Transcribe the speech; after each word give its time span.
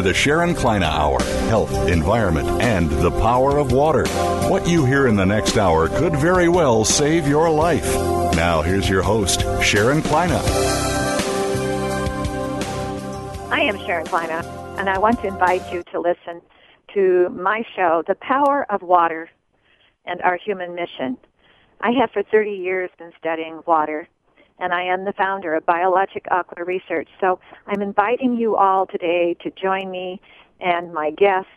To 0.00 0.08
the 0.08 0.14
Sharon 0.14 0.54
Kleyne 0.54 0.82
Hour 0.82 1.22
Health, 1.50 1.74
Environment, 1.86 2.48
and 2.62 2.88
the 2.88 3.10
Power 3.10 3.58
of 3.58 3.70
Water. 3.70 4.06
What 4.48 4.66
you 4.66 4.86
hear 4.86 5.06
in 5.06 5.14
the 5.14 5.26
next 5.26 5.58
hour 5.58 5.90
could 5.90 6.16
very 6.16 6.48
well 6.48 6.86
save 6.86 7.28
your 7.28 7.50
life. 7.50 7.84
Now, 8.34 8.62
here's 8.62 8.88
your 8.88 9.02
host, 9.02 9.42
Sharon 9.62 10.00
Kleyne. 10.00 10.30
I 13.50 13.60
am 13.60 13.76
Sharon 13.80 14.06
Kleyne, 14.06 14.42
and 14.78 14.88
I 14.88 14.96
want 14.98 15.20
to 15.20 15.26
invite 15.26 15.70
you 15.70 15.82
to 15.92 16.00
listen 16.00 16.40
to 16.94 17.28
my 17.28 17.62
show, 17.76 18.02
The 18.06 18.14
Power 18.14 18.64
of 18.70 18.80
Water 18.80 19.28
and 20.06 20.22
Our 20.22 20.38
Human 20.38 20.74
Mission. 20.74 21.18
I 21.82 21.90
have 21.90 22.10
for 22.10 22.22
30 22.22 22.52
years 22.52 22.88
been 22.96 23.12
studying 23.18 23.60
water 23.66 24.08
and 24.60 24.74
I 24.74 24.82
am 24.82 25.04
the 25.04 25.12
founder 25.14 25.54
of 25.54 25.64
Biologic 25.64 26.26
Aqua 26.30 26.64
Research. 26.64 27.08
So 27.20 27.40
I'm 27.66 27.80
inviting 27.80 28.36
you 28.36 28.56
all 28.56 28.86
today 28.86 29.34
to 29.42 29.50
join 29.50 29.90
me 29.90 30.20
and 30.60 30.92
my 30.92 31.10
guests 31.10 31.50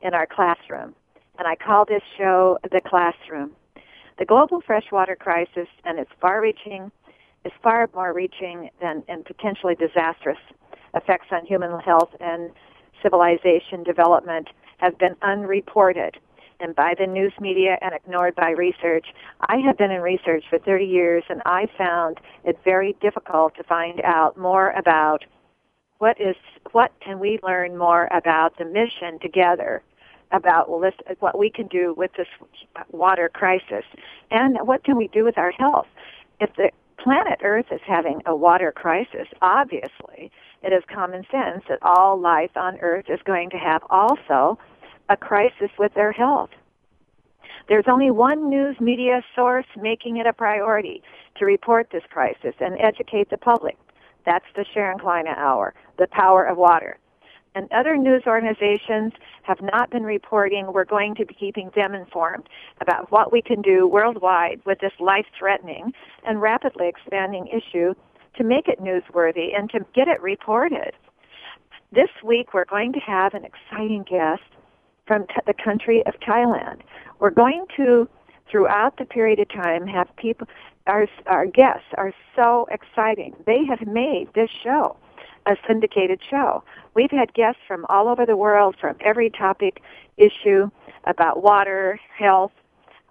in 0.00 0.14
our 0.14 0.26
classroom. 0.26 0.94
And 1.38 1.46
I 1.46 1.56
call 1.56 1.84
this 1.84 2.02
show 2.16 2.58
The 2.62 2.80
Classroom. 2.86 3.50
The 4.18 4.24
global 4.24 4.62
freshwater 4.62 5.16
crisis 5.16 5.68
and 5.84 5.98
its 5.98 6.10
far 6.20 6.40
reaching 6.40 6.90
is 7.44 7.52
far 7.62 7.90
more 7.94 8.14
reaching 8.14 8.70
than 8.80 9.02
and 9.08 9.24
potentially 9.24 9.74
disastrous 9.74 10.38
effects 10.94 11.26
on 11.32 11.44
human 11.44 11.78
health 11.80 12.10
and 12.20 12.50
civilization 13.02 13.82
development 13.84 14.48
have 14.78 14.96
been 14.98 15.16
unreported 15.22 16.16
and 16.60 16.74
by 16.74 16.94
the 16.98 17.06
news 17.06 17.32
media 17.40 17.78
and 17.80 17.94
ignored 17.94 18.34
by 18.34 18.50
research. 18.50 19.06
I 19.40 19.56
have 19.58 19.76
been 19.76 19.90
in 19.90 20.00
research 20.00 20.44
for 20.48 20.58
30 20.58 20.84
years 20.84 21.24
and 21.28 21.42
I 21.46 21.66
found 21.76 22.18
it 22.44 22.58
very 22.64 22.96
difficult 23.00 23.54
to 23.56 23.64
find 23.64 24.00
out 24.02 24.36
more 24.36 24.70
about 24.70 25.24
what 25.98 26.20
is 26.20 26.36
what 26.72 26.92
can 27.00 27.18
we 27.18 27.38
learn 27.42 27.76
more 27.76 28.08
about 28.12 28.58
the 28.58 28.64
mission 28.64 29.18
together 29.20 29.82
about 30.32 30.68
well, 30.68 30.80
this, 30.80 30.94
what 31.20 31.38
we 31.38 31.50
can 31.50 31.66
do 31.68 31.94
with 31.96 32.10
this 32.16 32.26
water 32.90 33.30
crisis 33.32 33.84
and 34.30 34.58
what 34.62 34.84
can 34.84 34.96
we 34.96 35.08
do 35.08 35.24
with 35.24 35.38
our 35.38 35.52
health 35.52 35.86
if 36.40 36.50
the 36.56 36.70
planet 36.98 37.40
earth 37.42 37.66
is 37.70 37.80
having 37.86 38.20
a 38.26 38.34
water 38.34 38.72
crisis 38.72 39.28
obviously 39.40 40.30
it 40.62 40.72
is 40.72 40.82
common 40.92 41.24
sense 41.30 41.62
that 41.68 41.78
all 41.82 42.20
life 42.20 42.50
on 42.56 42.78
earth 42.80 43.06
is 43.08 43.20
going 43.24 43.48
to 43.50 43.56
have 43.56 43.82
also 43.88 44.58
a 45.08 45.16
crisis 45.16 45.70
with 45.78 45.94
their 45.94 46.12
health. 46.12 46.50
There's 47.68 47.86
only 47.88 48.10
one 48.10 48.48
news 48.48 48.78
media 48.80 49.22
source 49.34 49.66
making 49.76 50.18
it 50.18 50.26
a 50.26 50.32
priority 50.32 51.02
to 51.38 51.44
report 51.44 51.88
this 51.90 52.04
crisis 52.10 52.54
and 52.60 52.80
educate 52.80 53.30
the 53.30 53.38
public. 53.38 53.76
That's 54.24 54.44
the 54.54 54.64
Sharon 54.72 54.98
Kleyne 54.98 55.26
Hour, 55.28 55.74
the 55.98 56.06
power 56.06 56.44
of 56.44 56.56
water. 56.56 56.98
And 57.54 57.72
other 57.72 57.96
news 57.96 58.24
organizations 58.26 59.14
have 59.42 59.62
not 59.62 59.90
been 59.90 60.04
reporting. 60.04 60.72
We're 60.72 60.84
going 60.84 61.14
to 61.14 61.24
be 61.24 61.34
keeping 61.34 61.70
them 61.74 61.94
informed 61.94 62.48
about 62.80 63.10
what 63.10 63.32
we 63.32 63.40
can 63.40 63.62
do 63.62 63.88
worldwide 63.88 64.60
with 64.66 64.78
this 64.80 64.92
life-threatening 65.00 65.92
and 66.26 66.42
rapidly 66.42 66.88
expanding 66.88 67.46
issue 67.48 67.94
to 68.36 68.44
make 68.44 68.68
it 68.68 68.78
newsworthy 68.80 69.56
and 69.56 69.70
to 69.70 69.80
get 69.94 70.06
it 70.06 70.20
reported. 70.20 70.92
This 71.92 72.10
week 72.22 72.52
we're 72.52 72.66
going 72.66 72.92
to 72.92 73.00
have 73.00 73.32
an 73.32 73.44
exciting 73.44 74.02
guest 74.02 74.42
from 75.06 75.26
t- 75.26 75.34
the 75.46 75.54
country 75.54 76.04
of 76.06 76.14
Thailand. 76.20 76.80
We're 77.18 77.30
going 77.30 77.66
to, 77.76 78.08
throughout 78.50 78.98
the 78.98 79.04
period 79.04 79.38
of 79.38 79.48
time, 79.48 79.86
have 79.86 80.08
people, 80.16 80.46
our, 80.86 81.06
our 81.26 81.46
guests 81.46 81.86
are 81.96 82.12
so 82.34 82.66
exciting. 82.70 83.34
They 83.46 83.64
have 83.64 83.86
made 83.86 84.28
this 84.34 84.50
show 84.62 84.96
a 85.46 85.56
syndicated 85.66 86.20
show. 86.28 86.62
We've 86.94 87.10
had 87.10 87.32
guests 87.32 87.60
from 87.66 87.86
all 87.88 88.08
over 88.08 88.26
the 88.26 88.36
world 88.36 88.76
from 88.80 88.96
every 89.00 89.30
topic 89.30 89.80
issue 90.16 90.70
about 91.04 91.42
water, 91.42 92.00
health, 92.18 92.52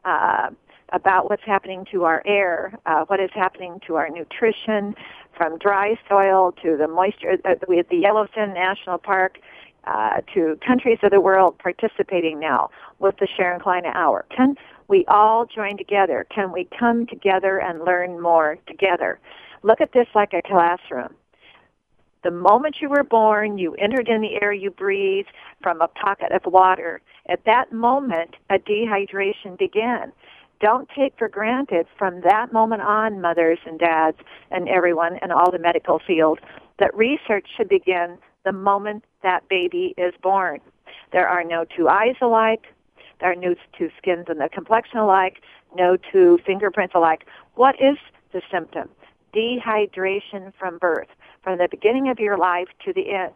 uh, 0.03 0.49
about 0.91 1.29
what's 1.29 1.43
happening 1.45 1.85
to 1.91 2.03
our 2.03 2.21
air, 2.25 2.77
uh, 2.85 3.05
what 3.07 3.19
is 3.19 3.29
happening 3.33 3.79
to 3.87 3.95
our 3.95 4.09
nutrition, 4.09 4.95
from 5.35 5.57
dry 5.57 5.97
soil 6.07 6.53
to 6.61 6.77
the 6.77 6.87
moisture. 6.87 7.37
Uh, 7.43 7.55
have 7.75 7.89
the 7.89 7.97
Yellowstone 7.97 8.53
National 8.53 8.97
Park 8.97 9.39
uh, 9.87 10.21
to 10.33 10.57
countries 10.65 10.99
of 11.03 11.11
the 11.11 11.21
world 11.21 11.57
participating 11.59 12.39
now 12.39 12.69
with 12.99 13.15
the 13.17 13.27
Sharon 13.35 13.59
Kleyne 13.59 13.85
Hour. 13.85 14.25
Can 14.35 14.55
we 14.87 15.05
all 15.07 15.45
join 15.45 15.77
together? 15.77 16.25
Can 16.33 16.51
we 16.51 16.67
come 16.77 17.07
together 17.07 17.59
and 17.59 17.83
learn 17.83 18.21
more 18.21 18.57
together? 18.67 19.19
Look 19.63 19.81
at 19.81 19.93
this 19.93 20.07
like 20.13 20.33
a 20.33 20.41
classroom. 20.41 21.15
The 22.23 22.31
moment 22.31 22.77
you 22.81 22.89
were 22.89 23.03
born, 23.03 23.59
you 23.59 23.75
entered 23.75 24.07
in 24.07 24.21
the 24.21 24.41
air 24.41 24.51
you 24.51 24.71
breathe 24.71 25.27
from 25.61 25.79
a 25.81 25.87
pocket 25.87 26.31
of 26.31 26.51
water. 26.51 27.01
At 27.29 27.45
that 27.45 27.71
moment, 27.71 28.35
a 28.49 28.57
dehydration 28.57 29.57
began. 29.57 30.11
Don't 30.59 30.89
take 30.97 31.13
for 31.17 31.27
granted 31.27 31.85
from 31.97 32.21
that 32.21 32.51
moment 32.51 32.81
on, 32.81 33.21
mothers 33.21 33.59
and 33.65 33.77
dads 33.77 34.17
and 34.49 34.67
everyone 34.67 35.19
in 35.21 35.31
all 35.31 35.51
the 35.51 35.59
medical 35.59 35.99
field, 35.99 36.39
that 36.79 36.95
research 36.95 37.47
should 37.55 37.69
begin 37.69 38.17
the 38.45 38.53
moment 38.53 39.03
that 39.23 39.49
baby 39.49 39.93
is 39.97 40.13
born. 40.21 40.61
There 41.11 41.27
are 41.27 41.43
no 41.43 41.65
two 41.65 41.89
eyes 41.89 42.15
alike. 42.21 42.63
There 43.19 43.31
are 43.31 43.35
no 43.35 43.55
two 43.77 43.89
skins 43.97 44.25
and 44.29 44.39
the 44.39 44.49
complexion 44.49 44.99
alike. 44.99 45.41
No 45.75 45.97
two 46.11 46.39
fingerprints 46.45 46.95
alike. 46.95 47.25
What 47.55 47.75
is 47.81 47.97
the 48.31 48.41
symptom? 48.51 48.89
Dehydration 49.35 50.53
from 50.57 50.77
birth, 50.77 51.09
from 51.43 51.57
the 51.57 51.67
beginning 51.69 52.09
of 52.09 52.19
your 52.19 52.37
life 52.37 52.67
to 52.85 52.93
the 52.93 53.11
end. 53.11 53.33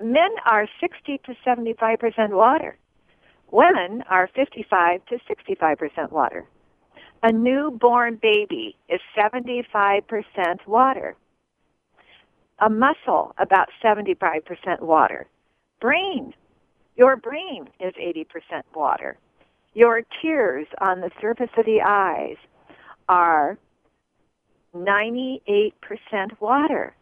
Men 0.00 0.30
are 0.44 0.66
60 0.80 1.20
to 1.26 1.34
75% 1.46 2.30
water. 2.30 2.76
Women 3.50 4.02
are 4.10 4.28
55 4.34 5.00
to 5.06 5.18
65% 5.30 6.10
water. 6.10 6.44
A 7.22 7.32
newborn 7.32 8.18
baby 8.20 8.76
is 8.88 9.00
75% 9.16 10.02
water. 10.66 11.16
A 12.60 12.70
muscle, 12.70 13.34
about 13.38 13.68
75% 13.82 14.80
water. 14.80 15.26
Brain, 15.80 16.32
your 16.96 17.16
brain 17.16 17.68
is 17.80 17.92
80% 17.94 18.62
water. 18.74 19.18
Your 19.74 20.02
tears 20.22 20.66
on 20.80 21.00
the 21.00 21.10
surface 21.20 21.50
of 21.58 21.66
the 21.66 21.80
eyes 21.84 22.36
are 23.08 23.58
98% 24.74 25.72
water. 26.40 26.94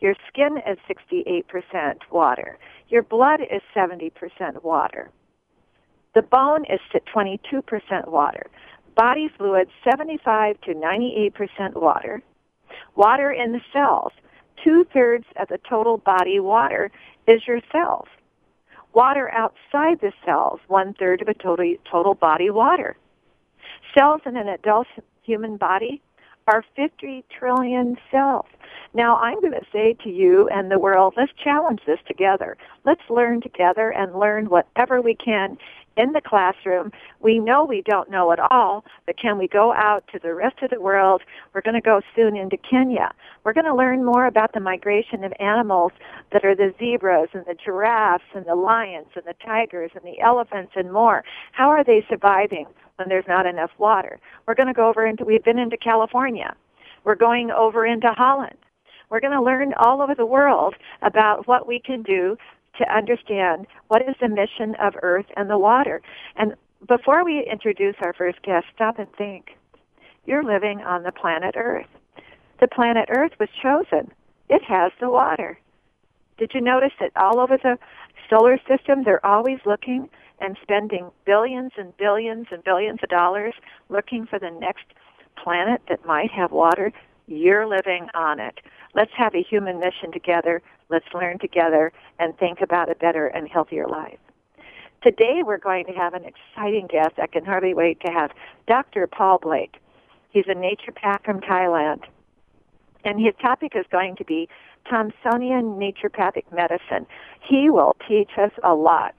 Your 0.00 0.14
skin 0.28 0.58
is 0.68 0.78
68% 0.90 1.94
water. 2.10 2.58
Your 2.88 3.02
blood 3.02 3.40
is 3.40 3.62
70% 3.74 4.62
water. 4.62 5.10
The 6.14 6.22
bone 6.22 6.64
is 6.66 6.80
22% 7.14 8.08
water. 8.08 8.46
Body 8.94 9.30
fluids 9.38 9.70
75 9.88 10.60
to 10.62 10.74
98% 10.74 11.74
water. 11.80 12.22
Water 12.94 13.30
in 13.32 13.52
the 13.52 13.60
cells, 13.72 14.12
two 14.62 14.84
thirds 14.92 15.26
of 15.36 15.48
the 15.48 15.58
total 15.68 15.98
body 15.98 16.40
water 16.40 16.90
is 17.26 17.46
your 17.46 17.60
cells. 17.70 18.08
Water 18.94 19.30
outside 19.32 20.00
the 20.00 20.12
cells, 20.24 20.60
one 20.68 20.94
third 20.94 21.22
of 21.22 21.28
a 21.28 21.34
total, 21.34 21.74
total 21.90 22.14
body 22.14 22.50
water. 22.50 22.96
Cells 23.96 24.20
in 24.26 24.36
an 24.36 24.48
adult 24.48 24.86
human 25.22 25.56
body 25.56 26.02
are 26.46 26.64
50 26.76 27.24
trillion 27.30 27.96
cells. 28.10 28.46
Now 28.94 29.16
I'm 29.16 29.40
going 29.40 29.52
to 29.52 29.66
say 29.72 29.94
to 30.02 30.10
you 30.10 30.48
and 30.48 30.70
the 30.70 30.78
world, 30.78 31.14
let's 31.16 31.32
challenge 31.42 31.80
this 31.86 32.00
together. 32.06 32.56
Let's 32.84 33.02
learn 33.08 33.40
together 33.40 33.90
and 33.90 34.18
learn 34.18 34.46
whatever 34.46 35.00
we 35.00 35.14
can 35.14 35.56
in 35.96 36.12
the 36.12 36.20
classroom. 36.20 36.92
We 37.20 37.38
know 37.38 37.64
we 37.64 37.82
don't 37.82 38.10
know 38.10 38.30
it 38.32 38.40
all, 38.50 38.84
but 39.06 39.18
can 39.18 39.38
we 39.38 39.48
go 39.48 39.72
out 39.72 40.04
to 40.12 40.18
the 40.18 40.34
rest 40.34 40.62
of 40.62 40.70
the 40.70 40.80
world? 40.80 41.22
We're 41.52 41.60
going 41.62 41.74
to 41.74 41.80
go 41.80 42.00
soon 42.14 42.36
into 42.36 42.56
Kenya. 42.56 43.12
We're 43.44 43.52
going 43.52 43.66
to 43.66 43.74
learn 43.74 44.04
more 44.04 44.26
about 44.26 44.52
the 44.52 44.60
migration 44.60 45.24
of 45.24 45.32
animals 45.38 45.92
that 46.32 46.44
are 46.44 46.54
the 46.54 46.74
zebras 46.78 47.28
and 47.32 47.44
the 47.46 47.56
giraffes 47.62 48.24
and 48.34 48.46
the 48.46 48.54
lions 48.54 49.08
and 49.14 49.24
the 49.24 49.34
tigers 49.44 49.90
and 49.94 50.04
the 50.04 50.20
elephants 50.20 50.72
and 50.76 50.92
more. 50.92 51.24
How 51.52 51.68
are 51.68 51.84
they 51.84 52.04
surviving 52.08 52.66
when 52.96 53.08
there's 53.08 53.28
not 53.28 53.46
enough 53.46 53.70
water? 53.78 54.18
We're 54.46 54.54
going 54.54 54.68
to 54.68 54.72
go 54.72 54.88
over 54.88 55.06
into, 55.06 55.24
we've 55.24 55.44
been 55.44 55.58
into 55.58 55.76
California. 55.76 56.54
We're 57.04 57.16
going 57.16 57.50
over 57.50 57.84
into 57.84 58.12
Holland. 58.12 58.56
We're 59.10 59.20
going 59.20 59.34
to 59.34 59.42
learn 59.42 59.74
all 59.76 60.00
over 60.00 60.14
the 60.14 60.24
world 60.24 60.74
about 61.02 61.46
what 61.46 61.66
we 61.66 61.78
can 61.78 62.02
do 62.02 62.38
to 62.78 62.94
understand 62.94 63.66
what 63.88 64.02
is 64.02 64.14
the 64.20 64.28
mission 64.28 64.74
of 64.76 64.94
Earth 65.02 65.26
and 65.36 65.50
the 65.50 65.58
water. 65.58 66.00
And 66.36 66.54
before 66.88 67.24
we 67.24 67.46
introduce 67.50 67.96
our 68.02 68.12
first 68.12 68.42
guest, 68.42 68.66
stop 68.74 68.98
and 68.98 69.12
think. 69.16 69.56
You're 70.24 70.44
living 70.44 70.80
on 70.80 71.02
the 71.02 71.12
planet 71.12 71.54
Earth. 71.56 71.86
The 72.60 72.68
planet 72.68 73.08
Earth 73.10 73.32
was 73.38 73.48
chosen. 73.60 74.12
It 74.48 74.62
has 74.62 74.92
the 75.00 75.10
water. 75.10 75.58
Did 76.38 76.52
you 76.54 76.60
notice 76.60 76.92
that 77.00 77.12
all 77.16 77.38
over 77.38 77.56
the 77.56 77.78
solar 78.30 78.58
system, 78.68 79.04
they're 79.04 79.24
always 79.24 79.58
looking 79.66 80.08
and 80.40 80.56
spending 80.62 81.10
billions 81.24 81.72
and 81.76 81.96
billions 81.96 82.46
and 82.50 82.64
billions 82.64 83.00
of 83.02 83.08
dollars 83.08 83.54
looking 83.88 84.26
for 84.26 84.38
the 84.38 84.50
next 84.50 84.84
planet 85.42 85.82
that 85.88 86.06
might 86.06 86.30
have 86.30 86.52
water? 86.52 86.92
You're 87.26 87.66
living 87.66 88.08
on 88.14 88.40
it. 88.40 88.60
Let's 88.94 89.12
have 89.16 89.34
a 89.34 89.42
human 89.42 89.78
mission 89.78 90.12
together. 90.12 90.62
Let's 90.92 91.06
learn 91.14 91.38
together 91.38 91.90
and 92.18 92.36
think 92.36 92.60
about 92.60 92.90
a 92.90 92.94
better 92.94 93.26
and 93.26 93.48
healthier 93.48 93.88
life. 93.88 94.18
Today 95.02 95.40
we're 95.42 95.56
going 95.56 95.86
to 95.86 95.92
have 95.92 96.12
an 96.12 96.24
exciting 96.26 96.86
guest. 96.86 97.14
I 97.16 97.28
can 97.28 97.46
hardly 97.46 97.72
wait 97.72 97.98
to 98.04 98.12
have 98.12 98.30
Dr. 98.68 99.06
Paul 99.06 99.38
Blake. 99.38 99.76
He's 100.28 100.44
a 100.48 100.54
naturopath 100.54 101.24
from 101.24 101.40
Thailand. 101.40 102.02
And 103.06 103.18
his 103.18 103.32
topic 103.40 103.72
is 103.74 103.86
going 103.90 104.16
to 104.16 104.24
be 104.24 104.50
Thomsonian 104.86 105.78
naturopathic 105.78 106.44
medicine. 106.52 107.06
He 107.40 107.70
will 107.70 107.96
teach 108.06 108.32
us 108.36 108.52
a 108.62 108.74
lot. 108.74 109.14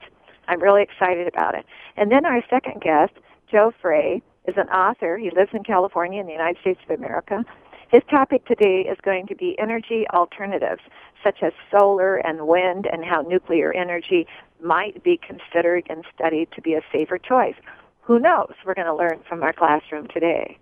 I'm 0.46 0.62
really 0.62 0.82
excited 0.82 1.26
about 1.26 1.56
it. 1.56 1.66
And 1.96 2.12
then 2.12 2.24
our 2.24 2.40
second 2.48 2.82
guest, 2.82 3.14
Joe 3.50 3.72
Frey, 3.82 4.22
is 4.46 4.54
an 4.56 4.68
author. 4.68 5.18
He 5.18 5.30
lives 5.30 5.50
in 5.52 5.64
California 5.64 6.20
in 6.20 6.26
the 6.26 6.32
United 6.32 6.60
States 6.60 6.80
of 6.88 6.96
America. 6.96 7.44
His 7.94 8.02
topic 8.10 8.44
today 8.44 8.80
is 8.80 8.98
going 9.04 9.28
to 9.28 9.36
be 9.36 9.56
energy 9.56 10.04
alternatives, 10.12 10.80
such 11.22 11.44
as 11.44 11.52
solar 11.70 12.16
and 12.16 12.48
wind, 12.48 12.88
and 12.92 13.04
how 13.04 13.22
nuclear 13.22 13.72
energy 13.72 14.26
might 14.60 15.04
be 15.04 15.16
considered 15.16 15.86
and 15.88 16.04
studied 16.12 16.48
to 16.56 16.60
be 16.60 16.74
a 16.74 16.80
safer 16.90 17.18
choice. 17.18 17.54
Who 18.02 18.18
knows? 18.18 18.52
We're 18.66 18.74
going 18.74 18.88
to 18.88 18.96
learn 18.96 19.20
from 19.28 19.44
our 19.44 19.52
classroom 19.52 20.08
today. 20.08 20.58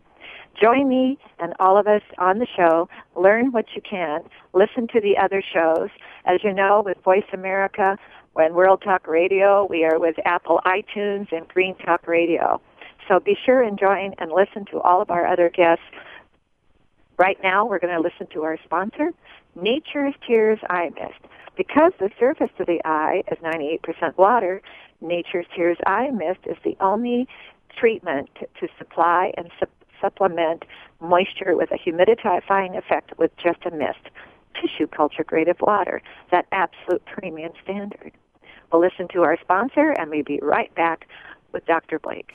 Join 0.60 0.90
me 0.90 1.18
and 1.38 1.54
all 1.58 1.78
of 1.78 1.86
us 1.86 2.02
on 2.18 2.38
the 2.38 2.46
show. 2.54 2.90
Learn 3.16 3.50
what 3.50 3.64
you 3.74 3.80
can. 3.80 4.24
Listen 4.52 4.86
to 4.88 5.00
the 5.00 5.16
other 5.16 5.42
shows. 5.54 5.88
As 6.26 6.44
you 6.44 6.52
know, 6.52 6.82
with 6.84 6.98
Voice 7.02 7.24
America 7.32 7.96
and 8.36 8.54
World 8.54 8.82
Talk 8.84 9.08
Radio, 9.08 9.66
we 9.70 9.84
are 9.84 9.98
with 9.98 10.16
Apple 10.26 10.60
iTunes 10.66 11.32
and 11.32 11.48
Green 11.48 11.76
Talk 11.76 12.06
Radio. 12.06 12.60
So 13.08 13.20
be 13.20 13.38
sure 13.42 13.62
and 13.62 13.78
join 13.78 14.12
and 14.18 14.30
listen 14.30 14.66
to 14.66 14.80
all 14.80 15.00
of 15.00 15.10
our 15.10 15.26
other 15.26 15.48
guests 15.48 15.84
Right 17.18 17.38
now, 17.42 17.66
we're 17.66 17.78
going 17.78 17.94
to 17.94 18.00
listen 18.00 18.26
to 18.32 18.42
our 18.42 18.58
sponsor, 18.64 19.12
Nature's 19.54 20.14
Tears 20.26 20.58
Eye 20.70 20.90
Mist. 20.94 21.32
Because 21.56 21.92
the 21.98 22.10
surface 22.18 22.50
of 22.58 22.66
the 22.66 22.80
eye 22.84 23.22
is 23.30 23.38
98% 23.38 24.16
water, 24.16 24.62
Nature's 25.00 25.46
Tears 25.54 25.76
Eye 25.86 26.10
Mist 26.10 26.40
is 26.46 26.56
the 26.64 26.76
only 26.80 27.28
treatment 27.76 28.30
to, 28.60 28.68
supply 28.78 29.32
and 29.36 29.50
su- 29.60 29.66
supplement 30.00 30.64
moisture 31.00 31.56
with 31.56 31.70
a 31.70 31.78
humidifying 31.78 32.76
effect 32.76 33.16
with 33.18 33.36
just 33.36 33.64
a 33.66 33.70
mist. 33.70 34.10
Tissue 34.60 34.86
culture 34.86 35.24
grade 35.24 35.48
of 35.48 35.60
water, 35.60 36.02
that 36.30 36.46
absolute 36.52 37.04
premium 37.06 37.52
standard. 37.62 38.12
We'll 38.72 38.82
listen 38.82 39.08
to 39.08 39.22
our 39.22 39.38
sponsor 39.40 39.90
and 39.90 40.10
we'll 40.10 40.24
be 40.24 40.40
right 40.42 40.74
back 40.74 41.06
with 41.52 41.66
Dr. 41.66 41.98
Blake. 41.98 42.34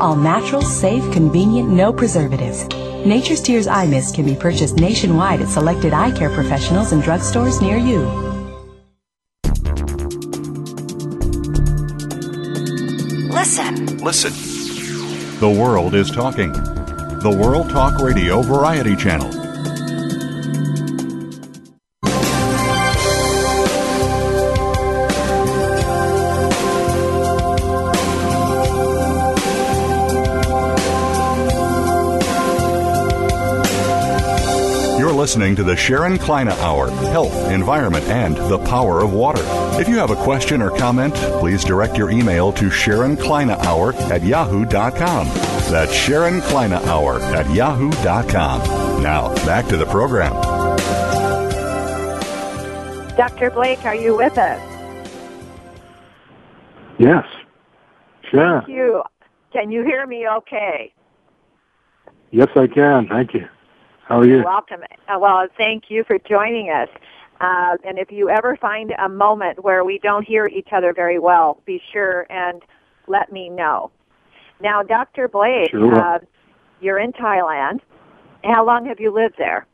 All 0.00 0.16
natural, 0.16 0.62
safe, 0.62 1.02
convenient, 1.12 1.68
no 1.68 1.92
preservatives. 1.92 2.66
Nature's 3.06 3.40
Tears 3.40 3.66
Eye 3.66 3.86
Mist 3.86 4.14
can 4.14 4.24
be 4.24 4.34
purchased 4.34 4.76
nationwide 4.76 5.40
at 5.40 5.48
selected 5.48 5.92
eye 5.92 6.10
care 6.10 6.30
professionals 6.30 6.92
and 6.92 7.02
drugstores 7.02 7.60
near 7.60 7.76
you. 7.76 8.00
Listen. 13.30 13.98
Listen. 13.98 14.32
The 15.40 15.50
world 15.50 15.94
is 15.94 16.10
talking. 16.10 16.52
The 16.52 17.36
World 17.40 17.70
Talk 17.70 18.00
Radio 18.00 18.42
Variety 18.42 18.96
Channel. 18.96 19.43
Listening 35.34 35.56
to 35.56 35.64
the 35.64 35.74
Sharon 35.74 36.16
Kleyne 36.16 36.46
Hour 36.46 36.90
Health, 37.10 37.34
Environment, 37.50 38.04
and 38.04 38.36
the 38.36 38.56
Power 38.56 39.02
of 39.02 39.12
Water. 39.12 39.42
If 39.80 39.88
you 39.88 39.96
have 39.96 40.12
a 40.12 40.14
question 40.14 40.62
or 40.62 40.70
comment, 40.70 41.12
please 41.40 41.64
direct 41.64 41.98
your 41.98 42.08
email 42.08 42.52
to 42.52 42.70
Sharon 42.70 43.16
Kleyne 43.16 43.50
Hour 43.50 43.94
at 44.12 44.22
yahoo.com. 44.22 45.26
That's 45.72 45.92
Sharon 45.92 46.40
Kleyne 46.42 46.74
Hour 46.74 47.18
at 47.18 47.52
yahoo.com. 47.52 49.02
Now, 49.02 49.34
back 49.44 49.66
to 49.70 49.76
the 49.76 49.86
program. 49.86 50.34
Dr. 53.16 53.50
Blake, 53.50 53.84
are 53.84 53.96
you 53.96 54.16
with 54.16 54.38
us? 54.38 54.62
Yes. 57.00 57.24
Sure. 58.30 58.60
Thank 58.60 58.68
you. 58.68 59.02
Can 59.52 59.72
you 59.72 59.82
hear 59.82 60.06
me 60.06 60.28
okay? 60.28 60.94
Yes, 62.30 62.50
I 62.54 62.68
can. 62.68 63.08
Thank 63.08 63.34
you. 63.34 63.48
How 64.06 64.20
are 64.20 64.26
you? 64.26 64.36
You're 64.36 64.44
welcome. 64.44 64.82
Uh, 65.08 65.18
well, 65.18 65.46
thank 65.56 65.84
you 65.88 66.04
for 66.04 66.18
joining 66.18 66.70
us. 66.70 66.88
Uh, 67.40 67.76
and 67.84 67.98
if 67.98 68.12
you 68.12 68.28
ever 68.28 68.56
find 68.56 68.92
a 68.98 69.08
moment 69.08 69.64
where 69.64 69.84
we 69.84 69.98
don't 69.98 70.26
hear 70.26 70.46
each 70.46 70.68
other 70.72 70.92
very 70.92 71.18
well, 71.18 71.60
be 71.64 71.80
sure 71.92 72.26
and 72.30 72.62
let 73.06 73.32
me 73.32 73.48
know. 73.48 73.90
Now, 74.60 74.82
Dr. 74.82 75.28
Blake, 75.28 75.70
sure. 75.70 75.94
uh, 75.94 76.18
you're 76.80 76.98
in 76.98 77.12
Thailand. 77.12 77.80
How 78.44 78.64
long 78.64 78.86
have 78.86 79.00
you 79.00 79.10
lived 79.10 79.34
there? 79.38 79.66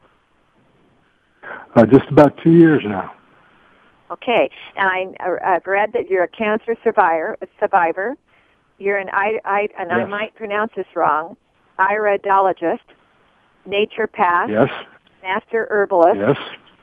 Uh, 1.75 1.87
just 1.87 2.09
about 2.11 2.39
two 2.43 2.53
years 2.53 2.83
now. 2.85 3.13
Okay, 4.11 4.51
and 4.77 5.17
I, 5.21 5.25
uh, 5.25 5.37
I've 5.45 5.67
read 5.67 5.93
that 5.93 6.09
you're 6.09 6.25
a 6.25 6.29
cancer 6.29 6.77
survivor. 6.83 7.37
Survivor. 7.61 8.17
You're 8.79 8.99
an 8.99 9.09
I, 9.13 9.39
I 9.45 9.69
and 9.79 9.91
yes. 9.91 10.01
I 10.01 10.05
might 10.07 10.35
pronounce 10.35 10.73
this 10.75 10.87
wrong. 10.97 11.37
Iridologist 11.79 12.81
naturopath, 13.69 14.49
yes, 14.49 14.71
master 15.23 15.67
herbalist, 15.71 16.19
yes, 16.19 16.37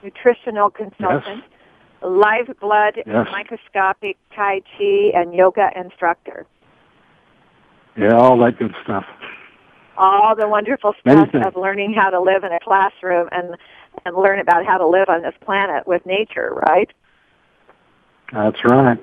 nutritional 0.04 0.70
consultant, 0.70 1.44
yes. 1.44 2.02
live 2.02 2.60
blood 2.60 3.02
microscopic 3.06 4.18
Tai 4.36 4.62
Chi 4.78 5.12
and 5.14 5.34
yoga 5.34 5.70
instructor. 5.76 6.46
Yeah, 7.98 8.16
all 8.16 8.38
that 8.40 8.60
good 8.60 8.76
stuff. 8.84 9.06
All 9.98 10.36
the 10.36 10.48
wonderful 10.48 10.94
stuff 11.00 11.34
of 11.34 11.56
learning 11.56 11.94
how 11.94 12.12
to 12.12 12.22
live 12.22 12.44
in 12.44 12.52
a 12.52 12.60
classroom 12.60 13.28
and 13.32 13.56
and 14.06 14.16
learn 14.16 14.40
about 14.40 14.66
how 14.66 14.78
to 14.78 14.88
live 14.88 15.10
on 15.10 15.24
this 15.24 15.34
planet 15.42 15.88
with 15.88 16.06
nature, 16.06 16.54
right? 16.70 16.92
That's 18.32 18.64
right. 18.64 19.00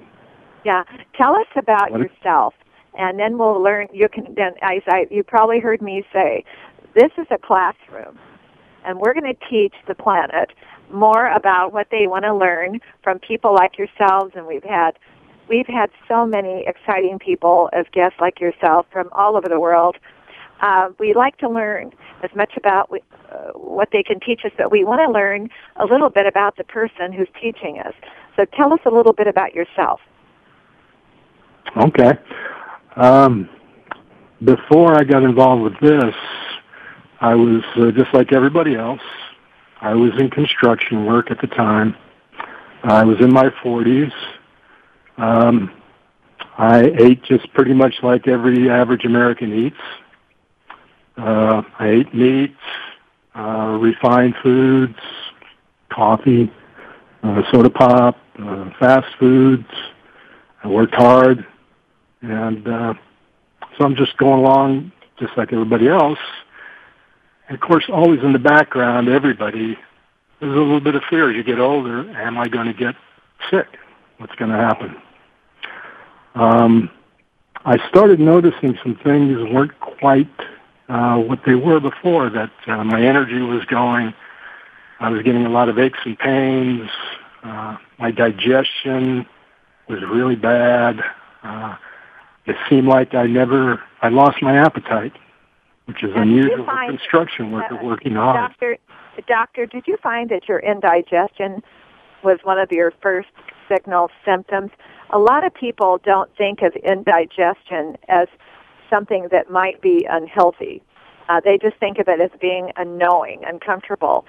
Yeah. 0.65 0.85
Tell 1.15 1.35
us 1.35 1.47
about 1.57 1.91
what 1.91 2.01
yourself, 2.01 2.55
and 2.97 3.19
then 3.19 3.39
we'll 3.39 3.61
learn. 3.61 3.89
You 3.93 4.09
can 4.09 4.35
then, 4.35 4.53
as 4.63 4.83
I, 4.87 5.07
you 5.11 5.23
probably 5.23 5.61
heard 5.61 5.83
me 5.83 6.05
say, 6.13 6.45
this 6.95 7.11
is 7.19 7.27
a 7.31 7.39
classroom. 7.39 8.19
and 8.85 8.99
we're 8.99 9.15
going 9.15 9.35
to 9.35 9.49
teach 9.49 9.75
the 9.89 9.95
planet 9.95 10.51
more 10.91 11.29
about 11.33 11.73
what 11.73 11.89
they 11.91 12.07
want 12.07 12.25
to 12.25 12.35
learn 12.35 12.81
from 13.03 13.19
people 13.19 13.55
like 13.55 13.79
yourselves. 13.79 14.33
And 14.37 14.47
we've 14.47 14.65
had 14.65 14.99
we've 15.49 15.67
had 15.67 15.91
so 16.09 16.27
many 16.27 16.65
exciting 16.67 17.19
people 17.19 17.69
as 17.73 17.87
guests 17.93 18.19
like 18.21 18.41
yourself 18.41 18.87
from 18.93 19.09
all 19.13 19.37
over 19.37 19.49
the 19.49 19.61
world. 19.61 19.97
Uh, 20.61 20.91
we 20.99 21.15
like 21.15 21.37
to 21.39 21.49
learn 21.49 21.93
as 22.23 22.31
much 22.35 22.53
about 22.57 22.91
uh, 22.91 23.51
what 23.53 23.89
they 23.93 24.03
can 24.03 24.21
teach 24.21 24.43
us, 24.45 24.53
but 24.57 24.71
we 24.71 24.85
want 24.85 25.01
to 25.01 25.11
learn 25.11 25.49
a 25.77 25.85
little 25.85 26.09
bit 26.11 26.27
about 26.27 26.57
the 26.57 26.65
person 26.65 27.13
who's 27.13 27.29
teaching 27.41 27.79
us. 27.81 27.95
So 28.37 28.45
tell 28.45 28.73
us 28.73 28.81
a 28.87 28.91
little 28.91 29.13
bit 29.13 29.27
about 29.27 29.55
yourself. 29.55 30.01
Okay. 31.77 32.13
Um, 32.97 33.49
before 34.45 34.95
I 34.99 35.05
got 35.05 35.23
involved 35.23 35.63
with 35.63 35.81
this, 35.81 36.15
I 37.21 37.35
was 37.35 37.63
uh, 37.77 37.91
just 37.93 38.13
like 38.13 38.33
everybody 38.33 38.75
else. 38.75 39.01
I 39.81 39.95
was 39.95 40.13
in 40.19 40.31
construction 40.31 41.07
work 41.07 41.31
at 41.31 41.41
the 41.41 41.47
time. 41.47 41.97
I 42.83 43.05
was 43.05 43.21
in 43.21 43.33
my 43.33 43.51
40s. 43.63 44.13
Um, 45.17 45.71
I 46.59 46.93
ate 46.99 47.23
just 47.23 47.53
pretty 47.55 47.73
much 47.73 47.95
like 48.03 48.29
every 48.29 48.71
average 48.71 49.05
American 49.05 49.53
eats. 49.53 49.77
Uh, 51.17 51.63
I 51.79 51.89
ate 51.89 52.15
meat, 52.15 52.57
uh, 53.35 53.79
refined 53.81 54.35
foods, 54.43 54.99
coffee, 55.91 56.53
uh, 57.23 57.43
soda 57.51 57.71
pop, 57.71 58.19
uh, 58.39 58.71
fast 58.79 59.07
foods. 59.19 59.67
I 60.63 60.69
worked 60.69 60.95
hard, 60.95 61.47
and 62.23 62.67
uh, 62.67 62.95
so 63.77 63.85
I'm 63.85 63.97
just 63.97 64.17
going 64.17 64.41
along 64.41 64.93
just 65.19 65.37
like 65.37 65.53
everybody 65.53 65.89
else. 65.89 66.19
And 67.49 67.55
of 67.55 67.61
course, 67.61 67.85
always 67.89 68.21
in 68.23 68.33
the 68.33 68.39
background, 68.39 69.09
everybody, 69.09 69.79
there's 70.41 70.55
a 70.55 70.59
little 70.59 70.81
bit 70.81 70.95
of 70.95 71.03
fear 71.11 71.31
as 71.31 71.37
you 71.37 71.45
get 71.45 71.61
older. 71.61 72.09
Am 72.11 72.39
I 72.39 72.49
going 72.49 72.67
to 72.67 72.73
get 72.75 72.95
sick? 73.51 73.67
What's 74.19 74.35
going 74.37 74.51
to 74.51 74.57
happen? 74.57 74.97
Um, 76.35 76.91
I 77.65 77.87
started 77.89 78.21
noticing 78.21 78.79
some 78.83 78.97
things 78.97 79.39
weren't 79.53 79.79
quite 79.81 80.29
uh, 80.89 81.17
what 81.17 81.41
they 81.47 81.55
were 81.55 81.81
before. 81.81 82.31
That 82.31 82.51
uh, 82.67 82.85
my 82.85 83.03
energy 83.03 83.41
was 83.41 83.65
going. 83.67 84.15
I 85.01 85.11
was 85.11 85.23
getting 85.23 85.45
a 85.45 85.51
lot 85.51 85.69
of 85.69 85.79
aches 85.79 85.99
and 86.05 86.19
pains. 86.19 86.89
Uh, 87.43 87.77
my 87.99 88.11
digestion 88.11 89.27
was 89.89 90.01
really 90.03 90.37
bad. 90.37 91.03
Uh, 91.43 91.77
it 92.47 92.57
seemed 92.69 92.87
like 92.87 93.15
I 93.15 93.27
never, 93.27 93.83
I 94.03 94.09
lost 94.09 94.43
my 94.43 94.57
appetite, 94.57 95.13
which 95.87 96.03
is 96.03 96.11
you 96.15 96.23
unusual 96.23 96.59
for 96.59 96.65
find- 96.65 96.99
construction 96.99 97.53
worker 97.53 97.79
Uh, 97.81 97.85
working 97.85 98.15
hard. 98.15 98.37
Doctor, 98.37 98.77
doctor, 99.27 99.67
did 99.67 99.87
you 99.87 99.97
find 99.99 100.29
that 100.31 100.49
your 100.49 100.59
indigestion 100.61 101.63
was 102.23 102.39
one 102.43 102.59
of 102.59 102.73
your 102.73 102.91
first 103.03 103.29
signal 103.69 104.11
symptoms? 104.25 104.71
A 105.11 105.19
lot 105.19 105.45
of 105.45 105.53
people 105.55 105.99
don't 106.05 106.35
think 106.37 106.63
of 106.63 106.75
indigestion 106.77 107.97
as 108.09 108.29
something 108.91 109.29
that 109.31 109.51
might 109.51 109.81
be 109.81 110.07
unhealthy. 110.09 110.83
Uh, 111.29 111.41
they 111.41 111.59
just 111.59 111.77
think 111.79 111.99
of 111.99 112.09
it 112.09 112.21
as 112.21 112.31
being 112.41 112.71
annoying, 112.77 113.45
uncomfortable. 113.47 114.27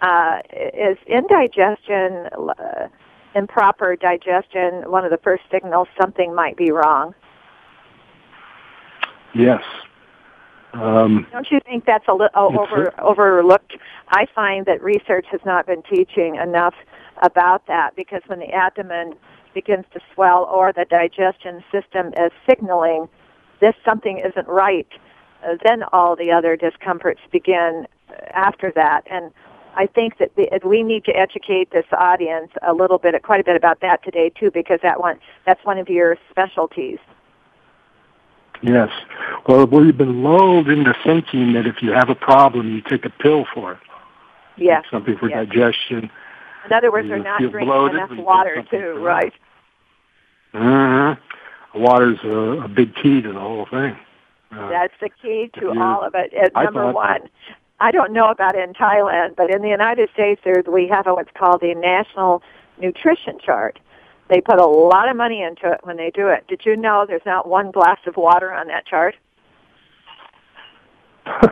Uh, 0.00 0.38
is 0.52 0.96
indigestion, 1.06 2.28
uh, 2.36 2.88
improper 3.34 3.96
digestion, 3.96 4.90
one 4.90 5.04
of 5.04 5.10
the 5.10 5.18
first 5.18 5.42
signals 5.50 5.88
something 6.00 6.34
might 6.34 6.56
be 6.56 6.70
wrong? 6.70 7.14
Yes. 9.34 9.62
Um, 10.74 11.26
Don't 11.32 11.50
you 11.50 11.60
think 11.60 11.86
that's 11.86 12.06
a 12.08 12.12
little 12.12 12.30
over, 12.34 12.92
overlooked? 13.00 13.76
I 14.10 14.26
find 14.34 14.66
that 14.66 14.82
research 14.82 15.26
has 15.30 15.40
not 15.44 15.66
been 15.66 15.82
teaching 15.82 16.36
enough 16.36 16.74
about 17.22 17.66
that 17.66 17.96
because 17.96 18.22
when 18.26 18.38
the 18.38 18.52
abdomen 18.52 19.14
begins 19.54 19.86
to 19.92 20.00
swell 20.14 20.44
or 20.44 20.72
the 20.72 20.84
digestion 20.84 21.64
system 21.72 22.12
is 22.18 22.30
signaling 22.48 23.08
this 23.60 23.74
something 23.84 24.18
isn't 24.18 24.46
right, 24.46 24.88
uh, 25.44 25.56
then 25.64 25.82
all 25.92 26.16
the 26.16 26.30
other 26.30 26.56
discomforts 26.56 27.20
begin 27.32 27.86
after 28.32 28.72
that. 28.74 29.02
And 29.10 29.32
I 29.74 29.86
think 29.86 30.18
that 30.18 30.34
the, 30.36 30.48
we 30.64 30.82
need 30.82 31.04
to 31.04 31.16
educate 31.16 31.70
this 31.70 31.86
audience 31.92 32.50
a 32.66 32.72
little 32.72 32.98
bit, 32.98 33.20
quite 33.22 33.40
a 33.40 33.44
bit 33.44 33.56
about 33.56 33.80
that 33.80 34.02
today 34.02 34.30
too, 34.30 34.50
because 34.50 34.80
that 34.82 35.00
one 35.00 35.18
that's 35.46 35.64
one 35.64 35.78
of 35.78 35.88
your 35.88 36.16
specialties. 36.30 36.98
Yes. 38.62 38.90
Well, 39.46 39.66
we've 39.66 39.96
been 39.96 40.22
lulled 40.22 40.68
into 40.68 40.94
thinking 41.04 41.52
that 41.54 41.66
if 41.66 41.82
you 41.82 41.92
have 41.92 42.08
a 42.10 42.14
problem, 42.14 42.68
you 42.74 42.80
take 42.82 43.04
a 43.04 43.10
pill 43.10 43.46
for 43.54 43.72
it. 43.72 43.78
Yes. 44.56 44.84
Something 44.90 45.16
for 45.16 45.30
yes. 45.30 45.46
digestion. 45.46 46.10
In 46.66 46.72
other 46.72 46.90
words, 46.90 47.08
they're 47.08 47.22
not 47.22 47.40
drinking 47.40 47.66
bloated 47.66 47.96
enough 47.96 48.18
water 48.18 48.64
too, 48.70 48.98
right? 49.02 49.32
hmm 50.52 51.12
Water's 51.74 52.18
a, 52.24 52.62
a 52.64 52.68
big 52.68 52.94
key 52.94 53.20
to 53.22 53.32
the 53.32 53.38
whole 53.38 53.66
thing. 53.66 53.96
Uh, 54.50 54.68
That's 54.70 54.94
the 55.00 55.10
key 55.22 55.50
to 55.60 55.78
all 55.78 56.02
of 56.02 56.14
it. 56.14 56.32
I 56.54 56.64
number 56.64 56.84
thought- 56.84 56.94
one, 56.94 57.28
I 57.80 57.90
don't 57.92 58.12
know 58.12 58.30
about 58.30 58.56
in 58.56 58.72
Thailand, 58.72 59.36
but 59.36 59.50
in 59.54 59.62
the 59.62 59.68
United 59.68 60.10
States, 60.12 60.40
there's 60.44 60.64
we 60.66 60.88
have 60.88 61.06
a, 61.06 61.14
what's 61.14 61.30
called 61.38 61.60
the 61.60 61.74
National 61.74 62.42
Nutrition 62.80 63.38
Chart. 63.38 63.78
They 64.28 64.40
put 64.40 64.58
a 64.58 64.66
lot 64.66 65.08
of 65.08 65.16
money 65.16 65.42
into 65.42 65.72
it 65.72 65.80
when 65.84 65.96
they 65.96 66.10
do 66.10 66.28
it. 66.28 66.46
Did 66.48 66.62
you 66.64 66.76
know 66.76 67.04
there's 67.06 67.22
not 67.24 67.48
one 67.48 67.70
glass 67.70 67.98
of 68.06 68.16
water 68.16 68.52
on 68.52 68.66
that 68.68 68.86
chart? 68.86 69.14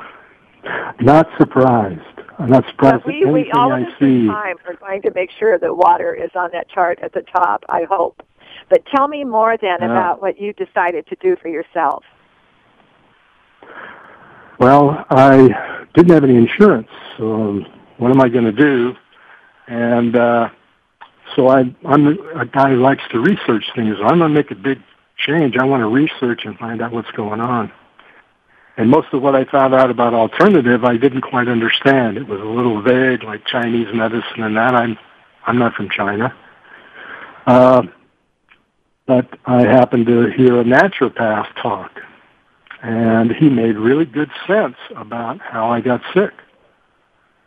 not 1.00 1.26
surprised. 1.38 2.00
I'm 2.38 2.50
not 2.50 2.66
surprised 2.68 3.04
But 3.04 3.14
we, 3.14 3.25
at 3.25 3.33
we 3.33 3.50
all 3.52 3.73
I 3.73 3.85
see. 3.99 4.26
time 4.26 4.56
are 4.66 4.75
going 4.75 5.00
to 5.02 5.12
make 5.14 5.30
sure 5.38 5.59
that 5.59 5.75
water 5.75 6.14
is 6.14 6.30
on 6.35 6.50
that 6.52 6.68
chart 6.68 6.99
at 7.02 7.12
the 7.14 7.23
top. 7.23 7.64
I 7.71 7.85
hope. 7.88 8.23
But 8.68 8.85
tell 8.95 9.09
me 9.09 9.25
more 9.25 9.56
then 9.56 9.78
Yeah. 9.80 9.87
about 9.90 10.21
what 10.21 10.38
you 10.38 10.52
decided 10.52 11.06
to 11.06 11.16
do 11.21 11.37
for 11.37 11.49
yourself. 11.49 12.04
Well, 14.59 15.04
I 15.11 15.87
didn't 15.95 16.12
have 16.12 16.25
any 16.25 16.37
insurance. 16.37 16.88
So 17.16 17.61
what 17.99 18.11
am 18.11 18.21
I 18.21 18.28
going 18.28 18.45
to 18.45 18.52
do? 18.52 18.95
And 19.66 20.16
uh, 20.16 20.49
so 21.35 21.49
I, 21.49 21.75
I'm 21.85 22.06
a 22.37 22.47
guy 22.47 22.71
who 22.71 22.80
likes 22.80 23.02
to 23.11 23.21
research 23.21 23.64
things. 23.75 23.97
I'm 24.00 24.18
going 24.18 24.21
to 24.21 24.28
make 24.28 24.50
a 24.50 24.54
big 24.54 24.80
change. 25.16 25.56
I 25.56 25.64
want 25.64 25.83
to 25.83 25.88
research 25.88 26.45
and 26.45 26.59
find 26.59 26.80
out 26.80 26.92
what's 26.92 27.11
going 27.12 27.40
on. 27.40 27.73
And 28.76 28.90
most 28.90 29.09
of 29.12 29.23
what 29.23 29.35
I 29.35 29.45
found 29.45 29.75
out 29.75 29.90
about 29.90 30.12
alternative, 30.12 30.85
I 30.85 30.97
didn't 30.99 31.23
quite 31.23 31.49
understand. 31.49 32.18
It 32.18 32.28
was 32.28 32.40
a 32.40 32.45
little 32.45 32.83
vague, 32.83 33.23
like 33.23 33.47
Chinese 33.47 33.88
medicine 33.95 34.42
and 34.42 34.56
that. 34.56 34.75
I'm, 34.75 34.99
I'm 35.47 35.59
not 35.59 35.75
from 35.75 35.88
China. 35.88 36.37
Uh, 37.47 37.83
but 39.06 39.38
I 39.47 39.62
happened 39.62 40.06
to 40.06 40.30
hear 40.33 40.61
a 40.61 40.64
naturopath 40.64 41.54
talk 41.62 42.02
and 42.83 43.33
he 43.33 43.49
made 43.49 43.76
really 43.76 44.04
good 44.04 44.30
sense 44.47 44.76
about 44.95 45.40
how 45.40 45.71
I 45.71 45.80
got 45.80 46.02
sick. 46.14 46.33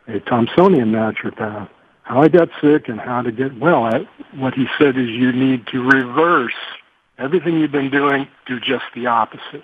A 0.08 0.20
Thomsonian 0.20 0.90
naturopath, 0.90 1.68
how 2.10 2.22
I 2.22 2.28
got 2.28 2.48
sick 2.60 2.88
and 2.88 3.00
how 3.00 3.22
to 3.22 3.30
get 3.30 3.56
well. 3.56 3.84
I, 3.84 4.00
what 4.34 4.54
he 4.54 4.66
said 4.76 4.98
is 4.98 5.08
you 5.08 5.30
need 5.30 5.68
to 5.68 5.80
reverse 5.80 6.56
everything 7.18 7.60
you've 7.60 7.70
been 7.70 7.90
doing, 7.90 8.26
do 8.46 8.58
just 8.58 8.82
the 8.96 9.06
opposite. 9.06 9.62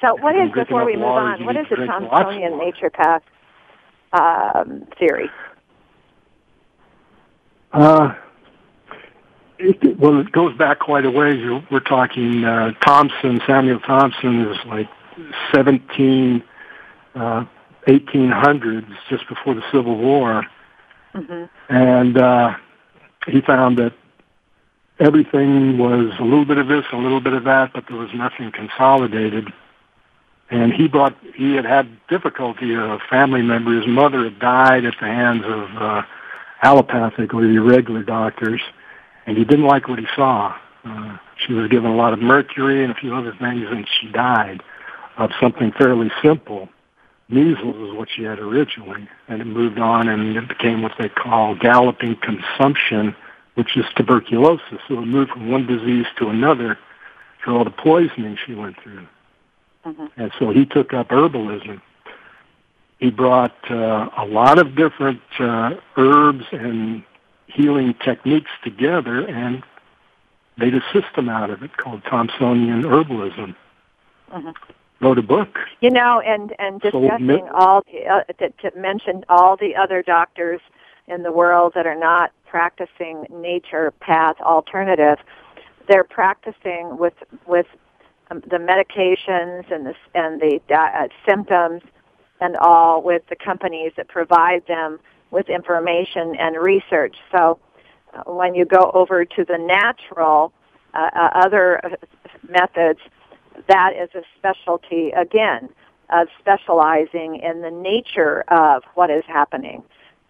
So 0.00 0.16
what 0.16 0.34
is, 0.34 0.50
before 0.50 0.84
we 0.84 0.94
move 0.94 1.04
water, 1.04 1.26
on, 1.26 1.44
what 1.44 1.56
is 1.56 1.66
the 1.70 1.76
drink 1.76 1.90
lots 1.90 2.02
of 2.02 2.10
Thomsonian 2.10 2.58
naturopath 2.58 3.20
um, 4.12 4.88
theory? 4.98 5.30
Uh, 7.72 8.12
it, 9.58 9.96
well, 9.96 10.18
it 10.18 10.32
goes 10.32 10.56
back 10.56 10.80
quite 10.80 11.06
a 11.06 11.10
ways. 11.10 11.38
We're 11.70 11.78
talking 11.78 12.42
uh, 12.42 12.72
Thomson, 12.84 13.40
Samuel 13.46 13.78
Thomson 13.78 14.40
is 14.48 14.56
like 14.66 14.88
17, 15.54 16.42
uh, 17.14 17.44
1800s, 17.86 18.92
just 19.08 19.28
before 19.28 19.54
the 19.54 19.62
Civil 19.70 19.96
War. 19.96 20.44
Hmm 21.12 21.44
and 21.68 22.18
uh, 22.18 22.54
he 23.26 23.40
found 23.40 23.78
that 23.78 23.92
everything 24.98 25.78
was 25.78 26.12
a 26.18 26.22
little 26.22 26.44
bit 26.44 26.58
of 26.58 26.68
this, 26.68 26.84
a 26.92 26.96
little 26.96 27.20
bit 27.20 27.32
of 27.32 27.44
that, 27.44 27.72
but 27.72 27.84
there 27.88 27.96
was 27.96 28.10
nothing 28.14 28.52
consolidated. 28.52 29.48
And 30.50 30.72
he 30.72 30.88
brought 30.88 31.16
he 31.34 31.54
had 31.54 31.64
had 31.64 31.88
difficulty. 32.08 32.74
A 32.74 32.98
family 33.08 33.40
member, 33.42 33.72
his 33.78 33.86
mother, 33.86 34.24
had 34.24 34.38
died 34.40 34.84
at 34.84 34.94
the 35.00 35.06
hands 35.06 35.44
of 35.46 35.76
uh, 35.76 36.02
allopathic 36.62 37.32
or 37.32 37.44
irregular 37.44 38.02
doctors, 38.02 38.60
and 39.26 39.38
he 39.38 39.44
didn't 39.44 39.66
like 39.66 39.88
what 39.88 40.00
he 40.00 40.06
saw. 40.16 40.56
Uh, 40.84 41.18
she 41.36 41.52
was 41.52 41.68
given 41.68 41.90
a 41.90 41.94
lot 41.94 42.12
of 42.12 42.18
mercury 42.18 42.82
and 42.82 42.90
a 42.90 42.96
few 42.96 43.14
other 43.14 43.32
things, 43.38 43.66
and 43.70 43.86
she 44.00 44.08
died 44.08 44.60
of 45.18 45.30
something 45.40 45.70
fairly 45.72 46.10
simple 46.20 46.68
measles 47.30 47.76
is 47.88 47.96
what 47.96 48.08
she 48.14 48.22
had 48.24 48.38
originally, 48.38 49.08
and 49.28 49.40
it 49.40 49.46
moved 49.46 49.78
on 49.78 50.08
and 50.08 50.36
it 50.36 50.48
became 50.48 50.82
what 50.82 50.92
they 50.98 51.08
call 51.08 51.54
galloping 51.54 52.16
consumption, 52.16 53.14
which 53.54 53.76
is 53.76 53.84
tuberculosis. 53.96 54.80
So 54.88 54.98
it 54.98 55.06
moved 55.06 55.30
from 55.32 55.50
one 55.50 55.66
disease 55.66 56.06
to 56.18 56.28
another 56.28 56.78
through 57.42 57.56
all 57.56 57.64
the 57.64 57.70
poisoning 57.70 58.36
she 58.44 58.54
went 58.54 58.76
through. 58.82 59.06
hmm 59.84 60.06
And 60.16 60.30
so 60.38 60.50
he 60.50 60.66
took 60.66 60.92
up 60.92 61.08
herbalism. 61.08 61.80
he 62.98 63.10
brought 63.10 63.56
uh, 63.70 64.08
a 64.16 64.26
lot 64.26 64.58
of 64.58 64.74
different 64.76 65.22
uh, 65.38 65.74
herbs 65.96 66.44
and 66.52 67.02
healing 67.46 67.94
techniques 68.04 68.50
together 68.62 69.26
and 69.26 69.62
made 70.56 70.74
a 70.74 70.82
system 70.92 71.28
out 71.28 71.50
of 71.50 71.62
it 71.62 71.76
called 71.76 72.02
Thomsonian 72.04 72.82
herbalism. 72.82 73.54
Mm-hmm. 74.32 74.50
Wrote 75.00 75.18
a 75.18 75.22
book. 75.22 75.48
You 75.80 75.90
know, 75.90 76.20
and 76.20 76.54
and 76.58 76.80
discussing 76.80 77.48
all 77.54 77.82
the, 77.90 78.06
uh, 78.06 78.24
to, 78.38 78.70
to 78.70 78.78
mention 78.78 79.24
all 79.28 79.56
the 79.56 79.74
other 79.74 80.02
doctors 80.02 80.60
in 81.08 81.22
the 81.22 81.32
world 81.32 81.72
that 81.74 81.86
are 81.86 81.98
not 81.98 82.32
practicing 82.46 83.26
nature 83.30 83.92
path 84.00 84.36
alternative. 84.40 85.18
They're 85.88 86.04
practicing 86.04 86.98
with 86.98 87.14
with 87.46 87.66
um, 88.30 88.40
the 88.40 88.58
medications 88.58 89.70
and 89.72 89.86
the 89.86 89.94
and 90.14 90.40
the 90.40 90.60
uh, 90.74 91.08
symptoms 91.26 91.82
and 92.40 92.56
all 92.56 93.02
with 93.02 93.22
the 93.28 93.36
companies 93.36 93.92
that 93.96 94.08
provide 94.08 94.66
them 94.66 94.98
with 95.30 95.48
information 95.48 96.36
and 96.36 96.56
research. 96.56 97.16
So 97.32 97.58
uh, 98.14 98.30
when 98.30 98.54
you 98.54 98.64
go 98.64 98.90
over 98.94 99.24
to 99.24 99.44
the 99.44 99.58
natural 99.58 100.52
uh, 100.94 101.10
uh, 101.14 101.30
other 101.34 101.80
methods, 102.48 103.00
that 103.68 103.92
is 103.94 104.08
a 104.14 104.22
specialty 104.38 105.10
again 105.10 105.68
of 106.10 106.28
specializing 106.38 107.36
in 107.36 107.62
the 107.62 107.70
nature 107.70 108.42
of 108.48 108.82
what 108.94 109.10
is 109.10 109.24
happening 109.26 109.82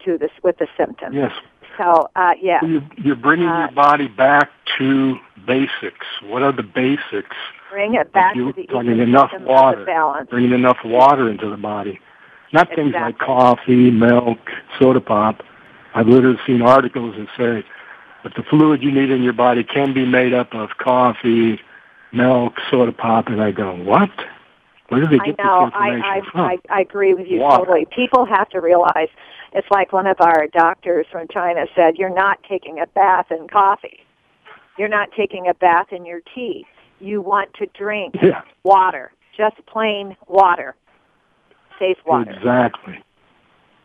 to 0.05 0.17
this 0.17 0.31
with 0.43 0.57
the 0.57 0.67
symptoms. 0.77 1.15
Yes. 1.15 1.31
So 1.77 2.09
uh, 2.15 2.33
yeah, 2.39 2.63
you're 2.63 2.87
you're 2.97 3.15
bringing 3.15 3.47
uh, 3.47 3.59
your 3.59 3.71
body 3.71 4.07
back 4.07 4.49
to 4.77 5.17
basics. 5.47 6.05
What 6.23 6.43
are 6.43 6.51
the 6.51 6.63
basics? 6.63 7.35
Bring 7.71 7.95
it 7.95 8.11
back 8.11 8.35
you, 8.35 8.51
to 8.51 8.61
the 8.61 8.67
bringing 8.67 8.99
enough 8.99 9.31
water, 9.39 9.85
balance. 9.85 10.29
bringing 10.29 10.51
enough 10.51 10.77
water 10.83 11.29
into 11.29 11.49
the 11.49 11.57
body, 11.57 11.99
not 12.51 12.63
exactly. 12.63 12.83
things 12.83 12.95
like 12.95 13.17
coffee, 13.17 13.91
milk, 13.91 14.39
soda 14.77 14.99
pop. 14.99 15.41
I've 15.93 16.07
literally 16.07 16.39
seen 16.45 16.61
articles 16.61 17.15
that 17.17 17.27
say 17.37 17.67
that 18.23 18.35
the 18.35 18.43
fluid 18.43 18.83
you 18.83 18.91
need 18.91 19.09
in 19.09 19.23
your 19.23 19.33
body 19.33 19.63
can 19.63 19.93
be 19.93 20.05
made 20.05 20.33
up 20.33 20.53
of 20.53 20.69
coffee, 20.77 21.59
milk, 22.13 22.53
soda 22.69 22.91
pop, 22.91 23.27
and 23.27 23.41
I 23.41 23.51
go, 23.51 23.75
what? 23.75 24.09
Where 24.89 25.01
do 25.01 25.07
they 25.07 25.19
get 25.19 25.39
I 25.39 25.43
know. 25.43 25.65
this 25.65 25.73
information 25.73 26.01
I, 26.03 26.17
I, 26.17 26.31
from? 26.31 26.41
I, 26.41 26.57
I 26.69 26.81
agree 26.81 27.13
with 27.13 27.27
you 27.27 27.39
Water. 27.39 27.65
totally. 27.65 27.85
People 27.95 28.25
have 28.25 28.49
to 28.49 28.59
realize 28.59 29.07
it's 29.53 29.67
like 29.71 29.93
one 29.93 30.05
of 30.07 30.17
our 30.19 30.47
doctors 30.47 31.05
from 31.11 31.27
China 31.29 31.65
said, 31.75 31.95
you're 31.97 32.13
not 32.13 32.39
taking 32.47 32.79
a 32.79 32.87
bath 32.87 33.31
in 33.31 33.47
coffee. 33.47 34.01
You're 34.77 34.89
not 34.89 35.09
taking 35.15 35.47
a 35.47 35.53
bath 35.53 35.87
in 35.91 36.05
your 36.05 36.21
tea. 36.33 36.65
You 36.99 37.21
want 37.21 37.53
to 37.55 37.67
drink 37.67 38.15
yeah. 38.21 38.41
water, 38.63 39.11
just 39.35 39.55
plain 39.65 40.15
water, 40.27 40.75
safe 41.79 41.97
water. 42.05 42.31
Exactly. 42.31 43.01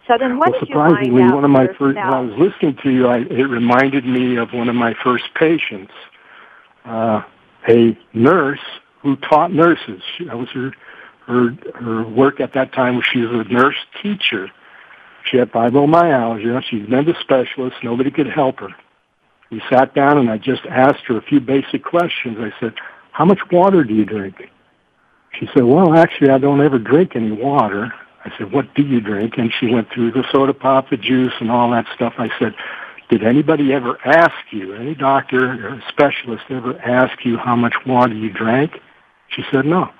So 0.06 0.16
then, 0.18 0.38
what 0.38 0.50
well, 0.50 0.60
did 0.60 0.68
surprisingly, 0.68 1.06
you 1.06 1.18
find 1.18 1.32
out 1.32 1.34
one 1.34 1.44
of 1.44 1.50
my 1.50 1.66
first, 1.66 1.96
when 1.96 1.98
I 1.98 2.20
was 2.20 2.34
listening 2.38 2.78
to 2.82 2.90
you, 2.90 3.08
I, 3.08 3.18
it 3.18 3.48
reminded 3.48 4.04
me 4.06 4.36
of 4.36 4.52
one 4.52 4.68
of 4.68 4.76
my 4.76 4.94
first 5.02 5.24
patients, 5.34 5.92
uh, 6.84 7.22
a 7.68 7.96
nurse 8.12 8.60
who 9.00 9.16
taught 9.16 9.52
nurses. 9.52 10.02
She, 10.16 10.24
that 10.24 10.38
was 10.38 10.48
her, 10.50 10.72
her, 11.26 11.50
her 11.74 12.06
work 12.06 12.40
at 12.40 12.52
that 12.54 12.72
time. 12.72 13.00
She 13.12 13.20
was 13.20 13.46
a 13.46 13.52
nurse 13.52 13.76
teacher. 14.02 14.50
She 15.24 15.36
had 15.36 15.50
fibromyalgia. 15.52 16.62
She'd 16.64 16.88
been 16.88 17.04
to 17.04 17.14
specialists. 17.20 17.80
Nobody 17.82 18.10
could 18.10 18.28
help 18.28 18.60
her. 18.60 18.68
We 19.50 19.62
sat 19.70 19.94
down 19.94 20.18
and 20.18 20.30
I 20.30 20.38
just 20.38 20.66
asked 20.66 21.04
her 21.06 21.16
a 21.16 21.22
few 21.22 21.40
basic 21.40 21.84
questions. 21.84 22.38
I 22.40 22.52
said, 22.60 22.74
how 23.12 23.24
much 23.24 23.40
water 23.50 23.84
do 23.84 23.94
you 23.94 24.04
drink? 24.04 24.50
She 25.38 25.48
said, 25.54 25.64
well, 25.64 25.94
actually, 25.94 26.30
I 26.30 26.38
don't 26.38 26.60
ever 26.60 26.78
drink 26.78 27.14
any 27.14 27.32
water. 27.32 27.92
I 28.24 28.36
said, 28.36 28.52
what 28.52 28.74
do 28.74 28.82
you 28.82 29.00
drink? 29.00 29.38
And 29.38 29.52
she 29.52 29.66
went 29.72 29.90
through 29.92 30.12
the 30.12 30.24
soda 30.32 30.52
pop, 30.52 30.90
the 30.90 30.96
juice, 30.96 31.32
and 31.40 31.50
all 31.50 31.70
that 31.70 31.86
stuff. 31.94 32.14
I 32.18 32.28
said, 32.38 32.54
did 33.08 33.22
anybody 33.22 33.72
ever 33.72 33.98
ask 34.04 34.34
you, 34.50 34.74
any 34.74 34.94
doctor 34.94 35.68
or 35.68 35.82
specialist 35.88 36.44
ever 36.50 36.78
ask 36.80 37.24
you 37.24 37.36
how 37.36 37.54
much 37.56 37.74
water 37.86 38.14
you 38.14 38.30
drank? 38.30 38.72
She 39.28 39.42
said, 39.52 39.64
no. 39.66 39.90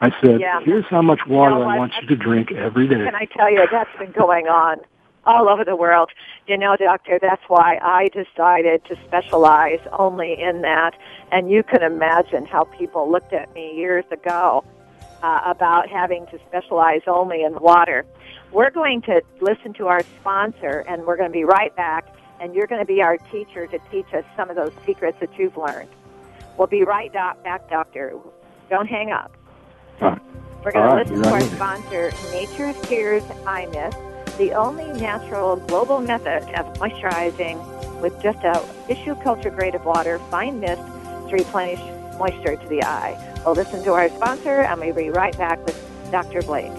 I 0.00 0.10
said, 0.20 0.40
Yeah. 0.40 0.60
here's 0.64 0.84
how 0.86 1.02
much 1.02 1.26
water 1.26 1.54
No, 1.56 1.62
I 1.62 1.74
I- 1.74 1.78
want 1.78 1.92
you 2.00 2.06
to 2.08 2.16
drink 2.16 2.50
every 2.52 2.88
day. 2.88 3.04
Can 3.04 3.14
I 3.14 3.24
tell 3.26 3.50
you, 3.50 3.66
that's 3.70 3.96
been 3.98 4.12
going 4.12 4.46
on 4.48 4.78
all 5.24 5.48
over 5.48 5.64
the 5.64 5.76
world. 5.76 6.10
You 6.48 6.58
know, 6.58 6.74
doctor, 6.76 7.18
that's 7.20 7.42
why 7.46 7.78
I 7.80 8.08
decided 8.08 8.84
to 8.86 8.96
specialize 9.06 9.78
only 9.92 10.40
in 10.40 10.62
that. 10.62 10.94
And 11.30 11.50
you 11.50 11.62
can 11.62 11.82
imagine 11.82 12.46
how 12.46 12.64
people 12.64 13.10
looked 13.10 13.32
at 13.32 13.52
me 13.54 13.76
years 13.76 14.04
ago 14.10 14.64
uh, 15.22 15.40
about 15.44 15.88
having 15.88 16.26
to 16.26 16.38
specialize 16.48 17.02
only 17.06 17.44
in 17.44 17.54
water. 17.60 18.04
We're 18.52 18.70
going 18.70 19.00
to 19.02 19.22
listen 19.40 19.72
to 19.74 19.86
our 19.88 20.02
sponsor, 20.20 20.84
and 20.86 21.04
we're 21.06 21.16
going 21.16 21.30
to 21.30 21.32
be 21.32 21.44
right 21.44 21.74
back. 21.74 22.14
And 22.38 22.54
you're 22.54 22.66
going 22.66 22.80
to 22.80 22.86
be 22.86 23.00
our 23.00 23.16
teacher 23.16 23.66
to 23.66 23.78
teach 23.90 24.12
us 24.12 24.24
some 24.36 24.50
of 24.50 24.56
those 24.56 24.72
secrets 24.84 25.16
that 25.20 25.38
you've 25.38 25.56
learned. 25.56 25.88
We'll 26.58 26.66
be 26.66 26.82
right 26.82 27.12
doc- 27.12 27.42
back, 27.44 27.70
doctor. 27.70 28.14
Don't 28.68 28.86
hang 28.88 29.10
up. 29.10 29.36
Right. 30.00 30.20
We're 30.64 30.72
going 30.72 30.90
to 30.90 30.96
listen 30.96 31.22
to 31.22 31.30
our 31.30 31.40
sponsor, 31.40 32.12
Nature's 32.32 32.80
Tears 32.82 33.22
Eye 33.46 33.66
Mist, 33.72 33.96
the 34.38 34.52
only 34.52 34.86
natural 35.00 35.56
global 35.56 36.00
method 36.00 36.42
of 36.58 36.72
moisturizing 36.74 37.58
with 38.00 38.20
just 38.22 38.38
a 38.44 38.64
tissue 38.86 39.14
culture 39.22 39.50
grade 39.50 39.74
of 39.74 39.84
water, 39.84 40.18
fine 40.30 40.60
mist 40.60 40.82
to 41.28 41.34
replenish 41.34 41.80
moisture 42.18 42.56
to 42.56 42.68
the 42.68 42.82
eye. 42.82 43.16
We'll 43.46 43.54
listen 43.54 43.82
to 43.84 43.92
our 43.92 44.08
sponsor, 44.08 44.62
and 44.62 44.80
we'll 44.80 44.94
be 44.94 45.10
right 45.10 45.36
back 45.38 45.64
with 45.64 45.80
Dr. 46.10 46.42
Blake. 46.42 46.72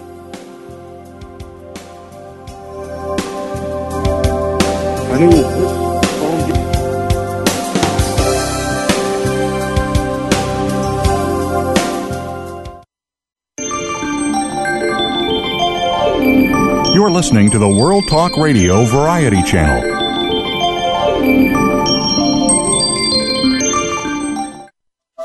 You're 16.94 17.10
listening 17.10 17.50
to 17.50 17.58
the 17.58 17.68
World 17.68 18.08
Talk 18.08 18.36
Radio 18.36 18.84
Variety 18.84 19.42
Channel. 19.42 19.82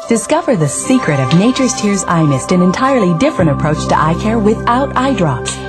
Discover 0.09 0.55
the 0.55 0.67
secret 0.67 1.19
of 1.19 1.37
Nature's 1.37 1.73
Tears 1.79 2.03
Eye 2.05 2.23
Mist, 2.23 2.51
an 2.51 2.61
entirely 2.61 3.17
different 3.19 3.51
approach 3.51 3.87
to 3.87 3.95
eye 3.95 4.19
care 4.19 4.39
without 4.39 4.95
eye 4.97 5.15
drops. 5.15 5.68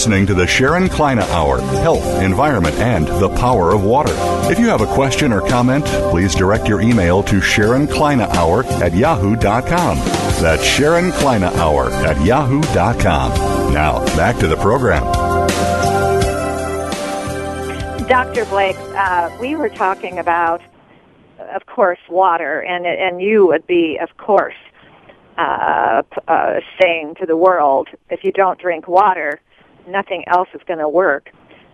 Listening 0.00 0.24
to 0.28 0.32
the 0.32 0.46
Sharon 0.46 0.88
Kleyne 0.88 1.18
Hour 1.18 1.60
Health, 1.60 2.22
Environment, 2.22 2.74
and 2.76 3.06
the 3.06 3.28
Power 3.28 3.74
of 3.74 3.84
Water. 3.84 4.14
If 4.50 4.58
you 4.58 4.66
have 4.68 4.80
a 4.80 4.86
question 4.86 5.30
or 5.30 5.42
comment, 5.42 5.84
please 6.10 6.34
direct 6.34 6.66
your 6.66 6.80
email 6.80 7.22
to 7.24 7.38
Sharon 7.42 7.86
Kleyne 7.86 8.22
Hour 8.22 8.64
at 8.82 8.94
yahoo.com. 8.94 9.98
That's 10.40 10.64
Sharon 10.64 11.12
Kleyne 11.12 11.42
Hour 11.42 11.90
at 11.90 12.18
yahoo.com. 12.24 13.74
Now, 13.74 14.02
back 14.16 14.38
to 14.38 14.48
the 14.48 14.56
program. 14.56 15.04
Dr. 18.08 18.46
Blake, 18.46 18.78
uh, 18.96 19.36
we 19.38 19.54
were 19.54 19.68
talking 19.68 20.18
about, 20.18 20.62
of 21.54 21.66
course, 21.66 22.00
water, 22.08 22.62
and 22.62 22.86
and 22.86 23.20
you 23.20 23.46
would 23.48 23.66
be, 23.66 23.98
of 23.98 24.16
course, 24.16 24.56
uh, 25.36 26.02
uh, 26.26 26.60
saying 26.80 27.16
to 27.16 27.26
the 27.26 27.36
world, 27.36 27.88
if 28.08 28.24
you 28.24 28.32
don't 28.32 28.58
drink 28.58 28.88
water, 28.88 29.42
nothing 29.88 30.24
else 30.28 30.48
is 30.54 30.60
going 30.66 30.78
to 30.78 30.88
work. 30.88 31.30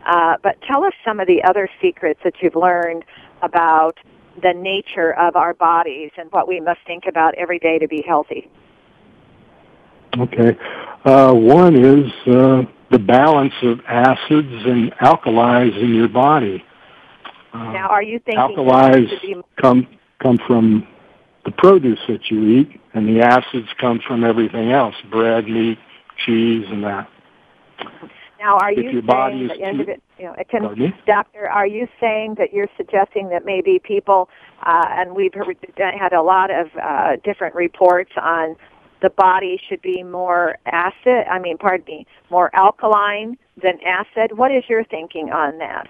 Uh, 0.06 0.36
but 0.42 0.56
tell 0.62 0.84
us 0.84 0.92
some 1.04 1.18
of 1.18 1.26
the 1.26 1.42
other 1.42 1.68
secrets 1.82 2.20
that 2.22 2.34
you've 2.40 2.54
learned 2.54 3.04
about 3.42 3.98
the 4.42 4.52
nature 4.52 5.14
of 5.14 5.34
our 5.36 5.54
bodies 5.54 6.10
and 6.16 6.30
what 6.30 6.46
we 6.46 6.60
must 6.60 6.80
think 6.86 7.04
about 7.06 7.34
every 7.34 7.58
day 7.58 7.78
to 7.78 7.88
be 7.88 8.04
healthy. 8.06 8.48
Okay. 10.18 10.56
Uh, 11.04 11.32
one 11.32 11.74
is 11.76 12.10
uh, 12.26 12.62
the 12.90 12.98
balance 12.98 13.54
of 13.62 13.80
acids 13.86 14.64
and 14.66 14.92
alkalis 14.94 15.76
in 15.82 15.94
your 15.94 16.08
body. 16.08 16.64
Uh, 17.52 17.72
now, 17.72 17.88
are 17.88 18.02
you 18.02 18.18
thinking 18.20 18.56
alkalis 18.56 19.22
be... 19.22 19.36
come 19.60 19.86
come 20.22 20.38
from 20.46 20.86
the 21.44 21.50
produce 21.52 21.98
that 22.08 22.30
you 22.30 22.60
eat, 22.60 22.80
and 22.94 23.08
the 23.08 23.20
acids 23.22 23.68
come 23.78 24.00
from 24.06 24.24
everything 24.24 24.72
else: 24.72 24.94
bread, 25.10 25.48
meat, 25.48 25.78
cheese, 26.24 26.64
and 26.68 26.84
that. 26.84 27.08
Now, 28.46 28.58
are 28.58 28.70
you 28.70 29.02
saying 29.08 29.48
that 29.48 30.00
you 30.18 30.24
know, 30.24 30.36
can, 30.48 30.94
doctor, 31.04 31.48
are 31.48 31.66
you 31.66 31.88
saying 31.98 32.36
that 32.38 32.52
you're 32.52 32.68
suggesting 32.76 33.28
that 33.30 33.44
maybe 33.44 33.80
people, 33.82 34.28
uh, 34.64 34.84
and 34.88 35.16
we've 35.16 35.34
heard, 35.34 35.56
had 35.76 36.12
a 36.12 36.22
lot 36.22 36.52
of 36.52 36.68
uh, 36.80 37.16
different 37.24 37.56
reports 37.56 38.12
on 38.22 38.54
the 39.02 39.10
body 39.10 39.60
should 39.68 39.82
be 39.82 40.04
more 40.04 40.58
acid, 40.64 41.26
I 41.28 41.40
mean, 41.40 41.58
pardon 41.58 41.86
me, 41.88 42.06
more 42.30 42.54
alkaline 42.54 43.36
than 43.60 43.80
acid. 43.84 44.38
What 44.38 44.52
is 44.52 44.62
your 44.68 44.84
thinking 44.84 45.32
on 45.32 45.58
that? 45.58 45.88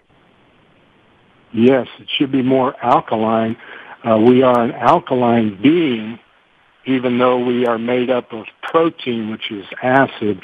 Yes, 1.52 1.88
it 1.98 2.08
should 2.16 2.32
be 2.32 2.42
more 2.42 2.74
alkaline. 2.82 3.58
Uh, 4.02 4.16
we 4.16 4.42
are 4.42 4.62
an 4.62 4.72
alkaline 4.72 5.60
being, 5.62 6.18
even 6.86 7.18
though 7.18 7.38
we 7.38 7.66
are 7.66 7.78
made 7.78 8.08
up 8.08 8.32
of 8.32 8.46
protein, 8.62 9.30
which 9.30 9.50
is 9.50 9.66
acid. 9.82 10.40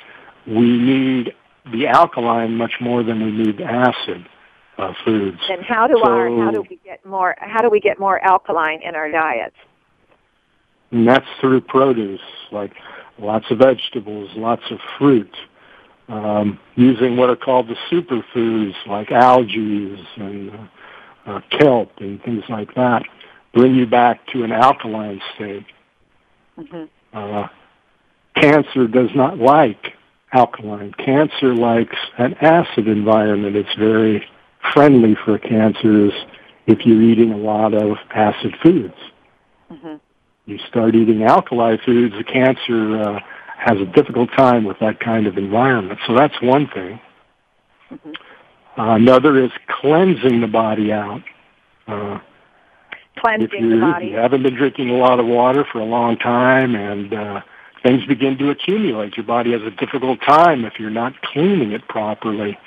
We 0.47 0.77
need 0.79 1.35
the 1.71 1.87
alkaline 1.87 2.57
much 2.57 2.75
more 2.81 3.03
than 3.03 3.25
we 3.25 3.31
need 3.31 3.61
acid 3.61 4.27
uh, 4.79 4.93
foods. 5.05 5.39
And 5.49 5.65
how 5.65 5.87
do 5.87 6.01
so, 6.03 6.11
our 6.11 6.29
how 6.45 6.51
do 6.51 6.65
we 6.69 6.79
get 6.85 7.05
more 7.05 7.37
how 7.39 7.61
do 7.61 7.71
we 7.71 7.81
get 7.81 7.99
more 7.99 8.19
alkaline 8.25 8.83
in 8.83 8.95
our 8.95 9.11
diets? 9.11 9.57
And 10.91 11.07
that's 11.09 11.27
through 11.41 11.63
produce, 11.63 12.21
like 12.51 12.73
lots 13.19 13.51
of 13.51 13.59
vegetables, 13.59 14.31
lots 14.37 14.63
of 14.71 14.79
fruit, 14.99 15.35
um, 16.09 16.59
using 16.75 17.17
what 17.17 17.31
are 17.31 17.37
called 17.37 17.69
the 17.69 17.77
superfoods 17.91 18.75
like 18.87 19.11
algae 19.11 20.07
and 20.17 20.51
uh, 20.51 20.67
uh, 21.27 21.41
kelp 21.51 21.93
and 21.99 22.23
things 22.23 22.45
like 22.49 22.75
that, 22.75 23.05
bring 23.55 23.75
you 23.75 23.87
back 23.87 24.27
to 24.29 24.43
an 24.43 24.53
alkaline 24.53 25.21
state. 25.35 25.67
Mm-hmm. 26.59 26.85
Uh, 27.15 27.49
cancer 28.35 28.87
does 28.87 29.11
not 29.15 29.39
like 29.39 29.95
alkaline. 30.33 30.93
Cancer 30.95 31.55
likes 31.55 31.97
an 32.19 32.35
acid 32.35 32.89
environment. 32.89 33.57
It's 33.57 33.75
very 33.79 34.25
friendly 34.73 35.17
for 35.25 35.39
cancers 35.39 36.13
if 36.67 36.87
you're 36.87 37.03
eating 37.03 37.33
a 37.33 37.37
lot 37.37 37.75
of 37.75 37.97
acid 38.15 38.55
foods. 38.63 38.95
Mm-hmm 39.71 39.97
you 40.47 40.59
start 40.69 40.95
eating 40.95 41.23
alkali 41.23 41.77
foods, 41.85 42.15
the 42.17 42.25
cancer 42.25 43.01
uh, 43.01 43.21
has 43.57 43.81
a 43.81 43.87
difficult 43.87 44.31
time 44.37 44.65
with 44.65 44.79
that 44.81 45.01
kind 45.01 45.27
of 45.27 45.39
environment. 45.39 46.01
So 46.07 46.15
that's 46.15 46.35
one 46.43 46.69
thing. 46.69 47.01
Mm-hmm. 47.91 48.81
Uh, 48.81 48.97
another 48.97 49.43
is 49.43 49.51
cleansing 49.69 50.41
the 50.41 50.47
body 50.47 50.93
out. 50.93 51.23
Uh, 51.87 52.19
cleansing 53.19 53.49
if 53.49 53.61
you, 53.61 53.71
the 53.71 53.81
body. 53.81 54.07
you 54.09 54.17
haven't 54.17 54.43
been 54.43 54.55
drinking 54.55 54.91
a 54.91 54.97
lot 54.97 55.21
of 55.21 55.27
water 55.27 55.65
for 55.71 55.79
a 55.79 55.85
long 55.85 56.17
time 56.17 56.75
and 56.75 57.13
uh, 57.13 57.41
things 57.83 58.05
begin 58.07 58.39
to 58.39 58.51
accumulate, 58.51 59.17
your 59.17 59.27
body 59.27 59.53
has 59.53 59.63
a 59.63 59.71
difficult 59.71 60.21
time 60.21 60.65
if 60.65 60.79
you're 60.79 60.91
not 60.91 61.21
cleaning 61.23 61.73
it 61.73 61.87
properly. 61.89 62.59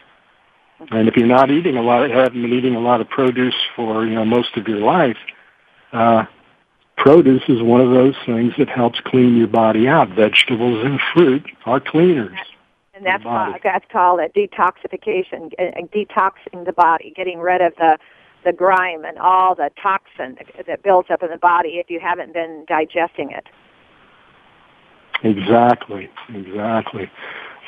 And 0.91 1.08
if 1.08 1.15
you're 1.15 1.28
not 1.28 1.51
eating 1.51 1.78
a 1.78 1.82
lot, 1.82 2.10
haven't 2.10 2.41
been 2.41 2.54
eating 2.54 2.75
a 2.75 2.82
lot 2.82 2.99
of 2.99 3.10
produce 3.10 3.56
for 3.75 4.06
you 4.06 4.13
know 4.13 4.25
most 4.25 4.58
of 4.58 4.67
your 4.67 4.80
life, 4.80 5.17
uh, 5.93 6.25
produce 6.97 7.43
is 7.47 7.62
one 7.62 7.80
of 7.80 7.91
those 7.91 8.15
things 8.25 8.54
that 8.58 8.67
helps 8.67 8.99
clean 9.06 9.38
your 9.38 9.47
body 9.47 9.88
out. 9.88 10.10
Vegetables 10.10 10.84
and 10.86 10.99
fruit 11.13 11.45
are 11.65 11.80
cleaners. 11.80 12.38
And 12.93 13.06
that's 13.06 13.23
called, 13.23 13.56
that's 13.63 13.86
called 13.91 14.19
a 14.19 14.30
detoxification, 14.30 15.51
detoxing 15.93 16.65
the 16.65 16.73
body, 16.73 17.13
getting 17.15 17.39
rid 17.39 17.62
of 17.62 17.73
the 17.78 17.97
the 18.45 18.54
grime 18.54 19.04
and 19.04 19.17
all 19.17 19.56
the 19.56 19.71
toxin 19.82 20.38
that 20.67 20.84
builds 20.84 21.10
up 21.10 21.23
in 21.23 21.32
the 21.32 21.38
body 21.38 21.80
if 21.80 21.89
you 21.89 21.99
haven't 21.99 22.32
been 22.32 22.63
digesting 22.67 23.32
it. 23.32 23.47
Exactly, 25.23 26.10
exactly. 26.30 27.10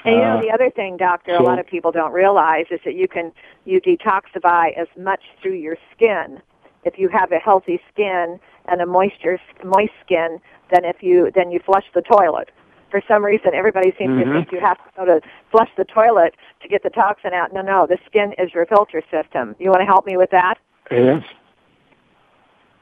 And 0.06 0.16
you 0.16 0.22
know 0.22 0.38
uh, 0.38 0.42
the 0.42 0.52
other 0.52 0.70
thing, 0.70 0.98
doctor, 0.98 1.36
so, 1.38 1.44
a 1.44 1.46
lot 1.46 1.60
of 1.60 1.68
people 1.68 1.92
don't 1.92 2.14
realize 2.14 2.66
is 2.72 2.80
that 2.86 2.96
you 2.96 3.08
can 3.08 3.32
you 3.66 3.82
detoxify 3.82 4.78
as 4.78 4.88
much 4.98 5.22
through 5.42 5.56
your 5.56 5.78
skin. 5.96 6.42
If 6.84 6.98
you 6.98 7.10
have 7.10 7.32
a 7.32 7.40
healthy 7.40 7.82
skin, 7.92 8.40
and 8.68 8.82
a 8.82 8.86
moisture 8.86 9.40
moist 9.64 9.94
skin 10.06 10.40
than 10.72 10.86
if 10.86 11.02
you 11.02 11.32
then 11.34 11.52
you 11.52 11.60
flush 11.66 11.86
the 11.94 12.02
toilet. 12.02 12.52
For 12.90 13.02
some 13.06 13.24
reason, 13.24 13.54
everybody 13.54 13.94
seems 13.98 14.12
mm-hmm. 14.12 14.30
to 14.30 14.34
think 14.34 14.52
you 14.52 14.62
have 14.62 14.78
to 14.78 14.84
go 14.96 15.06
to 15.06 15.22
flush 15.52 15.70
the 15.78 15.84
toilet 15.84 16.36
to 16.62 16.68
get 16.70 16.84
the 16.84 16.90
toxin 16.90 17.34
out. 17.34 17.54
No, 17.54 17.62
no, 17.62 17.86
the 17.86 17.98
skin 18.06 18.34
is 18.38 18.54
your 18.54 18.66
filter 18.66 19.02
system. 19.12 19.56
You 19.60 19.70
want 19.70 19.82
to 19.82 19.86
help 19.86 20.06
me 20.06 20.16
with 20.16 20.30
that? 20.32 20.58
Yes. 20.90 21.24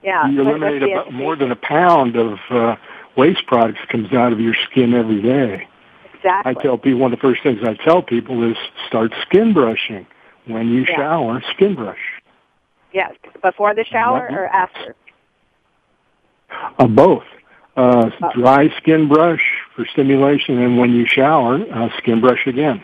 Yeah. 0.03 0.27
You 0.27 0.41
eliminate 0.41 0.83
about 0.83 1.11
more 1.11 1.35
than 1.35 1.51
a 1.51 1.55
pound 1.55 2.15
of 2.15 2.37
uh, 2.51 2.75
waste 3.17 3.45
products 3.47 3.79
comes 3.89 4.11
out 4.13 4.33
of 4.33 4.39
your 4.39 4.55
skin 4.69 4.93
every 4.93 5.21
day. 5.21 5.67
Exactly. 6.13 6.51
I 6.51 6.61
tell 6.61 6.77
people 6.77 6.99
one 6.99 7.13
of 7.13 7.19
the 7.19 7.21
first 7.21 7.43
things 7.43 7.59
I 7.63 7.75
tell 7.83 8.01
people 8.01 8.49
is 8.49 8.57
start 8.87 9.13
skin 9.27 9.53
brushing 9.53 10.07
when 10.47 10.69
you 10.69 10.85
yeah. 10.89 10.95
shower. 10.95 11.43
Skin 11.55 11.75
brush. 11.75 11.99
Yes, 12.93 13.13
before 13.43 13.75
the 13.75 13.83
shower 13.83 14.27
or 14.31 14.47
after. 14.47 14.95
Uh, 16.79 16.87
both. 16.87 17.23
Uh, 17.75 18.09
dry 18.33 18.69
skin 18.77 19.09
brush 19.09 19.41
for 19.75 19.85
stimulation, 19.85 20.61
and 20.61 20.77
when 20.77 20.93
you 20.93 21.05
shower, 21.05 21.59
uh, 21.73 21.89
skin 21.97 22.21
brush 22.21 22.47
again. 22.47 22.81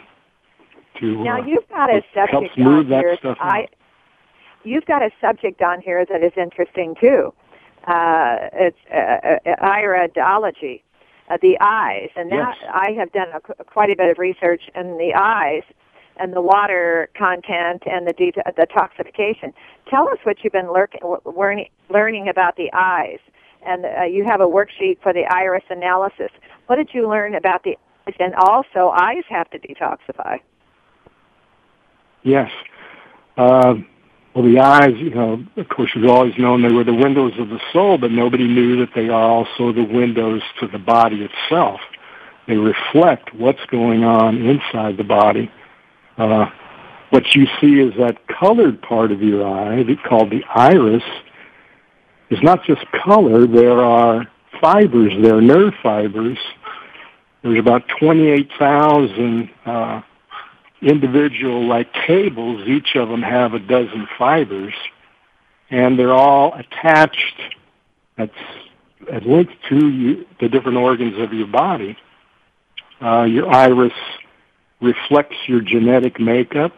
To, 0.99 1.23
now 1.23 1.41
you've 1.41 1.67
got 1.69 1.89
a 1.89 2.03
subject 2.13 2.59
on 2.59 2.83
here. 2.83 2.83
That 2.83 3.19
stuff 3.19 3.37
I, 3.39 3.67
you've 4.65 4.85
got 4.85 5.01
a 5.01 5.09
subject 5.21 5.61
on 5.61 5.79
here 5.79 6.05
that 6.05 6.21
is 6.21 6.33
interesting 6.35 6.95
too. 6.99 7.33
Uh, 7.87 8.49
it's 8.53 8.77
uh, 8.93 9.49
uh 9.49 9.65
iridology, 9.65 10.81
uh, 11.29 11.37
the 11.41 11.57
eyes, 11.59 12.09
and 12.15 12.31
that 12.31 12.55
yes. 12.61 12.71
I 12.71 12.91
have 12.91 13.11
done 13.11 13.29
a, 13.33 13.63
quite 13.63 13.89
a 13.89 13.95
bit 13.95 14.09
of 14.09 14.19
research 14.19 14.61
in 14.75 14.97
the 14.97 15.13
eyes 15.15 15.63
and 16.17 16.33
the 16.33 16.41
water 16.41 17.09
content 17.17 17.83
and 17.85 18.05
the 18.07 18.13
de- 18.13 18.31
the 18.31 18.67
toxification. 18.67 19.53
Tell 19.89 20.07
us 20.09 20.19
what 20.23 20.43
you've 20.43 20.53
been 20.53 20.71
learning 20.71 21.69
learning 21.89 22.29
about 22.29 22.55
the 22.55 22.69
eyes 22.73 23.19
and 23.65 23.85
uh, 23.85 24.03
you 24.03 24.25
have 24.25 24.41
a 24.41 24.45
worksheet 24.45 25.01
for 25.01 25.13
the 25.13 25.25
iris 25.25 25.63
analysis. 25.69 26.31
What 26.67 26.77
did 26.77 26.89
you 26.93 27.07
learn 27.07 27.35
about 27.35 27.63
the 27.63 27.77
eyes? 28.07 28.15
And 28.19 28.33
also, 28.35 28.89
eyes 28.89 29.23
have 29.29 29.49
to 29.51 29.59
detoxify. 29.59 30.39
Yes. 32.23 32.51
Uh, 33.37 33.75
well, 34.33 34.45
the 34.45 34.59
eyes, 34.59 34.93
you 34.97 35.09
know, 35.09 35.43
of 35.57 35.69
course, 35.69 35.91
we've 35.95 36.09
always 36.09 36.37
known 36.37 36.61
they 36.61 36.71
were 36.71 36.85
the 36.85 36.93
windows 36.93 37.33
of 37.37 37.49
the 37.49 37.59
soul, 37.73 37.97
but 37.97 38.11
nobody 38.11 38.47
knew 38.47 38.77
that 38.77 38.93
they 38.95 39.09
are 39.09 39.23
also 39.23 39.73
the 39.73 39.83
windows 39.83 40.41
to 40.59 40.67
the 40.67 40.79
body 40.79 41.23
itself. 41.29 41.81
They 42.47 42.57
reflect 42.57 43.33
what's 43.35 43.63
going 43.67 44.03
on 44.03 44.37
inside 44.37 44.97
the 44.97 45.03
body. 45.03 45.51
Uh, 46.17 46.49
what 47.09 47.35
you 47.35 47.45
see 47.59 47.79
is 47.79 47.93
that 47.97 48.25
colored 48.27 48.81
part 48.81 49.11
of 49.11 49.21
your 49.21 49.45
eye, 49.45 49.83
called 50.07 50.29
the 50.29 50.43
iris, 50.55 51.03
is 52.29 52.41
not 52.41 52.63
just 52.63 52.85
color. 52.91 53.45
There 53.45 53.81
are 53.81 54.25
fibers 54.61 55.11
there, 55.21 55.37
are 55.37 55.41
nerve 55.41 55.73
fibers. 55.83 56.37
There's 57.43 57.59
about 57.59 57.83
28,000 57.99 59.49
uh, 59.65 60.01
individual 60.81 61.65
like 61.67 61.93
cables. 61.93 62.67
Each 62.67 62.95
of 62.95 63.09
them 63.09 63.21
have 63.21 63.53
a 63.53 63.59
dozen 63.59 64.07
fibers, 64.17 64.73
and 65.69 65.97
they're 65.97 66.13
all 66.13 66.53
attached. 66.53 67.41
That's 68.17 68.31
at 69.11 69.25
linked 69.25 69.53
to 69.69 69.89
you, 69.89 70.25
the 70.39 70.49
different 70.49 70.77
organs 70.77 71.19
of 71.19 71.33
your 71.33 71.47
body. 71.47 71.97
Uh, 73.01 73.23
your 73.23 73.51
iris 73.51 73.93
reflects 74.79 75.35
your 75.47 75.61
genetic 75.61 76.19
makeup. 76.19 76.73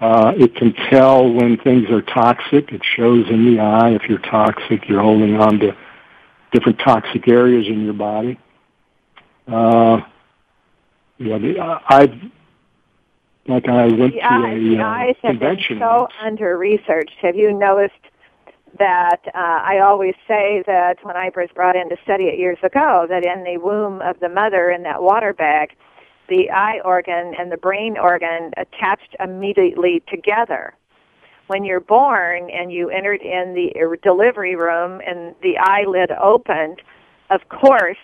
Uh, 0.00 0.32
it 0.36 0.54
can 0.54 0.72
tell 0.90 1.32
when 1.32 1.56
things 1.56 1.90
are 1.90 2.02
toxic. 2.02 2.70
It 2.72 2.82
shows 2.84 3.28
in 3.30 3.54
the 3.54 3.60
eye 3.60 3.90
if 3.90 4.02
you're 4.08 4.18
toxic. 4.18 4.88
You're 4.88 5.00
holding 5.00 5.36
on 5.40 5.58
to 5.60 5.76
different 6.52 6.78
toxic 6.78 7.26
areas 7.28 7.66
in 7.66 7.84
your 7.84 7.94
body. 7.94 8.38
Uh, 9.48 10.02
uh, 11.18 11.78
I've 11.88 12.14
like 13.48 13.68
I 13.68 13.86
went 13.86 14.14
the 14.14 14.20
to 14.20 14.24
eyes, 14.24 14.56
a 14.56 14.76
the 14.76 14.78
uh, 14.78 14.86
eyes 14.86 15.16
have 15.22 15.30
convention. 15.32 15.78
Been 15.78 15.88
so 15.88 16.08
under 16.20 16.56
researched. 16.56 17.16
Have 17.20 17.36
you 17.36 17.52
noticed 17.52 17.94
that 18.78 19.20
uh, 19.28 19.30
I 19.34 19.78
always 19.78 20.14
say 20.28 20.62
that 20.66 20.98
when 21.02 21.16
I 21.16 21.30
was 21.34 21.48
brought 21.54 21.76
in 21.76 21.88
to 21.88 21.96
study 22.02 22.24
it 22.24 22.38
years 22.38 22.58
ago, 22.62 23.06
that 23.08 23.24
in 23.24 23.44
the 23.44 23.58
womb 23.58 24.00
of 24.02 24.20
the 24.20 24.28
mother 24.28 24.70
in 24.70 24.82
that 24.82 25.02
water 25.02 25.32
bag, 25.32 25.74
the 26.28 26.50
eye 26.50 26.80
organ 26.84 27.34
and 27.38 27.50
the 27.50 27.56
brain 27.56 27.96
organ 27.96 28.52
attached 28.56 29.14
immediately 29.20 30.02
together. 30.08 30.74
When 31.46 31.64
you're 31.64 31.80
born 31.80 32.50
and 32.50 32.72
you 32.72 32.90
entered 32.90 33.22
in 33.22 33.54
the 33.54 33.72
delivery 34.02 34.56
room 34.56 35.00
and 35.06 35.34
the 35.42 35.56
eyelid 35.58 36.10
opened, 36.10 36.82
of 37.30 37.48
course, 37.48 37.98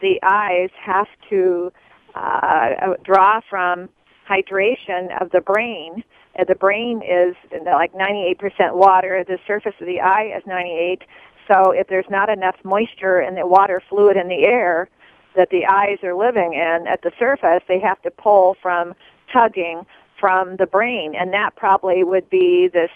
the 0.00 0.20
eyes 0.22 0.70
have 0.80 1.08
to 1.30 1.72
uh, 2.14 2.94
draw 3.02 3.40
from 3.50 3.88
hydration 4.28 5.20
of 5.20 5.30
the 5.30 5.40
brain. 5.40 6.04
Uh, 6.38 6.44
the 6.44 6.54
brain 6.54 7.02
is 7.02 7.34
like 7.64 7.92
98% 7.92 8.74
water. 8.74 9.24
The 9.26 9.38
surface 9.46 9.74
of 9.80 9.86
the 9.86 10.00
eye 10.00 10.32
is 10.36 10.42
98. 10.46 11.02
So 11.48 11.70
if 11.70 11.88
there's 11.88 12.08
not 12.10 12.30
enough 12.30 12.56
moisture 12.64 13.20
in 13.20 13.34
the 13.34 13.46
water 13.46 13.82
fluid 13.88 14.16
in 14.16 14.28
the 14.28 14.44
air 14.44 14.88
that 15.36 15.50
the 15.50 15.66
eyes 15.66 15.98
are 16.02 16.14
living 16.14 16.54
in 16.54 16.86
at 16.86 17.02
the 17.02 17.12
surface, 17.18 17.62
they 17.68 17.80
have 17.80 18.00
to 18.02 18.10
pull 18.10 18.56
from 18.62 18.94
tugging 19.32 19.84
from 20.18 20.56
the 20.56 20.66
brain, 20.66 21.14
and 21.14 21.32
that 21.32 21.56
probably 21.56 22.04
would 22.04 22.30
be 22.30 22.68
this 22.68 22.90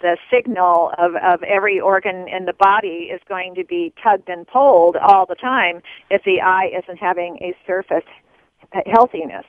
the 0.00 0.16
signal 0.32 0.92
of, 0.96 1.14
of 1.16 1.42
every 1.42 1.78
organ 1.78 2.26
in 2.26 2.46
the 2.46 2.54
body 2.54 3.10
is 3.12 3.20
going 3.28 3.54
to 3.54 3.64
be 3.64 3.92
tugged 4.02 4.30
and 4.30 4.46
pulled 4.46 4.96
all 4.96 5.26
the 5.26 5.34
time 5.34 5.82
if 6.08 6.24
the 6.24 6.40
eye 6.40 6.70
isn't 6.74 6.96
having 6.96 7.36
a 7.42 7.54
surface 7.66 8.04
healthiness. 8.86 9.44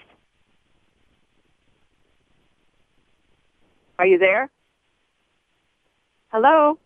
Are 4.01 4.07
you 4.07 4.17
there? 4.17 4.49
Hello? 6.29 6.79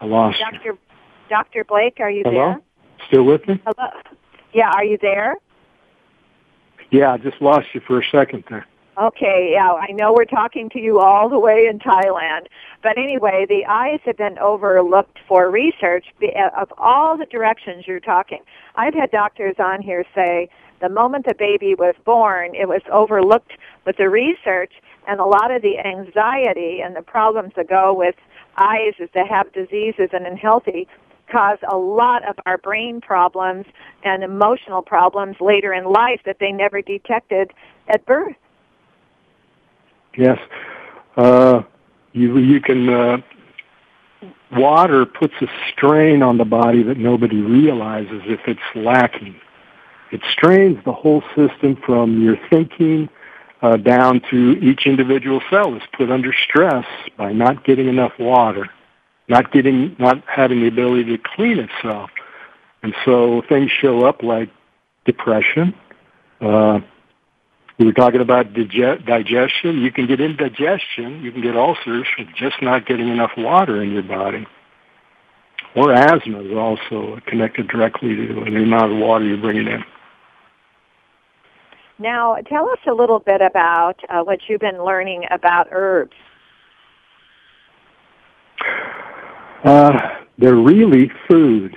I 0.00 0.06
lost 0.06 0.38
Dr. 0.40 0.58
You. 0.64 0.78
Dr. 1.28 1.64
Blake, 1.64 1.98
are 2.00 2.10
you 2.10 2.22
Hello? 2.24 2.34
there? 2.34 2.60
Still 3.08 3.24
with 3.24 3.46
me? 3.46 3.60
Hello? 3.66 3.90
Yeah, 4.54 4.70
are 4.70 4.84
you 4.84 4.96
there? 5.02 5.34
Yeah, 6.90 7.12
I 7.12 7.18
just 7.18 7.42
lost 7.42 7.66
you 7.74 7.82
for 7.86 8.00
a 8.00 8.04
second 8.10 8.44
there. 8.48 8.66
Okay, 8.96 9.50
yeah, 9.52 9.72
I 9.72 9.92
know 9.92 10.14
we're 10.14 10.24
talking 10.24 10.70
to 10.70 10.80
you 10.80 10.98
all 10.98 11.28
the 11.28 11.38
way 11.38 11.66
in 11.66 11.78
Thailand. 11.78 12.46
But 12.82 12.96
anyway, 12.96 13.44
the 13.46 13.66
eyes 13.66 14.00
have 14.06 14.16
been 14.16 14.38
overlooked 14.38 15.18
for 15.28 15.50
research 15.50 16.06
uh, 16.22 16.58
of 16.58 16.72
all 16.78 17.18
the 17.18 17.26
directions 17.26 17.86
you're 17.86 18.00
talking. 18.00 18.40
I've 18.76 18.94
had 18.94 19.10
doctors 19.10 19.56
on 19.58 19.82
here 19.82 20.06
say 20.14 20.48
the 20.80 20.88
moment 20.88 21.26
the 21.26 21.34
baby 21.34 21.74
was 21.74 21.94
born, 22.06 22.54
it 22.54 22.66
was 22.66 22.80
overlooked 22.90 23.52
with 23.84 23.98
the 23.98 24.08
research 24.08 24.72
and 25.06 25.20
a 25.20 25.24
lot 25.24 25.50
of 25.50 25.62
the 25.62 25.78
anxiety 25.78 26.80
and 26.82 26.94
the 26.94 27.02
problems 27.02 27.52
that 27.56 27.68
go 27.68 27.92
with 27.92 28.14
eyes 28.56 28.94
is 28.98 29.08
to 29.14 29.24
have 29.24 29.52
diseases 29.52 30.10
and 30.12 30.26
unhealthy 30.26 30.86
cause 31.30 31.58
a 31.68 31.76
lot 31.76 32.28
of 32.28 32.36
our 32.46 32.58
brain 32.58 33.00
problems 33.00 33.64
and 34.04 34.22
emotional 34.22 34.82
problems 34.82 35.36
later 35.40 35.72
in 35.72 35.84
life 35.84 36.20
that 36.26 36.38
they 36.40 36.52
never 36.52 36.82
detected 36.82 37.52
at 37.88 38.04
birth. 38.04 38.34
Yes. 40.16 40.38
Uh, 41.16 41.62
you, 42.12 42.38
you 42.38 42.60
can, 42.60 42.88
uh, 42.88 43.18
water 44.52 45.06
puts 45.06 45.34
a 45.40 45.46
strain 45.70 46.22
on 46.22 46.36
the 46.38 46.44
body 46.44 46.82
that 46.82 46.98
nobody 46.98 47.40
realizes 47.40 48.22
if 48.26 48.40
it's 48.46 48.60
lacking. 48.74 49.36
It 50.10 50.22
strains 50.30 50.84
the 50.84 50.92
whole 50.92 51.22
system 51.36 51.76
from 51.86 52.20
your 52.20 52.36
thinking 52.50 53.08
uh, 53.62 53.76
down 53.76 54.20
to 54.30 54.58
each 54.60 54.86
individual 54.86 55.40
cell 55.50 55.74
is 55.74 55.82
put 55.96 56.10
under 56.10 56.32
stress 56.32 56.86
by 57.16 57.32
not 57.32 57.64
getting 57.64 57.88
enough 57.88 58.12
water, 58.18 58.68
not 59.28 59.52
getting, 59.52 59.94
not 59.98 60.22
having 60.26 60.60
the 60.60 60.68
ability 60.68 61.16
to 61.16 61.18
clean 61.18 61.58
itself. 61.58 62.10
And 62.82 62.94
so 63.04 63.42
things 63.48 63.70
show 63.70 64.06
up 64.06 64.22
like 64.22 64.48
depression. 65.04 65.74
Uh, 66.40 66.80
we 67.78 67.86
were 67.86 67.92
talking 67.92 68.20
about 68.20 68.52
dige- 68.52 69.04
digestion. 69.06 69.78
You 69.78 69.92
can 69.92 70.06
get 70.06 70.20
indigestion. 70.20 71.22
You 71.22 71.32
can 71.32 71.42
get 71.42 71.56
ulcers 71.56 72.06
from 72.14 72.28
just 72.36 72.60
not 72.62 72.86
getting 72.86 73.08
enough 73.08 73.32
water 73.36 73.82
in 73.82 73.92
your 73.92 74.02
body. 74.02 74.46
Or 75.74 75.92
asthma 75.92 76.40
is 76.42 76.52
also 76.52 77.20
connected 77.26 77.68
directly 77.68 78.16
to 78.16 78.34
the 78.34 78.62
amount 78.62 78.92
of 78.92 78.98
water 78.98 79.24
you're 79.24 79.36
bringing 79.36 79.68
in. 79.68 79.84
Now, 82.00 82.36
tell 82.46 82.70
us 82.70 82.78
a 82.88 82.94
little 82.94 83.18
bit 83.18 83.42
about 83.42 84.00
uh, 84.08 84.22
what 84.22 84.40
you've 84.48 84.62
been 84.62 84.82
learning 84.82 85.26
about 85.30 85.68
herbs. 85.70 86.16
Uh, 89.62 89.98
they're 90.38 90.54
really 90.54 91.12
food. 91.28 91.76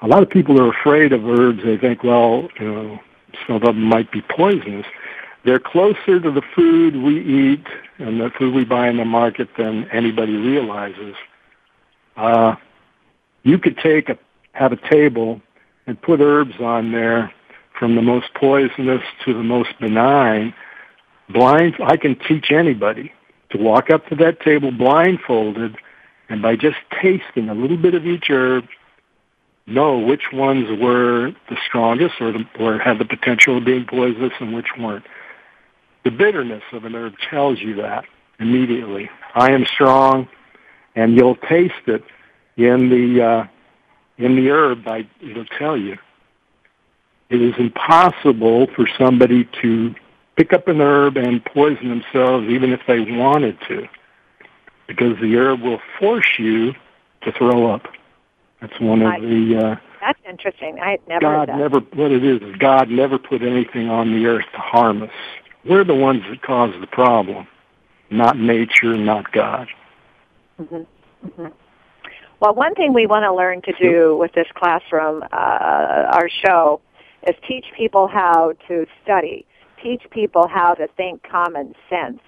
A 0.00 0.06
lot 0.06 0.22
of 0.22 0.30
people 0.30 0.58
are 0.58 0.70
afraid 0.70 1.12
of 1.12 1.28
herbs. 1.28 1.62
They 1.62 1.76
think, 1.76 2.02
well, 2.02 2.48
you 2.58 2.72
know, 2.72 2.98
some 3.46 3.56
of 3.56 3.62
them 3.62 3.82
might 3.82 4.10
be 4.10 4.22
poisonous. 4.22 4.86
They're 5.44 5.60
closer 5.60 6.18
to 6.18 6.30
the 6.30 6.42
food 6.54 6.96
we 6.96 7.20
eat 7.20 7.66
and 7.98 8.22
the 8.22 8.30
food 8.30 8.54
we 8.54 8.64
buy 8.64 8.88
in 8.88 8.96
the 8.96 9.04
market 9.04 9.50
than 9.58 9.86
anybody 9.90 10.36
realizes. 10.36 11.14
Uh, 12.16 12.56
you 13.42 13.58
could 13.58 13.76
take 13.76 14.08
a 14.08 14.18
have 14.52 14.72
a 14.72 14.88
table 14.90 15.40
and 15.86 16.00
put 16.00 16.20
herbs 16.20 16.54
on 16.60 16.92
there 16.92 17.32
from 17.80 17.96
the 17.96 18.02
most 18.02 18.32
poisonous 18.34 19.02
to 19.24 19.32
the 19.32 19.42
most 19.42 19.70
benign, 19.80 20.54
blind, 21.30 21.74
I 21.82 21.96
can 21.96 22.14
teach 22.14 22.52
anybody 22.52 23.10
to 23.48 23.58
walk 23.58 23.88
up 23.88 24.06
to 24.08 24.14
that 24.16 24.40
table 24.40 24.70
blindfolded 24.70 25.76
and 26.28 26.42
by 26.42 26.56
just 26.56 26.76
tasting 27.02 27.48
a 27.48 27.54
little 27.54 27.78
bit 27.78 27.94
of 27.94 28.06
each 28.06 28.26
herb, 28.28 28.66
know 29.66 29.98
which 29.98 30.30
ones 30.30 30.68
were 30.78 31.32
the 31.48 31.56
strongest 31.66 32.20
or, 32.20 32.32
the, 32.32 32.44
or 32.58 32.78
had 32.78 32.98
the 32.98 33.04
potential 33.06 33.56
of 33.56 33.64
being 33.64 33.86
poisonous 33.86 34.34
and 34.40 34.54
which 34.54 34.68
weren't. 34.78 35.06
The 36.04 36.10
bitterness 36.10 36.62
of 36.72 36.84
an 36.84 36.94
herb 36.94 37.14
tells 37.30 37.60
you 37.60 37.76
that 37.76 38.04
immediately. 38.38 39.08
I 39.34 39.52
am 39.52 39.64
strong, 39.64 40.28
and 40.94 41.16
you'll 41.16 41.36
taste 41.36 41.86
it 41.86 42.04
in 42.56 42.90
the 42.90 43.22
uh, 43.22 43.46
in 44.18 44.36
the 44.36 44.50
herb. 44.50 44.86
I, 44.86 45.08
it'll 45.22 45.46
tell 45.46 45.76
you 45.76 45.96
it 47.30 47.40
is 47.40 47.54
impossible 47.58 48.66
for 48.74 48.88
somebody 48.98 49.48
to 49.62 49.94
pick 50.36 50.52
up 50.52 50.68
an 50.68 50.80
herb 50.80 51.16
and 51.16 51.44
poison 51.44 51.88
themselves 51.88 52.48
even 52.48 52.72
if 52.72 52.80
they 52.86 53.00
wanted 53.00 53.58
to 53.68 53.88
because 54.90 55.16
the 55.20 55.36
herb 55.36 55.62
will 55.62 55.80
force 55.98 56.26
you 56.38 56.72
to 57.22 57.32
throw 57.32 57.72
up. 57.72 57.86
That's 58.60 58.78
one 58.80 59.02
of 59.02 59.22
the. 59.22 59.56
Uh, 59.56 59.76
that's 60.00 60.18
interesting. 60.28 60.78
I 60.80 60.92
had 60.92 61.08
never. 61.08 61.20
God 61.20 61.48
never. 61.48 61.78
What 61.78 62.10
it 62.10 62.24
is 62.24 62.42
is 62.42 62.56
God 62.56 62.90
never 62.90 63.18
put 63.18 63.42
anything 63.42 63.88
on 63.88 64.12
the 64.12 64.26
earth 64.26 64.46
to 64.52 64.58
harm 64.58 65.02
us. 65.02 65.10
We're 65.64 65.84
the 65.84 65.94
ones 65.94 66.22
that 66.28 66.42
cause 66.42 66.74
the 66.80 66.86
problem, 66.86 67.46
not 68.10 68.38
nature, 68.38 68.96
not 68.96 69.30
God. 69.32 69.68
Mm-hmm. 70.60 71.26
Mm-hmm. 71.26 71.46
Well, 72.40 72.54
one 72.54 72.74
thing 72.74 72.94
we 72.94 73.06
want 73.06 73.24
to 73.24 73.34
learn 73.34 73.60
to 73.62 73.72
do 73.78 74.16
with 74.16 74.32
this 74.32 74.46
classroom, 74.54 75.22
uh, 75.30 75.36
our 75.36 76.28
show, 76.28 76.80
is 77.26 77.34
teach 77.46 77.66
people 77.76 78.08
how 78.08 78.54
to 78.68 78.86
study, 79.02 79.46
teach 79.82 80.02
people 80.10 80.48
how 80.48 80.74
to 80.74 80.86
think 80.96 81.22
common 81.22 81.74
sense. 81.88 82.20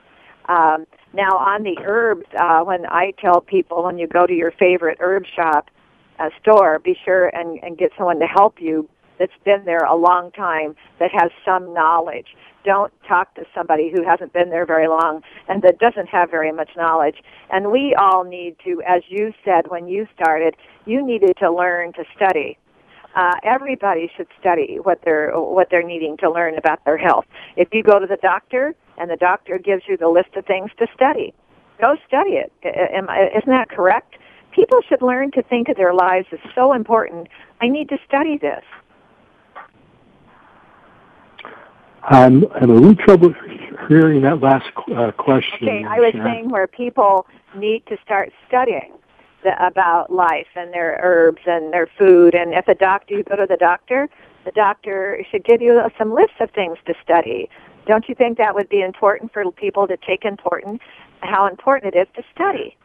Um, 0.49 0.87
now, 1.15 1.37
on 1.37 1.63
the 1.63 1.77
herbs, 1.85 2.27
uh, 2.39 2.61
when 2.61 2.87
I 2.87 3.13
tell 3.19 3.41
people 3.41 3.85
when 3.85 3.99
you 3.99 4.07
go 4.07 4.27
to 4.27 4.33
your 4.33 4.51
favorite 4.53 4.99
herb 5.01 5.25
shop 5.27 5.71
uh, 6.19 6.31
store, 6.41 6.79
be 6.79 6.97
sure 7.05 7.29
and, 7.29 7.63
and 7.63 7.79
get 7.79 7.93
someone 7.97 8.19
to 8.21 8.27
help 8.27 8.61
you 8.61 8.89
that's 9.19 9.33
been 9.45 9.65
there 9.65 9.85
a 9.85 9.95
long 9.95 10.31
time 10.33 10.75
that 10.99 11.11
has 11.13 11.31
some 11.45 11.73
knowledge. 11.73 12.35
Don't 12.65 12.93
talk 13.07 13.35
to 13.35 13.45
somebody 13.55 13.93
who 13.95 14.05
hasn't 14.05 14.33
been 14.33 14.51
there 14.51 14.67
very 14.67 14.89
long 14.89 15.23
and 15.49 15.63
that 15.63 15.79
doesn't 15.79 16.09
have 16.09 16.31
very 16.31 16.53
much 16.53 16.71
knowledge. 16.77 17.17
And 17.51 17.71
we 17.71 17.95
all 17.95 18.25
need 18.25 18.57
to, 18.65 18.83
as 18.87 19.03
you 19.09 19.33
said 19.45 19.69
when 19.69 19.87
you 19.87 20.07
started, 20.15 20.57
you 20.87 21.05
needed 21.05 21.37
to 21.39 21.53
learn 21.53 21.93
to 21.95 22.05
study 22.17 22.59
uh, 23.15 23.35
everybody 23.43 24.11
should 24.17 24.29
study 24.41 24.79
what 24.83 25.01
they're 25.05 25.33
what 25.33 25.69
they're 25.71 25.83
needing 25.83 26.17
to 26.19 26.31
learn 26.31 26.57
about 26.57 26.85
their 26.85 26.97
health. 26.97 27.27
If 27.57 27.69
you 27.73 27.83
go 27.83 27.99
to 27.99 28.07
the 28.07 28.17
doctor 28.17 28.75
and 28.99 29.11
the 29.11 29.17
doctor 29.17 29.59
gives 29.59 29.83
you 29.89 29.97
the 29.97 30.09
list 30.09 30.31
of 30.37 30.47
things 30.47 30.71
to 30.79 30.87
study, 30.95 31.35
go 31.81 31.97
study 32.07 32.33
it. 32.33 32.53
Am, 32.65 33.09
isn't 33.11 33.51
that 33.51 33.69
correct? 33.69 34.17
People 34.53 34.81
should 34.89 35.03
learn 35.03 35.31
to 35.33 35.43
think 35.43 35.69
of 35.69 35.77
their 35.77 35.95
lives 35.95 36.27
as 36.33 36.39
so 36.55 36.73
important. 36.73 37.29
I 37.61 37.69
need 37.69 37.89
to 37.89 37.99
study 38.07 38.39
this. 38.39 38.65
I'm 42.05 42.43
having 42.51 42.71
a 42.71 42.75
little 42.75 42.97
trouble 42.97 43.33
hearing 43.89 44.23
that 44.23 44.41
last 44.41 44.67
uh, 44.95 45.13
question. 45.13 45.69
Okay, 45.69 45.85
I 45.85 46.01
was 46.01 46.13
saying 46.13 46.51
where 46.51 46.67
people 46.67 47.27
need 47.55 47.87
to 47.87 47.97
start 48.05 48.33
studying 48.49 48.93
about 49.59 50.13
life 50.13 50.49
and 50.55 50.73
their 50.73 50.99
herbs 51.03 51.43
and 51.47 51.73
their 51.73 51.89
food. 51.99 52.35
And 52.35 52.55
if 52.55 52.69
a 52.69 52.75
doctor, 52.75 53.15
you 53.15 53.23
go 53.23 53.37
to 53.37 53.47
the 53.47 53.57
doctor, 53.57 54.09
the 54.45 54.53
doctor 54.53 55.25
should 55.31 55.45
give 55.45 55.63
you 55.63 55.83
some 55.99 56.13
lists 56.15 56.37
of 56.41 56.51
things 56.51 56.79
to 56.87 56.95
study. 57.03 57.49
Don't 57.87 58.09
you 58.09 58.15
think 58.15 58.39
that 58.39 58.55
would 58.55 58.69
be 58.69 58.81
important 58.81 59.33
for 59.33 59.51
people 59.53 59.87
to 59.89 59.97
take 59.97 60.25
important 60.25 60.81
how 61.23 61.47
important 61.47 61.95
it 61.95 61.99
is 61.99 62.09
to 62.17 62.23
study? 62.35 62.77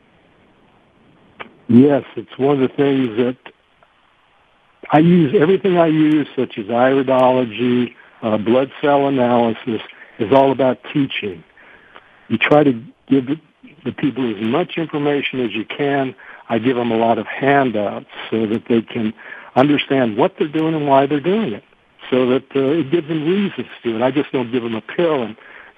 Yes, 1.68 2.04
it's 2.16 2.38
one 2.38 2.62
of 2.62 2.70
the 2.70 2.76
things 2.76 3.18
that 3.18 3.38
I 4.92 5.00
use. 5.00 5.36
Everything 5.40 5.78
I 5.78 5.88
use, 5.88 6.28
such 6.36 6.58
as 6.58 6.66
iridology, 6.66 7.94
uh, 8.22 8.38
blood 8.38 8.72
cell 8.82 9.08
analysis, 9.08 9.82
is 10.20 10.32
all 10.32 10.52
about 10.52 10.80
teaching. 10.94 11.44
You 12.30 12.38
try 12.38 12.64
to 12.64 12.82
give 13.08 13.28
the 13.84 13.92
people 13.92 14.36
as 14.36 14.42
much 14.46 14.78
information 14.78 15.42
as 15.42 15.52
you 15.54 15.66
can 15.66 16.16
I 16.50 16.60
give 16.60 16.76
them 16.76 16.92
a 16.92 16.98
lot 16.98 17.18
of 17.18 17.28
handouts 17.28 18.08
so 18.32 18.46
that 18.48 18.64
they 18.70 18.82
can 18.82 19.14
understand 19.56 20.18
what 20.18 20.36
they're 20.38 20.48
doing 20.48 20.76
and 20.76 20.88
why 20.88 21.06
they're 21.06 21.20
doing 21.20 21.54
it. 21.54 21.64
so 22.10 22.26
that 22.28 22.46
uh, 22.56 22.60
it 22.60 22.92
gives 22.92 23.08
them 23.08 23.28
reasons 23.28 23.68
to 23.84 23.96
it. 23.96 24.02
I 24.02 24.12
just 24.12 24.32
don't 24.32 24.52
give 24.52 24.64
them 24.64 24.76
a 24.76 24.82
pill 24.82 25.24
and 25.24 25.36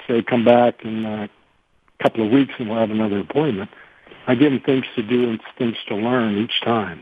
say 0.07 0.21
come 0.21 0.45
back 0.45 0.83
in 0.83 1.05
a 1.05 1.29
couple 2.01 2.25
of 2.25 2.31
weeks 2.31 2.53
and 2.59 2.69
we'll 2.69 2.79
have 2.79 2.91
another 2.91 3.19
appointment. 3.19 3.69
I 4.27 4.35
give 4.35 4.51
them 4.51 4.61
things 4.61 4.85
to 4.95 5.01
do 5.01 5.29
and 5.29 5.39
things 5.57 5.75
to 5.87 5.95
learn 5.95 6.37
each 6.37 6.61
time. 6.61 7.01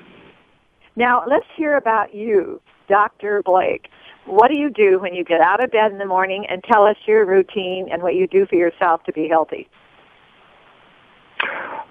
Now 0.96 1.24
let's 1.28 1.46
hear 1.56 1.76
about 1.78 2.14
you, 2.16 2.62
Dr. 2.88 3.42
Blake. 3.44 3.90
What 4.26 4.50
do 4.50 4.58
you 4.58 4.70
do 4.70 5.00
when 5.00 5.14
you 5.14 5.24
get 5.24 5.42
out 5.42 5.64
of 5.64 5.72
bed 5.72 5.92
in 5.92 6.00
the 6.00 6.06
morning 6.06 6.46
and 6.50 6.64
tell 6.64 6.86
us 6.86 6.98
your 7.06 7.26
routine 7.26 7.88
and 7.92 8.02
what 8.02 8.16
you 8.16 8.28
do 8.28 8.46
for 8.46 8.56
yourself 8.56 9.04
to 9.04 9.14
be 9.14 9.28
healthy? 9.28 9.68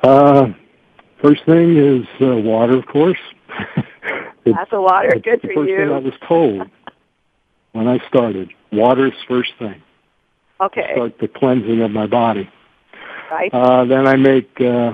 Uh, 0.02 0.48
first 1.22 1.44
thing 1.44 1.76
is 1.76 2.06
uh, 2.20 2.36
water, 2.36 2.76
of 2.76 2.86
course. 2.86 3.18
That's 4.44 4.72
a 4.72 4.80
water. 4.80 5.10
Good 5.22 5.40
for 5.40 5.48
first 5.54 5.70
you. 5.70 5.76
thing 5.76 5.90
I 5.92 5.98
was 5.98 6.14
told 6.26 6.62
when 7.72 7.88
I 7.88 7.98
started. 8.08 8.50
Water's 8.72 9.12
first 9.28 9.52
thing. 9.58 9.82
Okay. 10.60 10.92
Start 10.94 11.18
the 11.20 11.28
cleansing 11.28 11.82
of 11.82 11.90
my 11.90 12.06
body. 12.06 12.48
Right. 13.30 13.52
Uh, 13.52 13.84
then 13.84 14.06
I 14.06 14.16
make, 14.16 14.60
uh, 14.60 14.92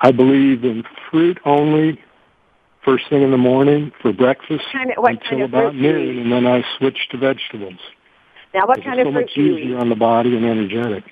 I 0.00 0.10
believe 0.12 0.64
in 0.64 0.82
fruit 1.10 1.38
only 1.44 2.00
first 2.84 3.04
thing 3.08 3.22
in 3.22 3.30
the 3.30 3.38
morning 3.38 3.92
for 4.02 4.12
breakfast 4.12 4.64
Kind 4.72 4.90
of- 4.90 5.02
what 5.02 5.12
until 5.12 5.28
kind 5.30 5.42
of 5.42 5.48
about 5.50 5.74
noon, 5.74 6.18
and 6.18 6.32
then 6.32 6.46
I 6.46 6.64
switch 6.78 6.98
to 7.10 7.16
vegetables. 7.18 7.78
now, 8.52 8.66
what 8.66 8.82
kind 8.84 9.00
of 9.00 9.06
so 9.06 9.12
fruit 9.12 9.30
do 9.34 9.40
you 9.42 9.46
eat? 9.46 9.50
so 9.50 9.54
much 9.54 9.62
easier 9.64 9.78
on 9.78 9.88
the 9.88 9.96
body 9.96 10.36
and 10.36 10.44
energetic. 10.44 11.04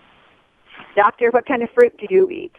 Doctor, 0.97 1.31
what 1.31 1.47
kind 1.47 1.63
of 1.63 1.71
fruit 1.71 1.97
do 1.99 2.07
you 2.11 2.29
eat? 2.31 2.53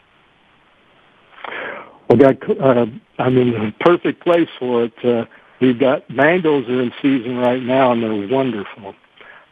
Well, 2.09 2.17
got, 2.17 2.59
uh, 2.59 2.85
I'm 3.19 3.37
in 3.37 3.51
the 3.51 3.73
perfect 3.79 4.23
place 4.23 4.49
for 4.59 4.85
it. 4.85 4.93
Uh, 5.03 5.25
we've 5.61 5.79
got 5.79 6.09
mangoes 6.09 6.67
are 6.67 6.81
in 6.81 6.91
season 7.01 7.37
right 7.37 7.61
now, 7.61 7.91
and 7.91 8.03
they're 8.03 8.27
wonderful. 8.35 8.89
Uh, 8.89 8.93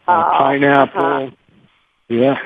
Oh, 0.07 0.37
pineapple, 0.37 1.05
uh-huh. 1.05 1.29
yeah. 2.09 2.37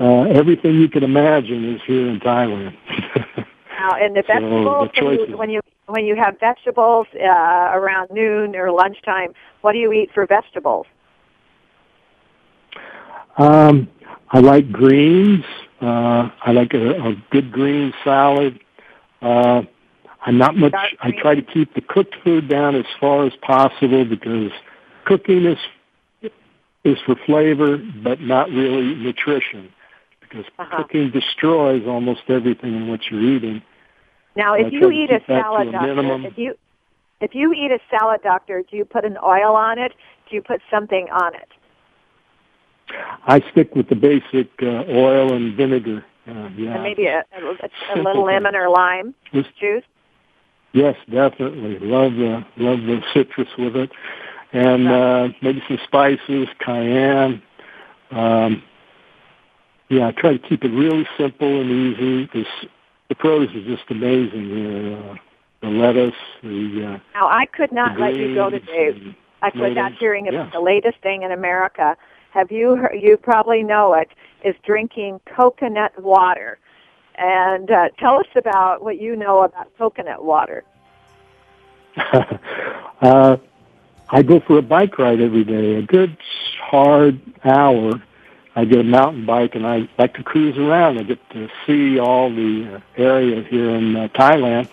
Uh, 0.00 0.22
everything 0.22 0.80
you 0.80 0.88
can 0.88 1.04
imagine 1.04 1.74
is 1.74 1.80
here 1.86 2.08
in 2.08 2.18
Thailand. 2.20 2.76
Now, 3.78 3.96
and 3.96 4.16
the 4.16 4.22
So, 4.26 4.88
the 4.96 5.04
when, 5.04 5.18
you, 5.18 5.36
when 5.36 5.50
you 5.50 5.60
when 5.86 6.04
you 6.06 6.16
have 6.16 6.38
vegetables 6.40 7.06
uh, 7.14 7.70
around 7.74 8.10
noon 8.10 8.56
or 8.56 8.70
lunchtime, 8.70 9.34
what 9.60 9.72
do 9.72 9.78
you 9.78 9.92
eat 9.92 10.10
for 10.14 10.26
vegetables? 10.26 10.86
um, 13.36 13.88
I 14.30 14.40
like 14.40 14.70
greens. 14.72 15.44
Uh, 15.84 16.30
I 16.42 16.52
like 16.52 16.72
a, 16.72 17.10
a 17.10 17.14
good 17.30 17.52
green 17.52 17.92
salad. 18.02 18.58
Uh, 19.20 19.62
I'm 20.24 20.38
not 20.38 20.56
much. 20.56 20.74
I 21.00 21.10
try 21.10 21.34
to 21.34 21.42
keep 21.42 21.74
the 21.74 21.82
cooked 21.82 22.14
food 22.24 22.48
down 22.48 22.74
as 22.74 22.86
far 22.98 23.26
as 23.26 23.34
possible 23.42 24.06
because 24.06 24.50
cooking 25.04 25.44
is 25.44 25.58
is 26.84 26.98
for 27.04 27.16
flavor, 27.26 27.78
but 28.02 28.20
not 28.20 28.48
really 28.50 28.94
nutrition. 28.94 29.70
Because 30.20 30.46
Uh-huh. 30.58 30.76
cooking 30.78 31.10
destroys 31.10 31.86
almost 31.86 32.22
everything 32.28 32.74
in 32.74 32.88
what 32.88 33.00
you're 33.10 33.20
eating. 33.20 33.62
Now, 34.36 34.54
if 34.54 34.72
you 34.72 34.90
eat 34.90 35.10
a 35.10 35.18
keep 35.18 35.26
that 35.28 35.36
to 35.36 35.42
salad, 35.42 35.68
a 35.68 35.72
doctor, 35.72 35.94
minimum. 35.94 36.24
if 36.26 36.38
you 36.38 36.54
if 37.20 37.34
you 37.34 37.52
eat 37.52 37.70
a 37.70 37.78
salad, 37.90 38.20
doctor, 38.22 38.62
do 38.70 38.76
you 38.76 38.84
put 38.84 39.04
an 39.04 39.16
oil 39.22 39.54
on 39.54 39.78
it? 39.78 39.92
Do 40.28 40.36
you 40.36 40.42
put 40.42 40.60
something 40.70 41.08
on 41.10 41.34
it? 41.34 41.48
I 43.26 43.42
stick 43.52 43.74
with 43.74 43.88
the 43.88 43.96
basic 43.96 44.50
uh, 44.62 44.84
oil 44.88 45.32
and 45.34 45.56
vinegar. 45.56 46.04
Uh, 46.26 46.48
yeah. 46.56 46.74
And 46.74 46.82
maybe 46.82 47.06
a, 47.06 47.24
a, 47.36 47.94
a 47.94 48.02
little 48.02 48.24
lemon 48.24 48.54
or 48.54 48.68
lime 48.68 49.14
Just- 49.32 49.56
juice. 49.58 49.82
Yes, 50.72 50.96
definitely. 51.08 51.78
Love 51.78 52.14
the 52.14 52.44
love 52.56 52.80
the 52.80 53.00
citrus 53.14 53.46
with 53.56 53.76
it, 53.76 53.92
and 54.52 54.88
uh, 54.88 55.28
maybe 55.40 55.62
some 55.68 55.78
spices, 55.84 56.48
cayenne. 56.58 57.40
Um, 58.10 58.60
yeah, 59.88 60.08
I 60.08 60.12
try 60.12 60.36
to 60.36 60.38
keep 60.48 60.64
it 60.64 60.70
really 60.70 61.06
simple 61.16 61.60
and 61.60 61.70
easy. 61.70 62.28
This 62.34 62.48
the 63.08 63.14
produce 63.14 63.54
is 63.54 63.64
just 63.66 63.88
amazing 63.88 64.46
here. 64.46 64.96
Uh, 64.98 65.14
the 65.60 65.68
lettuce, 65.68 66.14
the, 66.42 66.94
uh, 66.94 66.98
Now, 67.18 67.28
I 67.28 67.46
could 67.46 67.70
not 67.72 67.98
let 67.98 68.16
you 68.16 68.34
go 68.34 68.50
today 68.50 69.14
I 69.42 69.46
without 69.54 69.64
tomatoes. 69.68 69.92
hearing 70.00 70.26
Yeah. 70.26 70.50
the 70.52 70.60
latest 70.60 70.98
thing 71.02 71.22
in 71.22 71.30
America. 71.30 71.96
Have 72.34 72.50
you 72.50 72.74
heard, 72.74 72.98
you 73.00 73.16
probably 73.16 73.62
know 73.62 73.94
it 73.94 74.08
is 74.44 74.56
drinking 74.66 75.20
coconut 75.36 76.02
water. 76.02 76.58
And 77.14 77.70
uh, 77.70 77.90
tell 78.00 78.18
us 78.18 78.26
about 78.34 78.82
what 78.82 79.00
you 79.00 79.14
know 79.14 79.44
about 79.44 79.68
coconut 79.78 80.24
water. 80.24 80.64
uh, 83.00 83.36
I 84.08 84.22
go 84.22 84.40
for 84.40 84.58
a 84.58 84.62
bike 84.62 84.98
ride 84.98 85.20
every 85.20 85.44
day, 85.44 85.76
a 85.76 85.82
good 85.82 86.16
hard 86.60 87.20
hour. 87.44 88.02
I 88.56 88.64
get 88.64 88.80
a 88.80 88.84
mountain 88.84 89.26
bike 89.26 89.54
and 89.54 89.64
I 89.64 89.88
like 89.96 90.14
to 90.14 90.24
cruise 90.24 90.58
around. 90.58 90.98
I 90.98 91.04
get 91.04 91.30
to 91.30 91.48
see 91.64 92.00
all 92.00 92.30
the 92.30 92.74
uh, 92.74 93.00
area 93.00 93.44
here 93.44 93.70
in 93.70 93.94
uh, 93.94 94.08
Thailand. 94.08 94.68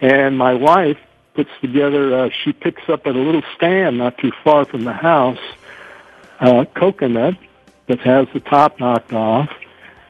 And 0.00 0.38
my 0.38 0.54
wife 0.54 0.98
puts 1.34 1.50
together, 1.60 2.16
uh, 2.16 2.30
she 2.44 2.52
picks 2.52 2.88
up 2.88 3.04
at 3.08 3.16
a 3.16 3.18
little 3.18 3.42
stand 3.56 3.98
not 3.98 4.16
too 4.18 4.30
far 4.44 4.64
from 4.64 4.84
the 4.84 4.92
house, 4.92 5.40
uh, 6.40 6.64
coconut 6.74 7.36
that 7.86 8.00
has 8.00 8.28
the 8.32 8.40
top 8.40 8.78
knocked 8.80 9.12
off. 9.12 9.50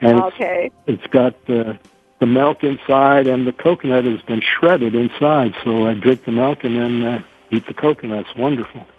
And 0.01 0.21
it's 0.39 0.75
it's 0.87 1.07
got 1.09 1.35
uh, 1.49 1.75
the 2.21 2.27
milk 2.27 2.63
inside, 2.63 3.27
and 3.27 3.47
the 3.47 3.53
coconut 3.53 4.05
has 4.05 4.21
been 4.23 4.41
shredded 4.41 4.95
inside. 4.95 5.55
So 5.65 5.87
I 5.87 5.95
drink 5.95 6.25
the 6.25 6.33
milk 6.33 6.65
and 6.65 6.77
then 6.77 7.03
uh, 7.03 7.23
eat 7.51 7.67
the 7.67 7.75
coconut. 7.75 8.27
It's 8.29 8.39
wonderful. 8.39 8.87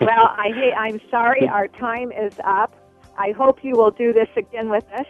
Well, 0.00 0.34
I 0.36 0.50
hate, 0.54 0.72
I'm 0.72 1.00
sorry, 1.10 1.46
our 1.46 1.68
time 1.68 2.10
is 2.10 2.32
up. 2.42 2.74
I 3.18 3.32
hope 3.32 3.62
you 3.62 3.76
will 3.76 3.90
do 3.90 4.12
this 4.12 4.28
again 4.34 4.68
with 4.68 4.84
us. 4.92 5.06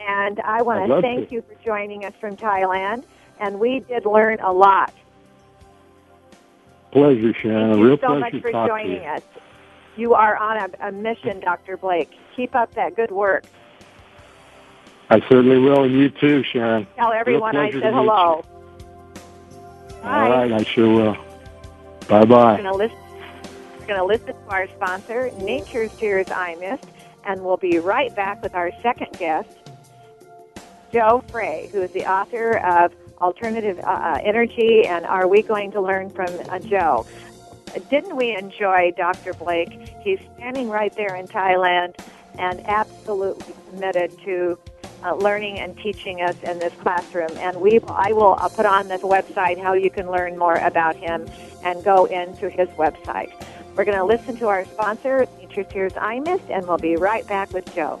And 0.00 0.40
I 0.40 0.62
want 0.62 0.88
to 0.88 1.00
thank 1.02 1.28
to. 1.28 1.34
you 1.36 1.42
for 1.42 1.54
joining 1.62 2.04
us 2.04 2.12
from 2.20 2.36
Thailand. 2.36 3.04
And 3.38 3.60
we 3.60 3.80
did 3.80 4.06
learn 4.06 4.40
a 4.40 4.52
lot. 4.52 4.92
pleasure, 6.90 7.34
Sharon. 7.34 7.72
Thank 7.72 7.80
a 7.80 7.84
real 7.84 7.90
you 7.92 7.98
so 8.00 8.06
pleasure 8.06 8.20
much 8.20 8.32
to 8.32 8.40
for 8.40 8.52
joining 8.66 9.02
you. 9.02 9.08
us. 9.08 9.22
You 9.96 10.14
are 10.14 10.36
on 10.36 10.56
a, 10.58 10.88
a 10.88 10.92
mission, 10.92 11.40
Dr. 11.40 11.76
Blake. 11.76 12.10
Keep 12.34 12.54
up 12.54 12.74
that 12.74 12.94
good 12.94 13.10
work. 13.10 13.44
I 15.08 15.20
certainly 15.20 15.58
will, 15.58 15.84
and 15.84 15.94
you 15.94 16.10
too, 16.10 16.42
Sharon. 16.42 16.86
Tell 16.96 17.12
everyone 17.12 17.56
I 17.56 17.70
said 17.70 17.94
hello. 17.94 18.44
All 20.02 20.30
right, 20.30 20.52
I 20.52 20.62
sure 20.64 20.92
will. 20.92 21.16
Bye 22.08 22.24
bye. 22.24 22.60
going 22.60 22.64
to 22.64 22.74
listen. 22.74 22.98
We're 23.80 23.86
going 23.86 23.98
to 23.98 24.04
listen 24.04 24.26
to 24.26 24.50
our 24.50 24.68
sponsor, 24.68 25.30
Nature's 25.38 25.92
Tears 25.96 26.30
Eye 26.30 26.56
Mist, 26.60 26.84
and 27.24 27.44
we'll 27.44 27.56
be 27.56 27.78
right 27.78 28.14
back 28.14 28.42
with 28.42 28.54
our 28.54 28.72
second 28.82 29.16
guest, 29.18 29.56
Joe 30.92 31.22
Frey, 31.28 31.68
who 31.72 31.82
is 31.82 31.90
the 31.92 32.04
author 32.04 32.58
of 32.58 32.92
Alternative 33.20 33.78
uh, 33.78 33.88
uh, 33.88 34.20
Energy. 34.22 34.86
And 34.86 35.06
are 35.06 35.26
we 35.28 35.42
going 35.42 35.70
to 35.72 35.80
learn 35.80 36.10
from 36.10 36.28
uh, 36.50 36.58
Joe? 36.58 37.06
Didn't 37.90 38.16
we 38.16 38.34
enjoy 38.34 38.92
Dr. 38.96 39.34
Blake? 39.34 39.70
He's 40.00 40.20
standing 40.36 40.68
right 40.68 40.94
there 40.94 41.14
in 41.14 41.26
Thailand 41.26 41.96
and 42.38 42.66
absolutely 42.66 43.54
committed 43.70 44.18
to 44.24 44.58
uh, 45.04 45.14
learning 45.14 45.58
and 45.58 45.76
teaching 45.78 46.20
us 46.22 46.36
in 46.42 46.58
this 46.58 46.72
classroom. 46.74 47.30
And 47.36 47.60
we, 47.60 47.80
I 47.88 48.12
will 48.12 48.36
uh, 48.38 48.48
put 48.48 48.66
on 48.66 48.88
this 48.88 49.02
website 49.02 49.62
how 49.62 49.74
you 49.74 49.90
can 49.90 50.10
learn 50.10 50.38
more 50.38 50.56
about 50.56 50.96
him 50.96 51.28
and 51.62 51.82
go 51.84 52.06
into 52.06 52.48
his 52.48 52.68
website. 52.70 53.32
We're 53.76 53.84
going 53.84 53.98
to 53.98 54.04
listen 54.04 54.36
to 54.38 54.48
our 54.48 54.64
sponsor, 54.64 55.26
Nature's 55.38 55.66
Tears 55.68 55.92
Eye 55.96 56.20
Mist, 56.20 56.44
and 56.48 56.66
we'll 56.66 56.78
be 56.78 56.96
right 56.96 57.26
back 57.26 57.52
with 57.52 57.72
Joe. 57.74 58.00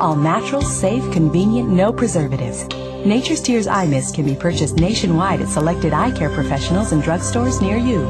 All 0.00 0.16
natural, 0.16 0.62
safe, 0.62 1.02
convenient, 1.12 1.68
no 1.68 1.92
preservatives. 1.92 2.66
Nature's 3.04 3.42
Tears 3.42 3.66
Eye 3.66 3.86
Mist 3.86 4.14
can 4.14 4.24
be 4.24 4.34
purchased 4.34 4.76
nationwide 4.76 5.42
at 5.42 5.48
selected 5.48 5.92
eye 5.92 6.10
care 6.10 6.30
professionals 6.30 6.92
and 6.92 7.02
drugstores 7.02 7.60
near 7.60 7.76
you. 7.76 8.00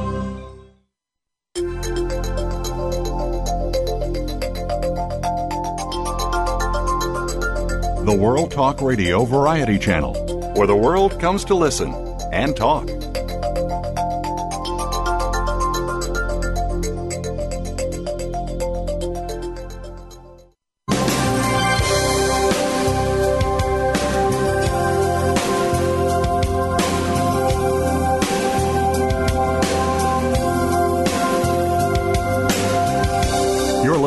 The 8.05 8.17
World 8.17 8.53
Talk 8.53 8.81
Radio 8.81 9.25
Variety 9.25 9.77
Channel, 9.79 10.15
where 10.55 10.69
the 10.69 10.77
world 10.77 11.19
comes 11.21 11.45
to 11.47 11.57
listen 11.57 11.93
and 12.33 12.57
talk. 12.57 12.89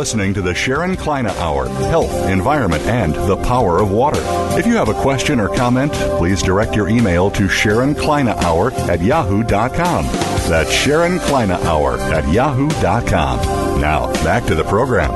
Listening 0.03 0.33
to 0.33 0.41
the 0.41 0.53
Sharon 0.53 0.97
Kleyne 0.97 1.27
Hour 1.27 1.69
Health, 1.69 2.13
Environment, 2.27 2.83
and 2.83 3.15
the 3.15 3.37
Power 3.37 3.81
of 3.81 3.89
Water. 3.89 4.19
If 4.59 4.67
you 4.67 4.73
have 4.73 4.89
a 4.89 4.93
question 4.93 5.39
or 5.39 5.47
comment, 5.47 5.93
please 6.17 6.41
direct 6.41 6.75
your 6.75 6.89
email 6.89 7.31
to 7.31 7.47
Sharon 7.47 7.95
Kleyne 7.95 8.27
Hour 8.27 8.73
at 8.73 8.99
yahoo.com. 8.99 10.05
That's 10.49 10.73
Sharon 10.73 11.19
Kleyne 11.19 11.51
Hour 11.51 11.97
at 11.99 12.29
yahoo.com. 12.29 13.79
Now, 13.79 14.11
back 14.25 14.43
to 14.47 14.55
the 14.55 14.65
program. 14.65 15.11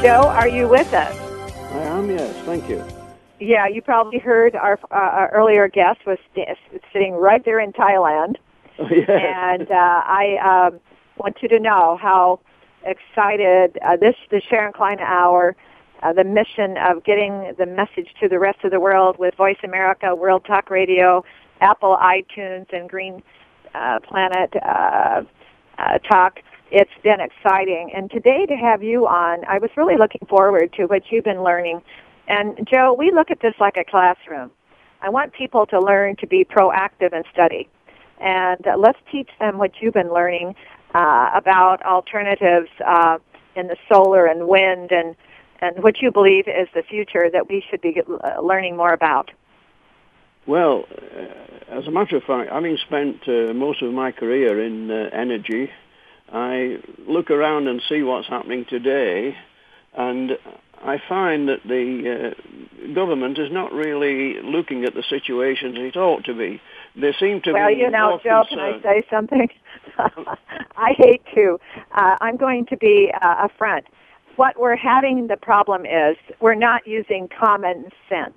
Joe, 0.00 0.28
are 0.28 0.48
you 0.48 0.68
with 0.68 0.94
us? 0.94 1.18
I 1.72 1.78
am, 1.78 2.08
yes. 2.08 2.36
Thank 2.44 2.68
you. 2.68 2.84
Yeah, 3.40 3.66
you 3.66 3.82
probably 3.82 4.20
heard 4.20 4.54
our, 4.54 4.78
uh, 4.92 4.94
our 4.94 5.30
earlier 5.30 5.66
guest 5.66 6.06
was 6.06 6.18
st- 6.36 6.56
sitting 6.92 7.14
right 7.14 7.44
there 7.44 7.58
in 7.58 7.72
Thailand. 7.72 8.36
Oh, 8.78 8.86
yeah. 8.88 9.54
And 9.54 9.68
uh, 9.68 9.74
I. 9.74 10.68
Um, 10.70 10.80
want 11.18 11.38
you 11.42 11.48
to 11.48 11.58
know 11.58 11.98
how 12.00 12.40
excited 12.84 13.78
uh, 13.84 13.96
this 13.96 14.14
the 14.30 14.40
Sharon 14.48 14.72
Kleyne 14.72 15.00
Hour, 15.00 15.56
uh, 16.02 16.12
the 16.12 16.24
mission 16.24 16.76
of 16.78 17.04
getting 17.04 17.54
the 17.58 17.66
message 17.66 18.08
to 18.20 18.28
the 18.28 18.38
rest 18.38 18.64
of 18.64 18.70
the 18.70 18.80
world 18.80 19.18
with 19.18 19.34
Voice 19.34 19.58
America, 19.64 20.14
World 20.14 20.44
Talk 20.44 20.70
Radio, 20.70 21.24
Apple 21.60 21.96
iTunes, 22.00 22.72
and 22.72 22.88
Green 22.88 23.22
uh, 23.74 23.98
Planet 24.00 24.54
uh, 24.56 25.22
uh, 25.78 25.98
Talk. 25.98 26.40
It's 26.70 26.90
been 27.02 27.20
exciting, 27.20 27.90
and 27.94 28.10
today 28.10 28.46
to 28.46 28.54
have 28.54 28.82
you 28.82 29.06
on, 29.06 29.44
I 29.46 29.58
was 29.58 29.70
really 29.76 29.96
looking 29.96 30.26
forward 30.28 30.72
to 30.74 30.84
what 30.84 31.10
you've 31.10 31.24
been 31.24 31.42
learning. 31.42 31.82
And 32.28 32.68
Joe, 32.70 32.92
we 32.92 33.10
look 33.10 33.30
at 33.30 33.40
this 33.40 33.54
like 33.58 33.78
a 33.78 33.84
classroom. 33.84 34.50
I 35.00 35.08
want 35.08 35.32
people 35.32 35.64
to 35.66 35.80
learn 35.80 36.16
to 36.16 36.26
be 36.26 36.44
proactive 36.44 37.12
and 37.12 37.24
study. 37.32 37.68
And 38.20 38.66
uh, 38.66 38.76
let's 38.76 38.98
teach 39.10 39.30
them 39.38 39.56
what 39.56 39.80
you've 39.80 39.94
been 39.94 40.12
learning 40.12 40.54
uh, 40.94 41.30
about 41.34 41.82
alternatives 41.84 42.68
uh, 42.86 43.18
in 43.54 43.66
the 43.68 43.76
solar 43.90 44.26
and 44.26 44.48
wind 44.48 44.92
and 44.92 45.16
and 45.60 45.82
what 45.82 46.00
you 46.00 46.12
believe 46.12 46.46
is 46.46 46.68
the 46.72 46.82
future 46.82 47.28
that 47.32 47.48
we 47.48 47.64
should 47.68 47.80
be 47.80 48.00
uh, 48.00 48.40
learning 48.40 48.76
more 48.76 48.92
about. 48.92 49.32
Well, 50.46 50.84
uh, 50.92 51.76
as 51.76 51.84
a 51.88 51.90
matter 51.90 52.16
of 52.16 52.22
fact, 52.22 52.52
having 52.52 52.78
spent 52.86 53.26
uh, 53.26 53.52
most 53.54 53.82
of 53.82 53.92
my 53.92 54.12
career 54.12 54.64
in 54.64 54.88
energy, 54.88 55.68
I 56.32 56.78
look 57.08 57.32
around 57.32 57.66
and 57.66 57.82
see 57.88 58.02
what's 58.02 58.28
happening 58.28 58.66
today, 58.68 59.36
and 59.94 60.38
I 60.84 60.98
find 61.08 61.48
that 61.48 61.62
the 61.64 62.34
uh, 62.34 62.94
government 62.94 63.38
is 63.38 63.50
not 63.50 63.72
really 63.72 64.40
looking 64.42 64.84
at 64.84 64.94
the 64.94 65.02
situation 65.02 65.76
as 65.76 65.94
it 65.94 65.96
ought 65.96 66.24
to 66.26 66.34
be. 66.34 66.60
They 67.00 67.12
seem 67.18 67.40
to 67.42 67.52
well, 67.52 67.68
be. 67.68 67.74
Well, 67.74 67.82
you 67.82 67.90
know, 67.90 68.20
Joe, 68.22 68.44
can 68.48 68.58
I 68.58 68.80
say 68.82 69.04
something? 69.10 69.48
I 70.76 70.94
hate 70.96 71.22
to. 71.34 71.58
Uh, 71.92 72.16
I'm 72.20 72.36
going 72.36 72.66
to 72.66 72.76
be 72.76 73.12
uh, 73.20 73.48
upfront. 73.48 73.82
What 74.36 74.58
we're 74.58 74.76
having 74.76 75.26
the 75.26 75.36
problem 75.36 75.84
is 75.84 76.16
we're 76.40 76.54
not 76.54 76.86
using 76.86 77.28
common 77.28 77.90
sense. 78.08 78.34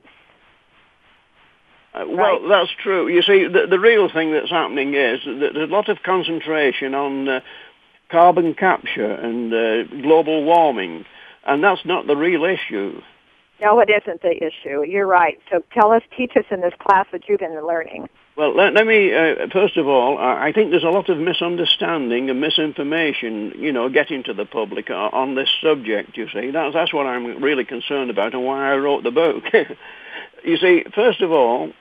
Uh, 1.93 2.05
well, 2.07 2.39
right? 2.39 2.41
that's 2.49 2.72
true. 2.82 3.07
You 3.07 3.22
see, 3.22 3.47
the, 3.47 3.68
the 3.70 3.80
real 3.80 4.09
thing 4.09 4.32
that's 4.32 4.49
happening 4.49 4.93
is 4.93 5.20
that 5.26 5.51
there's 5.53 5.70
a 5.70 5.74
lot 5.74 5.89
of 5.89 6.01
concentration 6.03 6.95
on 6.95 7.28
uh, 7.28 7.41
carbon 8.09 8.53
capture 8.53 9.12
and 9.12 9.53
uh, 9.53 9.84
global 10.01 10.43
warming 10.43 11.05
and 11.45 11.64
that's 11.64 11.86
not 11.86 12.07
the 12.07 12.16
real 12.16 12.43
issue. 12.45 13.01
No, 13.62 13.80
it 13.80 13.89
isn't 13.89 14.22
the 14.22 14.38
issue. 14.38 14.84
You're 14.84 15.07
right. 15.07 15.39
So 15.51 15.64
tell 15.72 15.91
us, 15.91 16.01
teach 16.16 16.34
us 16.36 16.45
in 16.49 16.62
this 16.62 16.74
class 16.80 17.05
what 17.12 17.28
you've 17.28 17.39
been 17.39 17.66
learning. 17.66 18.09
Well, 18.41 18.55
let, 18.55 18.73
let 18.73 18.87
me, 18.87 19.13
uh, 19.13 19.49
first 19.53 19.77
of 19.77 19.87
all, 19.87 20.17
I 20.17 20.51
think 20.51 20.71
there's 20.71 20.83
a 20.83 20.89
lot 20.89 21.09
of 21.09 21.19
misunderstanding 21.19 22.27
and 22.31 22.41
misinformation, 22.41 23.53
you 23.55 23.71
know, 23.71 23.87
getting 23.87 24.23
to 24.23 24.33
the 24.33 24.45
public 24.45 24.89
on 24.89 25.35
this 25.35 25.47
subject, 25.61 26.17
you 26.17 26.27
see. 26.33 26.49
That's, 26.49 26.73
that's 26.73 26.91
what 26.91 27.05
I'm 27.05 27.43
really 27.43 27.65
concerned 27.65 28.09
about 28.09 28.33
and 28.33 28.43
why 28.43 28.71
I 28.73 28.77
wrote 28.77 29.03
the 29.03 29.11
book. 29.11 29.43
you 30.43 30.57
see, 30.57 30.83
first 30.95 31.21
of 31.21 31.31
all, 31.31 31.71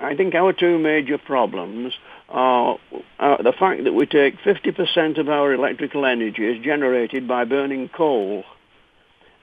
I 0.00 0.16
think 0.16 0.34
our 0.34 0.52
two 0.52 0.76
major 0.76 1.18
problems 1.18 1.94
are 2.30 2.80
uh, 3.20 3.40
the 3.44 3.52
fact 3.52 3.84
that 3.84 3.92
we 3.92 4.06
take 4.06 4.38
50% 4.38 5.18
of 5.18 5.28
our 5.28 5.52
electrical 5.54 6.04
energy 6.04 6.46
is 6.46 6.64
generated 6.64 7.28
by 7.28 7.44
burning 7.44 7.88
coal 7.90 8.42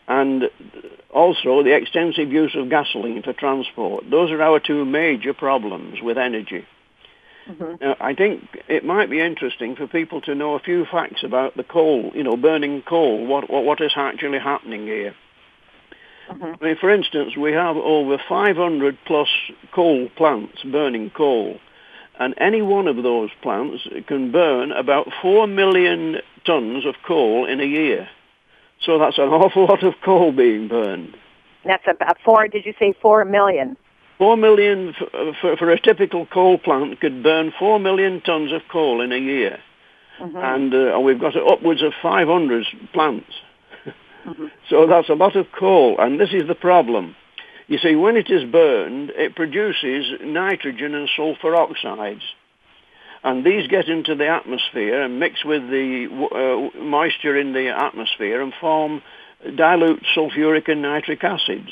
and 0.08 0.50
also 1.10 1.64
the 1.64 1.76
extensive 1.76 2.32
use 2.32 2.56
of 2.56 2.70
gasoline 2.70 3.22
for 3.22 3.34
transport. 3.34 4.10
Those 4.10 4.32
are 4.32 4.42
our 4.42 4.60
two 4.60 4.86
major 4.86 5.34
problems 5.34 6.02
with 6.02 6.18
energy. 6.18 6.66
Mm-hmm. 7.48 7.76
Now, 7.82 7.96
I 8.00 8.14
think 8.14 8.58
it 8.68 8.86
might 8.86 9.10
be 9.10 9.20
interesting 9.20 9.76
for 9.76 9.88
people 9.88 10.22
to 10.22 10.36
know 10.36 10.56
a 10.56 10.60
few 10.60 10.86
facts 10.86 11.24
about 11.24 11.58
the 11.58 11.64
coal, 11.64 12.12
you 12.16 12.24
know, 12.24 12.38
burning 12.38 12.82
coal, 12.82 13.26
what, 13.26 13.50
what, 13.50 13.66
what 13.66 13.82
is 13.82 13.92
actually 13.96 14.40
happening 14.40 14.86
here. 14.86 15.14
Mm-hmm. 16.30 16.64
I 16.64 16.66
mean, 16.66 16.78
for 16.78 16.90
instance, 16.90 17.36
we 17.36 17.52
have 17.52 17.76
over 17.76 18.18
500 18.30 18.98
plus 19.06 19.28
coal 19.74 20.10
plants 20.16 20.64
burning 20.64 21.10
coal, 21.10 21.60
and 22.18 22.34
any 22.38 22.62
one 22.62 22.88
of 22.88 22.96
those 23.04 23.30
plants 23.42 23.88
can 24.08 24.32
burn 24.32 24.72
about 24.72 25.10
4 25.22 25.48
million 25.48 26.20
tons 26.46 26.86
of 26.86 26.96
coal 27.06 27.46
in 27.46 27.60
a 27.60 27.66
year. 27.66 28.08
So 28.86 29.00
that's 29.00 29.18
an 29.18 29.24
awful 29.30 29.66
lot 29.66 29.84
of 29.84 29.94
coal 30.04 30.32
being 30.32 30.68
burned. 30.68 31.16
That's 31.66 31.84
about 31.88 32.18
four, 32.26 32.48
did 32.48 32.66
you 32.66 32.74
say 32.78 32.94
four 33.02 33.24
million? 33.26 33.78
Four 34.18 34.38
million 34.38 34.94
for, 34.98 35.34
for, 35.42 35.58
for 35.58 35.70
a 35.72 35.80
typical 35.80 36.26
coal 36.26 36.58
plant 36.58 37.00
could 37.00 37.24
burn 37.24 37.54
four 37.58 37.80
million 37.80 38.22
tons 38.22 38.52
of 38.52 38.62
coal 38.72 39.02
in 39.02 39.12
a 39.12 39.18
year. 39.18 39.60
Mm-hmm. 40.20 40.38
And 40.38 40.74
uh, 40.74 41.00
we've 41.00 41.20
got 41.20 41.36
upwards 41.36 41.82
of 41.82 41.94
500 42.02 42.66
plants. 42.94 43.32
Mm-hmm. 44.24 44.46
So 44.70 44.88
that's 44.88 45.10
a 45.10 45.16
lot 45.16 45.36
of 45.36 45.48
coal, 45.52 45.98
and 46.00 46.18
this 46.18 46.30
is 46.32 46.48
the 46.48 46.56
problem. 46.56 47.14
You 47.68 47.78
see, 47.78 47.96
when 47.96 48.16
it 48.16 48.30
is 48.30 48.50
burned, 48.50 49.10
it 49.18 49.36
produces 49.36 50.14
nitrogen 50.22 50.96
and 50.96 51.10
sulfur 51.14 51.54
oxides 51.58 52.22
and 53.24 53.46
these 53.46 53.68
get 53.68 53.88
into 53.88 54.16
the 54.16 54.28
atmosphere 54.28 55.02
and 55.02 55.20
mix 55.20 55.46
with 55.46 55.70
the 55.70 56.72
uh, 56.76 56.78
moisture 56.80 57.38
in 57.38 57.54
the 57.54 57.70
atmosphere 57.70 58.42
and 58.42 58.54
form 58.60 59.02
dilute 59.56 60.04
sulfuric 60.16 60.70
and 60.70 60.82
nitric 60.82 61.24
acids. 61.24 61.70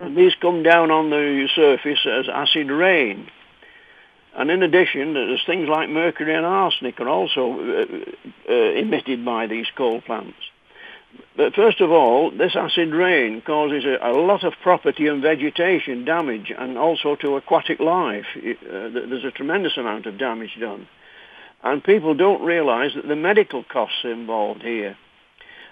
And 0.00 0.16
these 0.16 0.34
come 0.40 0.62
down 0.62 0.90
on 0.90 1.10
the 1.10 1.48
surface 1.54 2.06
as 2.06 2.28
acid 2.28 2.70
rain. 2.70 3.28
And 4.36 4.50
in 4.50 4.62
addition, 4.62 5.14
there's 5.14 5.44
things 5.46 5.68
like 5.68 5.88
mercury 5.88 6.34
and 6.34 6.44
arsenic 6.44 6.98
are 7.00 7.08
also 7.08 7.52
uh, 7.52 7.86
uh, 8.48 8.52
emitted 8.52 9.24
by 9.24 9.46
these 9.46 9.66
coal 9.76 10.00
plants. 10.00 10.36
But 11.36 11.54
first 11.54 11.80
of 11.80 11.90
all, 11.90 12.30
this 12.30 12.54
acid 12.54 12.92
rain 12.92 13.42
causes 13.42 13.84
a, 13.84 13.98
a, 14.08 14.12
lot 14.12 14.44
of 14.44 14.52
property 14.62 15.08
and 15.08 15.20
vegetation 15.20 16.04
damage 16.04 16.52
and 16.56 16.78
also 16.78 17.16
to 17.16 17.36
aquatic 17.36 17.80
life. 17.80 18.26
Uh, 18.36 18.88
there's 18.90 19.24
a 19.24 19.32
tremendous 19.32 19.76
amount 19.76 20.06
of 20.06 20.16
damage 20.16 20.56
done. 20.60 20.86
And 21.62 21.82
people 21.82 22.14
don't 22.14 22.42
realize 22.42 22.92
that 22.94 23.08
the 23.08 23.16
medical 23.16 23.64
costs 23.64 24.04
involved 24.04 24.62
here. 24.62 24.96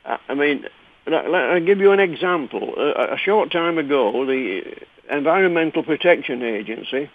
Uh, 0.05 0.17
I 0.29 0.35
mean, 0.35 0.65
I'll 1.07 1.65
give 1.65 1.79
you 1.79 1.93
an 1.93 2.01
example. 2.01 2.75
Uh, 2.77 3.15
a 3.15 3.19
short 3.19 3.53
time 3.53 3.79
ago, 3.79 4.27
the 4.27 4.63
Environmental 5.11 5.85
Protection 5.85 6.43
Agency 6.43 7.09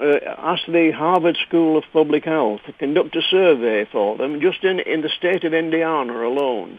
uh, 0.00 0.18
asked 0.38 0.66
the 0.68 0.90
Harvard 0.90 1.36
School 1.46 1.76
of 1.76 1.84
Public 1.92 2.24
Health 2.24 2.60
to 2.64 2.72
conduct 2.72 3.14
a 3.16 3.22
survey 3.22 3.86
for 3.90 4.16
them 4.16 4.40
just 4.40 4.64
in, 4.64 4.80
in 4.80 5.02
the 5.02 5.10
state 5.10 5.44
of 5.44 5.52
Indiana 5.52 6.26
alone 6.26 6.78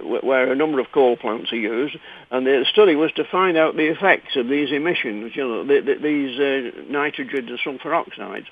where 0.00 0.50
a 0.50 0.56
number 0.56 0.80
of 0.80 0.92
coal 0.92 1.16
plants 1.16 1.52
are 1.52 1.56
used, 1.56 1.96
and 2.30 2.46
the 2.46 2.64
study 2.70 2.94
was 2.94 3.12
to 3.12 3.24
find 3.24 3.56
out 3.56 3.76
the 3.76 3.90
effects 3.90 4.36
of 4.36 4.48
these 4.48 4.72
emissions, 4.72 5.32
you 5.34 5.46
know, 5.46 5.64
the, 5.64 5.80
the, 5.80 5.94
these 5.94 6.38
uh, 6.38 6.90
nitrogen 6.90 7.48
and 7.48 7.58
sulfur 7.62 7.94
oxides. 7.94 8.46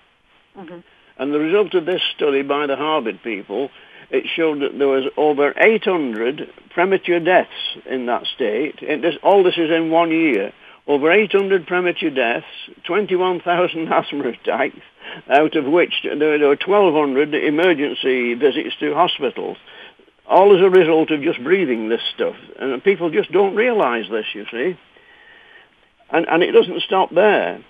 Mm-hmm. 0.56 0.78
And 1.18 1.34
the 1.34 1.38
result 1.38 1.74
of 1.74 1.86
this 1.86 2.02
study 2.16 2.42
by 2.42 2.66
the 2.66 2.76
Harvard 2.76 3.22
people, 3.22 3.70
it 4.10 4.24
showed 4.34 4.62
that 4.62 4.78
there 4.78 4.88
was 4.88 5.04
over 5.16 5.52
800 5.56 6.50
premature 6.70 7.20
deaths 7.20 7.76
in 7.88 8.06
that 8.06 8.26
state. 8.34 8.80
This, 8.80 9.16
all 9.22 9.42
this 9.42 9.58
is 9.58 9.70
in 9.70 9.90
one 9.90 10.10
year. 10.10 10.52
Over 10.86 11.12
800 11.12 11.66
premature 11.66 12.10
deaths, 12.10 12.46
21,000 12.84 13.88
asthma 13.92 14.28
attacks, 14.30 14.80
out 15.28 15.56
of 15.56 15.66
which 15.66 15.92
there 16.02 16.38
were 16.38 16.48
1,200 16.48 17.34
emergency 17.34 18.34
visits 18.34 18.74
to 18.80 18.94
hospitals 18.94 19.58
all 20.30 20.56
as 20.56 20.62
a 20.62 20.70
result 20.70 21.10
of 21.10 21.22
just 21.22 21.42
breathing 21.42 21.88
this 21.88 22.00
stuff. 22.14 22.36
And 22.58 22.82
people 22.82 23.10
just 23.10 23.32
don't 23.32 23.56
realize 23.56 24.04
this, 24.08 24.26
you 24.32 24.46
see. 24.50 24.78
And, 26.08 26.26
and 26.28 26.42
it 26.42 26.52
doesn't 26.52 26.82
stop 26.82 27.12
there. 27.12 27.62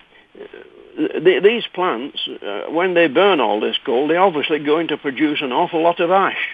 The, 0.97 1.41
these 1.43 1.65
plants, 1.73 2.19
uh, 2.29 2.71
when 2.71 2.93
they 2.93 3.09
burn 3.09 3.41
all 3.41 3.61
this 3.61 3.77
coal, 3.85 4.09
they're 4.09 4.21
obviously 4.21 4.59
going 4.59 4.89
to 4.89 4.99
produce 4.99 5.41
an 5.41 5.53
awful 5.53 5.83
lot 5.83 6.01
of 6.01 6.11
ash. 6.11 6.51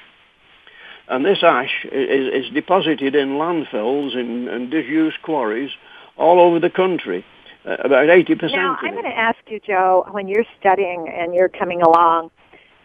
And 1.08 1.24
this 1.24 1.42
ash 1.42 1.84
is, 1.90 2.46
is 2.46 2.54
deposited 2.54 3.16
in 3.16 3.30
landfills 3.30 4.16
and, 4.16 4.48
and 4.48 4.70
disused 4.70 5.22
quarries 5.22 5.70
all 6.16 6.40
over 6.40 6.60
the 6.60 6.70
country. 6.70 7.24
Uh, 7.64 7.76
about 7.82 8.06
80% 8.06 8.52
Now, 8.52 8.78
I'm 8.80 8.92
going 8.92 9.04
to 9.04 9.08
ask 9.08 9.38
you, 9.48 9.58
Joe, 9.58 10.06
when 10.12 10.28
you're 10.28 10.46
studying 10.60 11.08
and 11.08 11.34
you're 11.34 11.48
coming 11.48 11.82
along, 11.82 12.30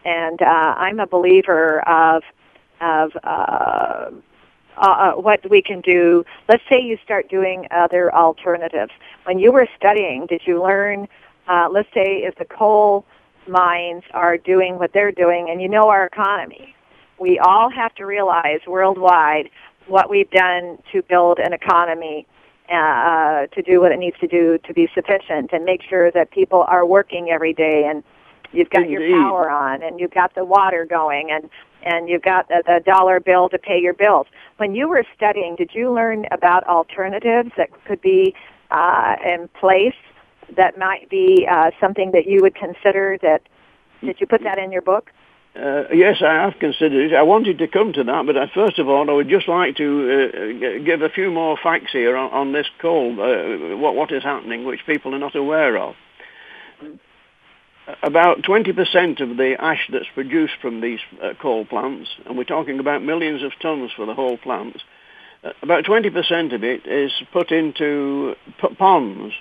and 0.04 0.42
uh, 0.42 0.44
I'm 0.44 0.98
a 0.98 1.06
believer 1.06 1.88
of 1.88 2.24
of 2.82 3.12
uh, 3.24 4.10
uh, 4.76 4.80
uh, 4.80 5.12
what 5.12 5.48
we 5.50 5.62
can 5.62 5.80
do. 5.80 6.24
Let's 6.48 6.62
say 6.68 6.80
you 6.80 6.98
start 7.04 7.28
doing 7.28 7.66
other 7.70 8.14
alternatives. 8.14 8.92
When 9.24 9.38
you 9.38 9.52
were 9.52 9.68
studying, 9.76 10.26
did 10.26 10.42
you 10.44 10.62
learn? 10.62 11.08
Uh, 11.46 11.68
let's 11.70 11.88
say 11.94 12.24
if 12.24 12.36
the 12.36 12.44
coal 12.44 13.04
mines 13.46 14.02
are 14.12 14.36
doing 14.36 14.78
what 14.78 14.92
they're 14.92 15.12
doing, 15.12 15.50
and 15.50 15.60
you 15.60 15.68
know 15.68 15.88
our 15.88 16.06
economy, 16.06 16.74
we 17.18 17.38
all 17.38 17.70
have 17.70 17.94
to 17.96 18.06
realize 18.06 18.60
worldwide 18.66 19.50
what 19.86 20.08
we've 20.08 20.30
done 20.30 20.78
to 20.92 21.02
build 21.02 21.38
an 21.38 21.52
economy 21.52 22.26
uh, 22.72 23.46
to 23.48 23.62
do 23.62 23.80
what 23.80 23.92
it 23.92 23.98
needs 23.98 24.16
to 24.20 24.26
do 24.26 24.58
to 24.64 24.72
be 24.72 24.88
sufficient 24.94 25.52
and 25.52 25.64
make 25.64 25.82
sure 25.82 26.10
that 26.12 26.30
people 26.30 26.64
are 26.68 26.86
working 26.86 27.28
every 27.30 27.52
day 27.52 27.84
and 27.84 28.02
you've 28.52 28.70
got 28.70 28.84
Indeed. 28.84 29.08
your 29.08 29.22
power 29.22 29.50
on 29.50 29.82
and 29.82 30.00
you've 30.00 30.12
got 30.12 30.34
the 30.34 30.44
water 30.44 30.86
going 30.86 31.30
and 31.30 31.50
and 31.84 32.08
you've 32.08 32.22
got 32.22 32.50
a, 32.50 32.62
the 32.64 32.80
dollar 32.84 33.20
bill 33.20 33.48
to 33.48 33.58
pay 33.58 33.78
your 33.80 33.94
bills. 33.94 34.26
When 34.56 34.74
you 34.74 34.88
were 34.88 35.04
studying, 35.16 35.56
did 35.56 35.70
you 35.74 35.92
learn 35.92 36.26
about 36.30 36.66
alternatives 36.66 37.50
that 37.56 37.70
could 37.84 38.00
be 38.00 38.34
uh, 38.70 39.16
in 39.24 39.48
place 39.48 39.94
that 40.56 40.78
might 40.78 41.08
be 41.08 41.46
uh, 41.50 41.70
something 41.80 42.12
that 42.12 42.26
you 42.26 42.40
would 42.42 42.54
consider 42.54 43.18
that 43.22 43.42
did 44.02 44.20
you 44.20 44.26
put 44.26 44.42
that 44.42 44.58
in 44.58 44.72
your 44.72 44.82
book? 44.82 45.10
Uh, 45.54 45.84
yes, 45.92 46.22
I 46.22 46.34
have 46.34 46.58
considered 46.58 47.12
it. 47.12 47.14
I 47.14 47.22
wanted 47.22 47.58
to 47.58 47.68
come 47.68 47.92
to 47.92 48.04
that, 48.04 48.26
but 48.26 48.38
I, 48.38 48.50
first 48.54 48.78
of 48.78 48.88
all, 48.88 49.08
I 49.10 49.12
would 49.12 49.28
just 49.28 49.48
like 49.48 49.76
to 49.76 50.80
uh, 50.80 50.84
give 50.84 51.02
a 51.02 51.10
few 51.10 51.30
more 51.30 51.58
facts 51.62 51.92
here 51.92 52.16
on, 52.16 52.30
on 52.30 52.52
this 52.52 52.66
call, 52.80 53.12
uh, 53.20 53.76
what, 53.76 53.94
what 53.94 54.10
is 54.12 54.22
happening, 54.22 54.64
which 54.64 54.80
people 54.86 55.14
are 55.14 55.18
not 55.18 55.36
aware 55.36 55.76
of. 55.76 55.94
About 58.02 58.42
20% 58.42 59.20
of 59.20 59.36
the 59.36 59.56
ash 59.58 59.88
that's 59.92 60.06
produced 60.14 60.54
from 60.62 60.80
these 60.80 61.00
uh, 61.22 61.34
coal 61.40 61.64
plants, 61.64 62.08
and 62.26 62.38
we're 62.38 62.44
talking 62.44 62.78
about 62.78 63.02
millions 63.02 63.42
of 63.42 63.52
tons 63.60 63.90
for 63.96 64.06
the 64.06 64.14
whole 64.14 64.36
plants, 64.38 64.80
uh, 65.42 65.50
about 65.62 65.84
20% 65.84 66.54
of 66.54 66.62
it 66.62 66.86
is 66.86 67.10
put 67.32 67.50
into 67.50 68.34
p- 68.60 68.74
ponds 68.76 69.34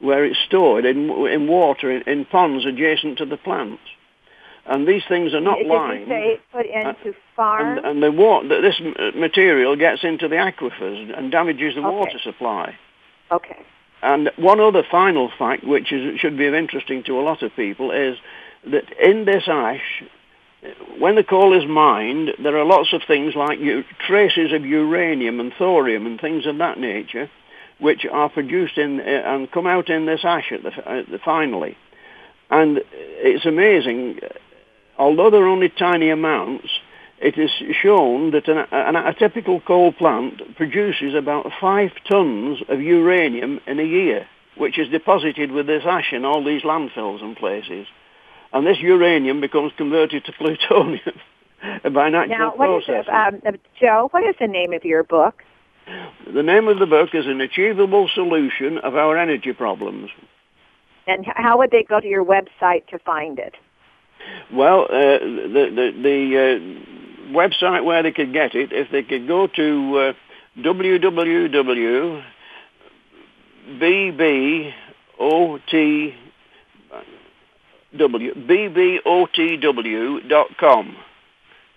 where 0.00 0.24
it's 0.24 0.38
stored 0.46 0.84
in, 0.84 1.08
in 1.28 1.46
water 1.46 1.90
in, 1.90 2.02
in 2.02 2.24
ponds 2.24 2.66
adjacent 2.66 3.18
to 3.18 3.24
the 3.26 3.36
plants 3.36 3.80
and 4.66 4.88
these 4.88 5.02
things 5.08 5.34
are 5.34 5.40
not 5.40 5.58
Did 5.58 5.66
lined. 5.68 6.08
say 6.08 6.40
put 6.52 6.66
into 6.66 7.14
farms? 7.36 7.80
And, 7.84 7.86
and 7.86 8.02
the 8.02 8.10
water, 8.10 8.60
this 8.62 8.80
material 9.14 9.76
gets 9.76 10.02
into 10.04 10.26
the 10.28 10.36
aquifers 10.36 11.16
and 11.16 11.30
damages 11.30 11.74
the 11.74 11.80
Okay. 11.82 11.96
water 11.96 12.18
supply. 12.22 12.74
okay. 13.30 13.58
And 14.04 14.30
one 14.36 14.60
other 14.60 14.82
final 14.88 15.30
fact, 15.38 15.64
which 15.64 15.90
is, 15.90 16.20
should 16.20 16.36
be 16.36 16.46
of 16.46 16.52
interesting 16.52 17.02
to 17.04 17.18
a 17.18 17.22
lot 17.22 17.42
of 17.42 17.56
people, 17.56 17.90
is 17.90 18.18
that 18.70 18.84
in 19.02 19.24
this 19.24 19.44
ash, 19.48 20.02
when 20.98 21.14
the 21.14 21.24
coal 21.24 21.58
is 21.58 21.66
mined, 21.66 22.32
there 22.42 22.58
are 22.58 22.66
lots 22.66 22.92
of 22.92 23.00
things 23.06 23.34
like 23.34 23.58
u- 23.58 23.82
traces 24.06 24.52
of 24.52 24.66
uranium 24.66 25.40
and 25.40 25.54
thorium 25.56 26.04
and 26.04 26.20
things 26.20 26.44
of 26.44 26.58
that 26.58 26.78
nature, 26.78 27.30
which 27.80 28.04
are 28.04 28.28
produced 28.28 28.76
in 28.76 29.00
uh, 29.00 29.04
and 29.04 29.50
come 29.50 29.66
out 29.66 29.88
in 29.88 30.04
this 30.04 30.20
ash 30.22 30.52
at 30.52 30.62
the, 30.62 30.86
at 30.86 31.10
the 31.10 31.18
finally. 31.24 31.74
And 32.50 32.82
it's 32.92 33.46
amazing, 33.46 34.20
although 34.98 35.30
they're 35.30 35.48
only 35.48 35.70
tiny 35.70 36.10
amounts, 36.10 36.68
it 37.18 37.38
is 37.38 37.50
shown 37.82 38.32
that 38.32 38.48
an, 38.48 38.66
an, 38.70 38.96
a 38.96 39.14
typical 39.14 39.60
coal 39.60 39.92
plant 39.92 40.56
produces 40.56 41.14
about 41.14 41.50
five 41.60 41.90
tons 42.08 42.58
of 42.68 42.80
uranium 42.80 43.60
in 43.66 43.78
a 43.78 43.84
year, 43.84 44.26
which 44.56 44.78
is 44.78 44.88
deposited 44.88 45.52
with 45.52 45.66
this 45.66 45.84
ash 45.86 46.12
in 46.12 46.24
all 46.24 46.44
these 46.44 46.62
landfills 46.62 47.22
and 47.22 47.36
places. 47.36 47.86
And 48.52 48.66
this 48.66 48.78
uranium 48.80 49.40
becomes 49.40 49.72
converted 49.76 50.24
to 50.24 50.32
plutonium 50.32 51.18
by 51.92 52.08
natural 52.08 52.38
Now, 52.38 52.52
what 52.56 52.78
is 52.78 52.84
processes. 52.84 53.08
it, 53.08 53.46
um, 53.46 53.54
uh, 53.54 53.56
Joe? 53.80 54.08
What 54.10 54.24
is 54.24 54.34
the 54.40 54.46
name 54.46 54.72
of 54.72 54.84
your 54.84 55.02
book? 55.02 55.42
The 56.32 56.42
name 56.42 56.68
of 56.68 56.78
the 56.78 56.86
book 56.86 57.10
is 57.14 57.26
An 57.26 57.40
Achievable 57.40 58.08
Solution 58.14 58.78
of 58.78 58.96
Our 58.96 59.18
Energy 59.18 59.52
Problems. 59.52 60.10
And 61.06 61.26
how 61.26 61.58
would 61.58 61.70
they 61.70 61.82
go 61.82 62.00
to 62.00 62.06
your 62.06 62.24
website 62.24 62.86
to 62.88 62.98
find 62.98 63.38
it? 63.38 63.54
Well, 64.52 64.84
uh, 64.84 65.18
the 65.18 65.70
the, 65.74 66.02
the 66.02 66.38
uh, 66.40 67.03
website 67.32 67.84
where 67.84 68.02
they 68.02 68.12
could 68.12 68.32
get 68.32 68.54
it, 68.54 68.72
if 68.72 68.90
they 68.90 69.02
could 69.02 69.26
go 69.26 69.46
to 69.46 69.98
uh, 69.98 70.12
www.bbot 70.58 72.24
bbotw.com. 77.96 79.36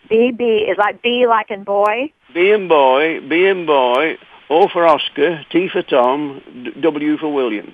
BB 0.09 0.71
is 0.71 0.77
like 0.77 1.01
B 1.01 1.25
like 1.27 1.51
in 1.51 1.63
boy. 1.63 2.11
B 2.33 2.51
and 2.51 2.67
boy, 2.69 3.19
B 3.27 3.45
and 3.45 3.67
boy, 3.67 4.17
O 4.49 4.67
for 4.69 4.85
Oscar, 4.85 5.45
T 5.51 5.69
for 5.71 5.83
Tom, 5.83 6.41
W 6.81 7.17
for 7.17 7.33
William. 7.33 7.73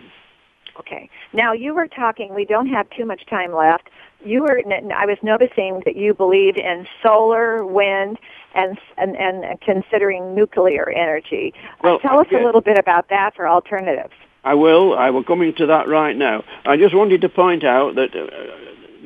Okay. 0.80 1.10
Now 1.34 1.54
you 1.54 1.76
were 1.76 1.88
talking. 1.88 2.34
We 2.34 2.46
don't 2.46 2.68
have 2.68 2.90
too 2.90 3.06
much 3.06 3.26
time 3.28 3.54
left. 3.54 3.90
You 4.26 4.42
were. 4.44 4.62
I 4.96 5.06
was 5.06 5.18
noticing 5.22 5.82
that 5.86 5.96
you 5.96 6.14
believe 6.14 6.58
in 6.58 6.88
solar, 7.02 7.66
wind, 7.66 8.18
and 8.56 8.78
and, 8.98 9.16
and 9.16 9.60
considering 9.62 10.36
nuclear 10.36 10.90
energy. 10.90 11.54
Uh, 11.56 11.78
Well, 11.84 12.00
Tell 12.00 12.20
us 12.20 12.28
yeah. 12.32 12.44
a 12.44 12.46
little 12.46 12.62
bit 12.62 12.78
about 12.78 13.10
that 13.10 13.36
for 13.36 13.48
alternatives. 13.48 14.14
I 14.44 14.56
will. 14.56 14.98
I 14.98 15.10
will 15.10 15.24
come 15.24 15.42
into 15.42 15.66
that 15.68 15.88
right 15.88 16.16
now. 16.16 16.44
I 16.66 16.78
just 16.78 16.94
wanted 16.96 17.22
to 17.22 17.30
point 17.30 17.64
out 17.64 17.96
that 17.96 18.16
uh, 18.16 18.28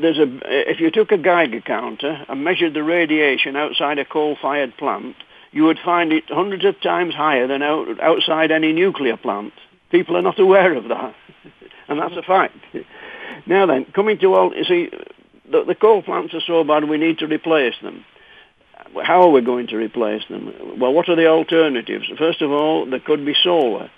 there's 0.01 0.17
a. 0.17 0.39
If 0.45 0.79
you 0.79 0.91
took 0.91 1.11
a 1.11 1.17
Geiger 1.17 1.61
counter 1.61 2.25
and 2.27 2.43
measured 2.43 2.73
the 2.73 2.83
radiation 2.83 3.55
outside 3.55 3.99
a 3.99 4.05
coal-fired 4.05 4.77
plant, 4.77 5.15
you 5.51 5.63
would 5.65 5.79
find 5.83 6.11
it 6.11 6.23
hundreds 6.27 6.65
of 6.65 6.79
times 6.81 7.13
higher 7.13 7.47
than 7.47 7.61
out, 7.61 7.99
outside 8.01 8.51
any 8.51 8.73
nuclear 8.73 9.17
plant. 9.17 9.53
People 9.91 10.17
are 10.17 10.21
not 10.21 10.39
aware 10.39 10.73
of 10.73 10.85
that, 10.89 11.15
and 11.87 11.99
that's 11.99 12.15
a 12.15 12.23
fact. 12.23 12.55
Now 13.45 13.65
then, 13.65 13.85
coming 13.85 14.17
to 14.19 14.33
all, 14.33 14.53
you 14.55 14.63
see, 14.65 14.89
the, 15.51 15.63
the 15.63 15.75
coal 15.75 16.01
plants 16.01 16.33
are 16.33 16.41
so 16.41 16.63
bad 16.63 16.85
we 16.85 16.97
need 16.97 17.19
to 17.19 17.27
replace 17.27 17.75
them. 17.81 18.05
How 19.03 19.23
are 19.23 19.29
we 19.29 19.41
going 19.41 19.67
to 19.67 19.77
replace 19.77 20.23
them? 20.29 20.79
Well, 20.79 20.93
what 20.93 21.09
are 21.09 21.15
the 21.15 21.27
alternatives? 21.27 22.09
First 22.17 22.41
of 22.41 22.51
all, 22.51 22.85
there 22.85 22.99
could 22.99 23.25
be 23.25 23.35
solar 23.43 23.89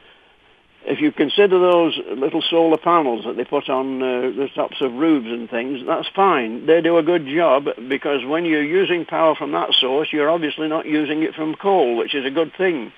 if 0.86 1.02
you 1.02 1.12
consider 1.12 1.60
those 1.60 2.00
little 2.16 2.42
solar 2.42 2.78
panels 2.78 3.26
that 3.26 3.36
they 3.36 3.44
put 3.44 3.70
on 3.70 4.02
uh, 4.02 4.22
the 4.36 4.50
tops 4.56 4.82
of 4.82 4.94
roofs 4.94 5.28
and 5.28 5.50
things, 5.50 5.82
that's 5.86 6.08
fine. 6.16 6.66
They 6.66 6.82
do 6.82 6.98
a 6.98 7.04
good 7.04 7.28
job 7.28 7.68
because 7.88 8.26
when 8.26 8.46
you're 8.46 8.64
using 8.64 9.06
power 9.06 9.36
from 9.36 9.52
that 9.52 9.74
source, 9.74 10.10
you're 10.12 10.30
obviously 10.30 10.68
not 10.68 10.86
using 10.86 11.24
it 11.24 11.36
from 11.36 11.56
coal, 11.56 11.98
which 11.98 12.16
is 12.16 12.26
a 12.26 12.32
good 12.32 12.54
thing. 12.58 12.92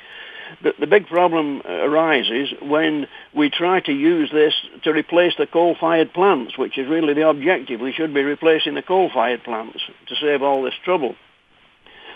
The, 0.64 0.74
the 0.80 0.88
big 0.88 1.08
problem 1.08 1.62
arises 1.66 2.54
when 2.62 3.08
we 3.36 3.50
try 3.50 3.80
to 3.82 3.92
use 3.92 4.30
this 4.32 4.54
to 4.84 4.92
replace 4.92 5.34
the 5.38 5.48
coal-fired 5.48 6.14
plants, 6.14 6.58
which 6.58 6.78
is 6.78 6.88
really 6.88 7.14
the 7.14 7.28
objective. 7.28 7.80
We 7.80 7.94
should 7.94 8.14
be 8.14 8.24
replacing 8.24 8.76
the 8.76 8.82
coal-fired 8.82 9.44
plants 9.44 9.80
to 10.08 10.16
save 10.16 10.42
all 10.42 10.64
this 10.64 10.74
trouble. 10.84 11.16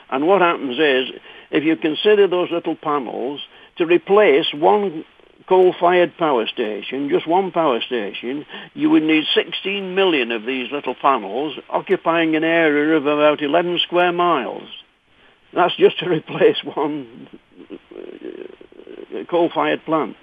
And 0.10 0.28
what 0.28 0.42
happens 0.42 0.78
is, 0.80 1.20
if 1.52 1.64
you 1.64 1.76
consider 1.76 2.28
those 2.28 2.52
little 2.52 2.76
panels, 2.76 3.42
to 3.78 3.86
replace 3.86 4.54
one 4.54 5.06
coal-fired 5.48 6.18
power 6.18 6.48
station, 6.48 7.10
just 7.10 7.28
one 7.28 7.52
power 7.52 7.82
station, 7.82 8.46
you 8.74 8.90
would 8.90 9.04
need 9.04 9.26
16 9.34 9.94
million 9.94 10.32
of 10.32 10.46
these 10.46 10.72
little 10.72 10.96
panels 10.96 11.58
occupying 11.70 12.36
an 12.36 12.44
area 12.44 12.98
of 12.98 13.06
about 13.06 13.42
11 13.42 13.80
square 13.80 14.12
miles. 14.12 14.68
That's 15.54 15.76
just 15.76 16.00
to 16.00 16.10
replace 16.10 16.58
one 16.64 17.28
coal-fired 19.30 19.84
plant. 19.86 20.16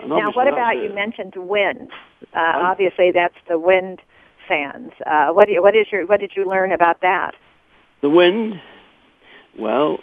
And 0.00 0.10
Now, 0.10 0.30
what 0.32 0.48
about 0.48 0.76
you 0.76 0.92
mentioned 0.92 1.34
wind? 1.36 1.90
Uh, 2.34 2.52
obviously, 2.54 3.12
that's 3.12 3.36
the 3.48 3.58
wind 3.58 4.00
fans. 4.48 4.92
Uh, 5.06 5.30
what, 5.32 5.46
do 5.46 5.52
you, 5.52 5.62
what 5.62 5.74
is 5.74 5.86
your 5.90 6.06
what 6.06 6.20
did 6.20 6.32
you 6.36 6.46
learn 6.46 6.72
about 6.72 7.00
that? 7.00 7.34
The 8.02 8.10
wind, 8.10 8.60
well, 9.58 9.98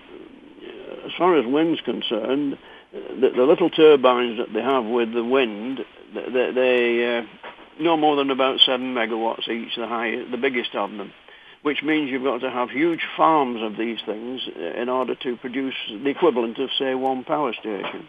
as 1.05 1.11
far 1.17 1.37
as 1.37 1.45
wind's 1.45 1.81
concerned, 1.81 2.57
the, 2.91 3.31
the 3.35 3.43
little 3.43 3.69
turbines 3.69 4.37
that 4.37 4.53
they 4.53 4.61
have 4.61 4.85
with 4.85 5.13
the 5.13 5.23
wind, 5.23 5.79
they, 6.13 6.51
they 6.51 7.17
uh, 7.17 7.23
no 7.79 7.97
more 7.97 8.15
than 8.15 8.29
about 8.29 8.59
seven 8.61 8.93
megawatts 8.93 9.47
each, 9.49 9.75
the 9.75 9.87
high, 9.87 10.23
the 10.29 10.37
biggest 10.37 10.75
of 10.75 10.91
them. 10.91 11.11
Which 11.63 11.81
means 11.81 12.11
you've 12.11 12.23
got 12.23 12.41
to 12.41 12.51
have 12.51 12.69
huge 12.69 13.01
farms 13.17 13.61
of 13.61 13.77
these 13.77 13.97
things 14.05 14.41
in 14.77 14.89
order 14.89 15.15
to 15.15 15.37
produce 15.37 15.75
the 15.89 16.09
equivalent 16.09 16.59
of, 16.59 16.69
say, 16.77 16.93
one 16.93 17.23
power 17.23 17.53
station. 17.53 18.07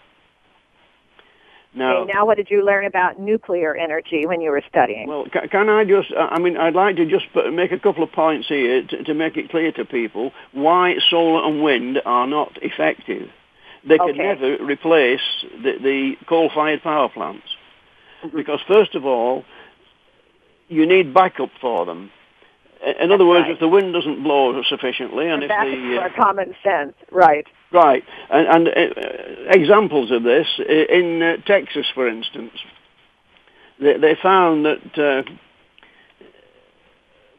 Now, 1.72 1.98
okay, 1.98 2.12
now 2.12 2.26
what 2.26 2.36
did 2.36 2.50
you 2.50 2.64
learn 2.64 2.84
about 2.84 3.18
nuclear 3.18 3.74
energy 3.74 4.26
when 4.26 4.40
you 4.40 4.50
were 4.50 4.62
studying? 4.68 5.08
Well, 5.08 5.26
can, 5.32 5.48
can 5.48 5.68
I 5.68 5.84
just, 5.84 6.12
I 6.16 6.38
mean, 6.38 6.56
I'd 6.56 6.74
like 6.74 6.96
to 6.96 7.06
just 7.06 7.26
make 7.52 7.72
a 7.72 7.78
couple 7.78 8.04
of 8.04 8.12
points 8.12 8.48
here 8.48 8.82
to, 8.82 9.04
to, 9.04 9.14
make 9.14 9.36
it 9.36 9.50
clear 9.50 9.72
to 9.72 9.84
people 9.84 10.32
why 10.52 10.96
solar 11.10 11.44
and 11.48 11.62
wind 11.62 12.00
are 12.04 12.26
not 12.26 12.58
effective. 12.62 13.28
They 13.86 13.98
okay. 13.98 14.12
can 14.12 14.16
never 14.16 14.64
replace 14.64 15.20
the, 15.62 15.72
the 15.80 16.16
coal-fired 16.26 16.82
power 16.82 17.08
plants. 17.08 17.46
Mm-hmm. 18.24 18.36
Because 18.36 18.60
first 18.68 18.94
of 18.94 19.04
all, 19.04 19.44
you 20.68 20.86
need 20.86 21.12
backup 21.12 21.50
for 21.60 21.86
them. 21.86 22.10
In 22.84 23.08
That's 23.08 23.12
other 23.12 23.26
words, 23.26 23.44
right. 23.44 23.52
if 23.52 23.60
the 23.60 23.68
wind 23.68 23.94
doesn't 23.94 24.22
blow 24.22 24.62
sufficiently, 24.68 25.28
and, 25.28 25.42
and 25.42 25.44
if 25.44 25.48
the 25.48 26.02
uh, 26.02 26.22
common 26.22 26.54
sense, 26.62 26.94
right? 27.10 27.46
Right, 27.72 28.04
and, 28.30 28.46
and 28.46 28.68
uh, 28.68 29.50
examples 29.50 30.10
of 30.10 30.22
this 30.22 30.46
in 30.58 31.22
uh, 31.22 31.36
Texas, 31.46 31.86
for 31.94 32.06
instance, 32.06 32.52
they, 33.80 33.96
they 33.96 34.16
found 34.22 34.66
that 34.66 34.98
uh, 34.98 35.30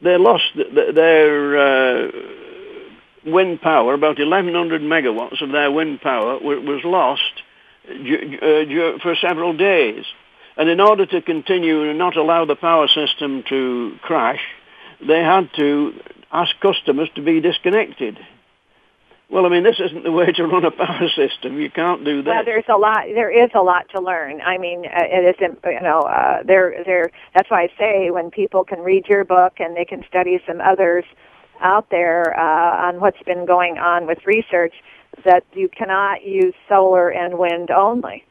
they 0.01 0.17
lost 0.17 0.45
their 0.55 1.57
uh, 1.57 2.11
wind 3.25 3.61
power. 3.61 3.93
About 3.93 4.19
1,100 4.19 4.81
megawatts 4.81 5.41
of 5.41 5.51
their 5.51 5.71
wind 5.71 6.01
power 6.01 6.39
was 6.39 6.81
lost 6.83 7.43
uh, 7.87 8.99
for 9.01 9.15
several 9.21 9.55
days. 9.55 10.05
And 10.57 10.69
in 10.69 10.79
order 10.79 11.05
to 11.05 11.21
continue 11.21 11.89
and 11.89 11.97
not 11.97 12.15
allow 12.15 12.45
the 12.45 12.55
power 12.55 12.87
system 12.87 13.43
to 13.49 13.97
crash, 14.01 14.41
they 15.07 15.23
had 15.23 15.49
to 15.55 15.93
ask 16.31 16.51
customers 16.59 17.09
to 17.15 17.21
be 17.21 17.41
disconnected. 17.41 18.17
Well, 19.29 19.45
I 19.45 19.49
mean, 19.49 19.63
this 19.63 19.79
isn't 19.79 20.03
the 20.03 20.11
way 20.11 20.27
to 20.27 20.43
run 20.45 20.65
a 20.65 20.71
power 20.71 21.09
system. 21.15 21.59
You 21.59 21.71
can't 21.71 22.05
do 22.05 22.21
that. 22.23 22.29
Well, 22.29 22.45
there's 22.45 22.69
a 22.69 22.77
lot. 22.77 23.05
There 23.07 23.31
is 23.31 23.49
a 23.55 23.61
lot 23.61 23.89
to 23.95 24.01
learn. 24.01 24.41
I 24.41 24.57
mean, 24.57 24.85
uh, 24.85 25.03
it 25.03 25.35
isn't. 25.35 25.59
You 25.65 25.81
know, 25.81 26.01
uh, 26.01 26.43
there, 26.43 26.83
there. 26.85 27.09
That's 27.33 27.49
why 27.49 27.63
I 27.63 27.69
say 27.79 28.11
when 28.11 28.29
people 28.29 28.63
can 28.63 28.79
read 28.79 29.07
your 29.07 29.25
book 29.25 29.53
and 29.59 29.75
they 29.75 29.85
can 29.85 30.03
study 30.07 30.39
some 30.47 30.61
others 30.61 31.05
out 31.59 31.89
there 31.89 32.37
uh, 32.37 32.87
on 32.87 32.99
what's 32.99 33.21
been 33.23 33.45
going 33.45 33.77
on 33.77 34.05
with 34.05 34.19
research, 34.25 34.73
that 35.23 35.43
you 35.53 35.69
cannot 35.69 36.23
use 36.23 36.53
solar 36.69 37.09
and 37.09 37.39
wind 37.39 37.71
only. 37.71 38.23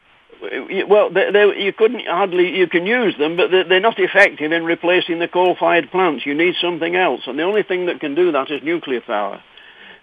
Well, 0.89 1.11
they, 1.11 1.31
they, 1.31 1.65
you 1.65 1.73
couldn't 1.73 2.07
hardly. 2.07 2.57
You 2.57 2.67
can 2.67 2.87
use 2.87 3.17
them, 3.19 3.37
but 3.37 3.51
they're, 3.51 3.65
they're 3.65 3.81
not 3.81 3.99
effective 3.99 4.53
in 4.53 4.65
replacing 4.65 5.19
the 5.19 5.29
coal-fired 5.29 5.91
plants. 5.91 6.27
You 6.27 6.35
need 6.35 6.55
something 6.61 6.95
else, 6.97 7.23
and 7.27 7.39
the 7.39 7.43
only 7.43 7.63
thing 7.63 7.87
that 7.87 8.01
can 8.01 8.15
do 8.15 8.33
that 8.33 8.51
is 8.51 8.63
nuclear 8.63 9.01
power. 9.01 9.43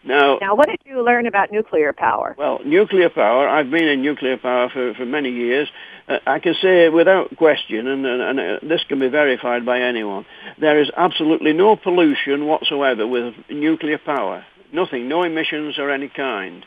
Now, 0.03 0.39
now, 0.41 0.55
what 0.55 0.67
did 0.67 0.79
you 0.83 1.05
learn 1.05 1.27
about 1.27 1.51
nuclear 1.51 1.93
power? 1.93 2.35
Well, 2.35 2.59
nuclear 2.65 3.09
power. 3.09 3.47
I've 3.47 3.69
been 3.69 3.87
in 3.87 4.01
nuclear 4.01 4.35
power 4.37 4.67
for, 4.69 4.95
for 4.95 5.05
many 5.05 5.29
years. 5.29 5.69
Uh, 6.07 6.17
I 6.25 6.39
can 6.39 6.55
say 6.59 6.89
without 6.89 7.37
question, 7.37 7.85
and, 7.85 8.03
and, 8.05 8.21
and 8.21 8.39
uh, 8.39 8.59
this 8.67 8.83
can 8.87 8.99
be 8.99 9.09
verified 9.09 9.63
by 9.63 9.79
anyone, 9.79 10.25
there 10.59 10.81
is 10.81 10.89
absolutely 10.97 11.53
no 11.53 11.75
pollution 11.75 12.47
whatsoever 12.47 13.05
with 13.05 13.35
nuclear 13.51 13.99
power. 13.99 14.43
Nothing, 14.73 15.07
no 15.07 15.21
emissions 15.21 15.77
of 15.77 15.89
any 15.89 16.09
kind. 16.09 16.65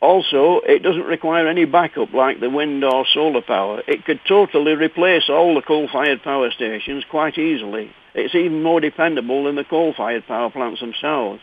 Also, 0.00 0.60
it 0.64 0.82
doesn't 0.82 1.04
require 1.04 1.48
any 1.48 1.64
backup 1.64 2.12
like 2.14 2.38
the 2.38 2.48
wind 2.48 2.84
or 2.84 3.04
solar 3.12 3.42
power. 3.42 3.82
It 3.88 4.04
could 4.04 4.20
totally 4.28 4.74
replace 4.74 5.28
all 5.28 5.56
the 5.56 5.62
coal-fired 5.62 6.22
power 6.22 6.50
stations 6.52 7.04
quite 7.10 7.36
easily. 7.36 7.90
It's 8.14 8.34
even 8.34 8.62
more 8.62 8.80
dependable 8.80 9.44
than 9.44 9.56
the 9.56 9.64
coal-fired 9.64 10.26
power 10.26 10.50
plants 10.50 10.80
themselves. 10.80 11.40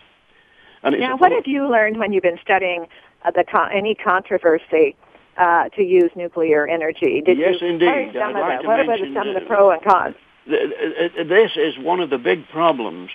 And 0.83 0.97
now, 0.99 1.17
what 1.17 1.31
have 1.31 1.47
you 1.47 1.67
learned 1.69 1.97
when 1.97 2.13
you've 2.13 2.23
been 2.23 2.39
studying 2.41 2.87
uh, 3.25 3.31
the 3.31 3.43
con- 3.43 3.71
any 3.73 3.95
controversy 3.95 4.95
uh, 5.37 5.67
to 5.69 5.81
use 5.83 6.11
nuclear 6.15 6.65
energy? 6.67 7.21
Did 7.25 7.37
yes, 7.37 7.55
you, 7.59 7.67
indeed. 7.67 8.09
Of 8.09 8.13
the, 8.13 8.67
what 8.67 8.79
about 8.79 8.99
some 8.99 9.27
of 9.27 9.35
the 9.35 9.43
pro 9.47 9.71
and 9.71 9.83
cons? 9.83 10.15
This 10.47 11.51
is 11.57 11.77
one 11.79 11.99
of 11.99 12.09
the 12.09 12.19
big 12.19 12.47
problems 12.49 13.09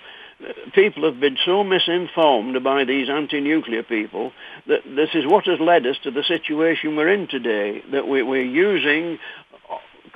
people 0.73 1.03
have 1.03 1.19
been 1.19 1.37
so 1.45 1.63
misinformed 1.63 2.63
by 2.63 2.83
these 2.85 3.09
anti-nuclear 3.09 3.83
people 3.83 4.31
that 4.67 4.81
this 4.85 5.09
is 5.13 5.25
what 5.25 5.45
has 5.45 5.59
led 5.59 5.85
us 5.85 5.97
to 6.03 6.11
the 6.11 6.23
situation 6.23 6.95
we're 6.95 7.09
in 7.09 7.27
today, 7.27 7.83
that 7.91 8.07
we, 8.07 8.21
are 8.21 8.41
using 8.41 9.19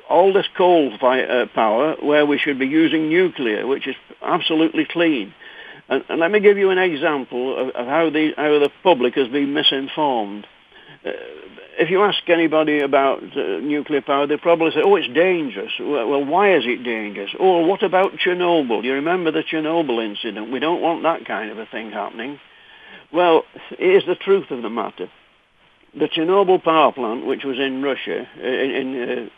all 0.09 0.34
this 0.34 0.47
coal 0.55 0.93
uh, 1.01 1.45
power 1.53 1.95
where 2.01 2.26
we 2.26 2.38
should 2.38 2.59
be 2.59 2.67
using 2.67 3.09
nuclear, 3.09 3.65
which 3.65 3.88
is 3.88 3.95
absolutely 4.21 4.86
clean. 4.86 5.34
And, 5.89 6.03
and 6.09 6.19
let 6.19 6.32
me 6.32 6.39
give 6.39 6.57
you 6.57 6.69
an 6.69 6.78
example 6.78 7.57
of, 7.57 7.69
of 7.76 7.88
how, 7.88 8.09
the, 8.09 8.34
how 8.36 8.59
the 8.59 8.71
public 8.84 9.15
has 9.15 9.28
been 9.28 9.53
misinformed. 9.53 10.47
Uh, 11.05 11.11
if 11.78 11.89
you 11.89 12.03
ask 12.03 12.28
anybody 12.30 12.80
about 12.80 13.21
uh, 13.21 13.59
nuclear 13.59 14.01
power, 14.01 14.28
they 14.28 14.38
probably 14.38 14.71
say, 14.71 14.82
oh, 14.84 14.95
it's 14.95 15.13
dangerous. 15.13 15.71
Well, 15.80 16.23
why 16.23 16.55
is 16.55 16.63
it 16.65 16.84
dangerous? 16.84 17.32
Oh, 17.39 17.65
what 17.65 17.84
about 17.84 18.13
Chernobyl? 18.13 18.84
You 18.84 18.93
remember 18.93 19.32
the 19.32 19.43
Chernobyl 19.43 20.03
incident? 20.03 20.51
We 20.51 20.59
don't 20.59 20.82
want 20.82 21.03
that 21.03 21.26
kind 21.26 21.51
of 21.51 21.57
a 21.57 21.65
thing 21.65 21.91
happening. 21.91 22.39
Well, 23.11 23.43
here's 23.78 24.05
the 24.05 24.15
truth 24.15 24.51
of 24.51 24.61
the 24.61 24.69
matter. 24.69 25.09
The 25.97 26.07
Chernobyl 26.07 26.63
power 26.63 26.91
plant, 26.91 27.26
which 27.26 27.43
was 27.43 27.57
in 27.57 27.82
Russia, 27.82 28.28
uh, 28.38 28.47
in, 28.47 28.71
in 28.71 29.09
uh, 29.09 29.30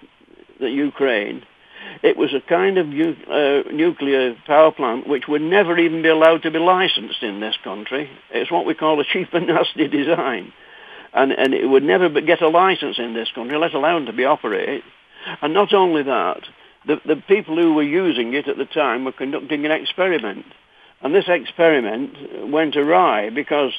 the 0.59 0.69
Ukraine, 0.69 1.43
it 2.03 2.17
was 2.17 2.33
a 2.33 2.41
kind 2.41 2.77
of 2.77 2.87
uh, 2.87 3.71
nuclear 3.71 4.35
power 4.45 4.71
plant 4.71 5.07
which 5.07 5.27
would 5.27 5.41
never 5.41 5.77
even 5.77 6.01
be 6.01 6.09
allowed 6.09 6.43
to 6.43 6.51
be 6.51 6.59
licensed 6.59 7.23
in 7.23 7.39
this 7.39 7.55
country. 7.63 8.09
It's 8.31 8.51
what 8.51 8.65
we 8.65 8.73
call 8.73 8.99
a 8.99 9.03
cheap 9.03 9.33
and 9.33 9.47
nasty 9.47 9.87
design 9.87 10.53
and, 11.13 11.31
and 11.31 11.53
it 11.53 11.67
would 11.67 11.83
never 11.83 12.09
get 12.21 12.41
a 12.41 12.49
license 12.49 12.97
in 12.99 13.13
this 13.13 13.29
country, 13.33 13.57
let 13.57 13.73
alone 13.73 14.05
to 14.05 14.13
be 14.13 14.25
operated. 14.25 14.83
And 15.41 15.53
not 15.53 15.73
only 15.73 16.03
that, 16.03 16.41
the, 16.85 17.01
the 17.05 17.21
people 17.27 17.55
who 17.55 17.73
were 17.73 17.83
using 17.83 18.33
it 18.33 18.47
at 18.47 18.57
the 18.57 18.65
time 18.65 19.05
were 19.05 19.11
conducting 19.11 19.65
an 19.65 19.71
experiment. 19.71 20.45
And 21.01 21.13
this 21.13 21.25
experiment 21.27 22.49
went 22.49 22.75
awry 22.75 23.29
because 23.29 23.71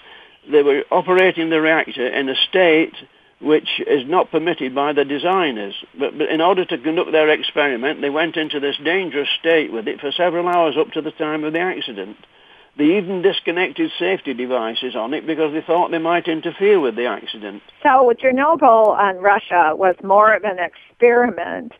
they 0.50 0.62
were 0.62 0.84
operating 0.90 1.50
the 1.50 1.60
reactor 1.60 2.06
in 2.06 2.28
a 2.28 2.34
state 2.34 2.94
which 3.40 3.80
is 3.86 4.02
not 4.06 4.30
permitted 4.30 4.74
by 4.74 4.92
the 4.92 5.04
designers. 5.04 5.74
But, 5.98 6.18
but, 6.18 6.28
in 6.28 6.40
order 6.40 6.64
to 6.64 6.78
conduct 6.78 7.12
their 7.12 7.30
experiment, 7.30 8.00
they 8.00 8.10
went 8.10 8.36
into 8.36 8.58
this 8.58 8.76
dangerous 8.84 9.28
state 9.38 9.72
with 9.72 9.86
it 9.86 10.00
for 10.00 10.10
several 10.10 10.48
hours 10.48 10.76
up 10.76 10.92
to 10.92 11.02
the 11.02 11.12
time 11.12 11.44
of 11.44 11.52
the 11.52 11.60
accident. 11.60 12.16
They 12.78 12.96
even 12.96 13.22
disconnected 13.22 13.90
safety 13.98 14.34
devices 14.34 14.94
on 14.94 15.12
it 15.12 15.26
because 15.26 15.52
they 15.52 15.62
thought 15.62 15.90
they 15.90 15.98
might 15.98 16.28
interfere 16.28 16.78
with 16.78 16.94
the 16.94 17.06
accident. 17.06 17.60
So 17.82 18.12
Chernobyl 18.22 18.96
and 18.96 19.20
Russia 19.20 19.72
was 19.74 19.96
more 20.04 20.32
of 20.32 20.44
an 20.44 20.58
experiment 20.60 21.72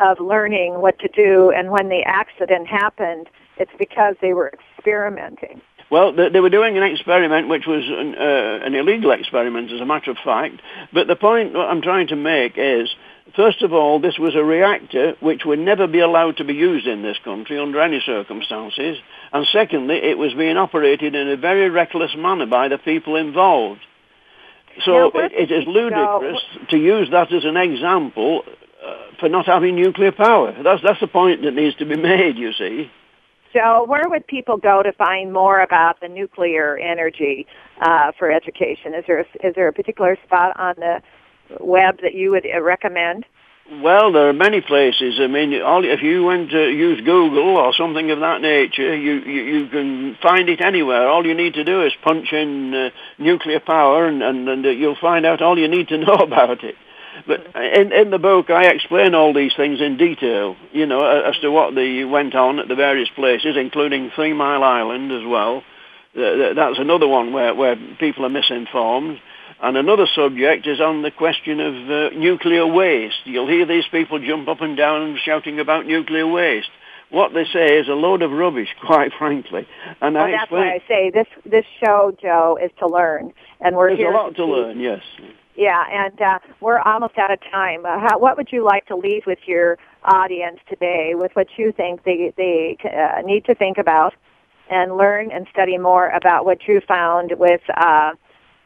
of 0.00 0.20
learning 0.20 0.80
what 0.80 1.00
to 1.00 1.08
do, 1.08 1.50
and 1.50 1.72
when 1.72 1.88
the 1.88 2.02
accident 2.06 2.68
happened, 2.68 3.28
it's 3.56 3.72
because 3.76 4.14
they 4.20 4.34
were 4.34 4.52
experimenting. 4.52 5.60
Well, 5.90 6.12
they, 6.12 6.40
were 6.40 6.50
doing 6.50 6.76
an 6.76 6.82
experiment 6.82 7.48
which 7.48 7.66
was 7.66 7.84
an, 7.86 8.14
uh, 8.14 8.66
an 8.66 8.74
illegal 8.74 9.12
experiment, 9.12 9.72
as 9.72 9.80
a 9.80 9.86
matter 9.86 10.10
of 10.10 10.16
fact. 10.24 10.60
But 10.92 11.06
the 11.06 11.16
point 11.16 11.56
I'm 11.56 11.80
trying 11.82 12.08
to 12.08 12.16
make 12.16 12.54
is 12.56 12.88
First 13.34 13.62
of 13.62 13.72
all, 13.72 13.98
this 13.98 14.18
was 14.18 14.36
a 14.36 14.44
reactor 14.44 15.16
which 15.20 15.44
would 15.44 15.58
never 15.58 15.86
be 15.86 15.98
allowed 15.98 16.36
to 16.36 16.44
be 16.44 16.54
used 16.54 16.86
in 16.86 17.02
this 17.02 17.18
country 17.24 17.58
under 17.58 17.80
any 17.80 18.00
circumstances. 18.00 18.98
And 19.32 19.46
secondly, 19.52 19.96
it 19.96 20.18
was 20.18 20.34
being 20.34 20.56
operated 20.56 21.14
in 21.14 21.28
a 21.28 21.36
very 21.36 21.68
reckless 21.68 22.14
manner 22.16 22.46
by 22.46 22.68
the 22.68 22.78
people 22.78 23.16
involved. 23.16 23.80
So 24.84 25.10
it, 25.14 25.32
it 25.32 25.50
is 25.50 25.64
ludicrous 25.66 26.40
go? 26.54 26.66
to 26.70 26.76
use 26.76 27.08
that 27.10 27.32
as 27.32 27.44
an 27.44 27.56
example 27.56 28.42
uh, 28.84 28.94
for 29.18 29.28
not 29.28 29.46
having 29.46 29.74
nuclear 29.74 30.12
power. 30.12 30.54
That's, 30.62 30.82
that's 30.82 31.00
the 31.00 31.06
point 31.06 31.42
that 31.42 31.54
needs 31.54 31.76
to 31.76 31.86
be 31.86 31.96
made, 32.00 32.36
you 32.36 32.52
see. 32.52 32.90
So 33.52 33.84
where 33.84 34.08
would 34.08 34.26
people 34.26 34.58
go 34.58 34.82
to 34.82 34.92
find 34.92 35.32
more 35.32 35.60
about 35.60 36.00
the 36.00 36.08
nuclear 36.08 36.76
energy 36.76 37.46
uh, 37.80 38.12
for 38.18 38.30
education? 38.30 38.92
Is 38.94 39.04
there 39.06 39.20
a, 39.20 39.46
is 39.46 39.54
there 39.54 39.68
a 39.68 39.72
particular 39.72 40.18
spot 40.26 40.58
on 40.58 40.74
the 40.76 41.00
web 41.60 42.00
that 42.02 42.14
you 42.14 42.30
would 42.32 42.44
uh, 42.44 42.60
recommend? 42.60 43.24
Well, 43.68 44.12
there 44.12 44.28
are 44.28 44.32
many 44.32 44.60
places. 44.60 45.18
I 45.18 45.26
mean, 45.26 45.60
all, 45.60 45.84
if 45.84 46.00
you 46.00 46.24
went 46.24 46.50
to 46.50 46.68
use 46.70 47.00
Google 47.00 47.56
or 47.56 47.74
something 47.74 48.12
of 48.12 48.20
that 48.20 48.40
nature, 48.40 48.94
you, 48.94 49.14
you, 49.14 49.42
you 49.42 49.68
can 49.68 50.16
find 50.22 50.48
it 50.48 50.60
anywhere. 50.60 51.08
All 51.08 51.26
you 51.26 51.34
need 51.34 51.54
to 51.54 51.64
do 51.64 51.82
is 51.84 51.92
punch 52.04 52.32
in 52.32 52.72
uh, 52.72 52.90
nuclear 53.18 53.58
power, 53.58 54.06
and, 54.06 54.22
and, 54.22 54.48
and 54.48 54.64
uh, 54.64 54.68
you'll 54.68 54.96
find 55.00 55.26
out 55.26 55.42
all 55.42 55.58
you 55.58 55.66
need 55.66 55.88
to 55.88 55.98
know 56.06 56.14
about 56.14 56.62
it. 56.62 56.76
But 57.26 57.56
in, 57.56 57.92
in 57.92 58.10
the 58.10 58.18
book, 58.20 58.50
I 58.50 58.66
explain 58.66 59.16
all 59.16 59.34
these 59.34 59.54
things 59.56 59.80
in 59.80 59.96
detail, 59.96 60.54
you 60.72 60.86
know, 60.86 61.04
as 61.04 61.36
to 61.38 61.50
what 61.50 61.74
the, 61.74 62.04
went 62.04 62.36
on 62.36 62.60
at 62.60 62.68
the 62.68 62.76
various 62.76 63.08
places, 63.16 63.56
including 63.56 64.12
Three 64.14 64.32
Mile 64.32 64.62
Island 64.62 65.10
as 65.10 65.26
well. 65.26 65.64
Uh, 66.16 66.54
that's 66.54 66.78
another 66.78 67.08
one 67.08 67.32
where, 67.32 67.54
where 67.54 67.76
people 67.98 68.24
are 68.24 68.30
misinformed. 68.30 69.18
And 69.62 69.76
another 69.76 70.06
subject 70.14 70.66
is 70.66 70.80
on 70.80 71.02
the 71.02 71.10
question 71.10 71.60
of 71.60 71.74
uh, 71.90 72.10
nuclear 72.16 72.66
waste. 72.66 73.16
You'll 73.24 73.48
hear 73.48 73.64
these 73.66 73.86
people 73.90 74.18
jump 74.18 74.48
up 74.48 74.60
and 74.60 74.76
down 74.76 75.18
shouting 75.24 75.58
about 75.60 75.86
nuclear 75.86 76.26
waste. 76.26 76.68
what 77.10 77.32
they 77.32 77.44
say 77.44 77.78
is 77.78 77.88
a 77.88 77.92
load 77.94 78.22
of 78.22 78.30
rubbish, 78.32 78.68
quite 78.86 79.12
frankly. 79.18 79.66
And 80.00 80.14
well, 80.14 80.24
I 80.24 80.30
that's 80.32 80.42
explain- 80.44 80.66
why 80.66 80.72
I 80.74 80.82
say 80.88 81.10
this 81.10 81.26
this 81.44 81.64
show, 81.82 82.14
Joe, 82.20 82.58
is 82.62 82.70
to 82.80 82.86
learn, 82.86 83.32
and 83.60 83.76
we're 83.76 83.88
There's 83.88 83.98
here 84.00 84.12
a 84.12 84.14
lot 84.14 84.30
to, 84.30 84.34
to 84.36 84.44
learn. 84.44 84.80
Yes. 84.80 85.02
Yeah, 85.54 85.84
and 85.90 86.20
uh, 86.20 86.38
we're 86.60 86.80
almost 86.80 87.16
out 87.16 87.30
of 87.30 87.40
time. 87.50 87.86
Uh, 87.86 87.98
how, 87.98 88.18
what 88.18 88.36
would 88.36 88.52
you 88.52 88.62
like 88.62 88.84
to 88.88 88.96
leave 88.96 89.24
with 89.24 89.38
your 89.46 89.78
audience 90.04 90.58
today, 90.68 91.12
with 91.14 91.32
what 91.34 91.46
you 91.56 91.72
think 91.72 92.04
they 92.04 92.32
they 92.36 92.76
uh, 92.84 93.22
need 93.22 93.46
to 93.46 93.54
think 93.54 93.78
about, 93.78 94.12
and 94.68 94.98
learn 94.98 95.30
and 95.30 95.46
study 95.50 95.78
more 95.78 96.10
about 96.10 96.44
what 96.44 96.68
you 96.68 96.82
found 96.86 97.32
with 97.38 97.62
uh, 97.74 98.10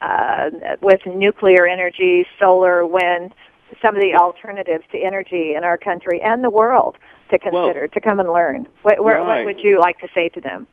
uh, 0.01 0.51
with 0.81 1.01
nuclear 1.07 1.67
energy, 1.67 2.27
solar, 2.39 2.87
wind, 2.87 3.35
some 3.83 3.95
of 3.95 4.03
the 4.03 4.15
alternatives 4.15 4.85
to 4.93 4.99
energy 4.99 5.55
in 5.55 5.65
our 5.65 5.79
country 5.79 6.21
and 6.23 6.43
the 6.43 6.51
world 6.51 6.97
to 7.31 7.39
consider, 7.39 7.81
well, 7.81 7.89
to 7.89 8.01
come 8.01 8.21
and 8.21 8.33
learn. 8.33 8.67
What, 8.83 9.03
right. 9.03 9.25
what 9.25 9.45
would 9.45 9.65
you 9.65 9.79
like 9.81 9.99
to 10.01 10.09
say 10.15 10.29
to 10.31 10.41
them? 10.41 10.67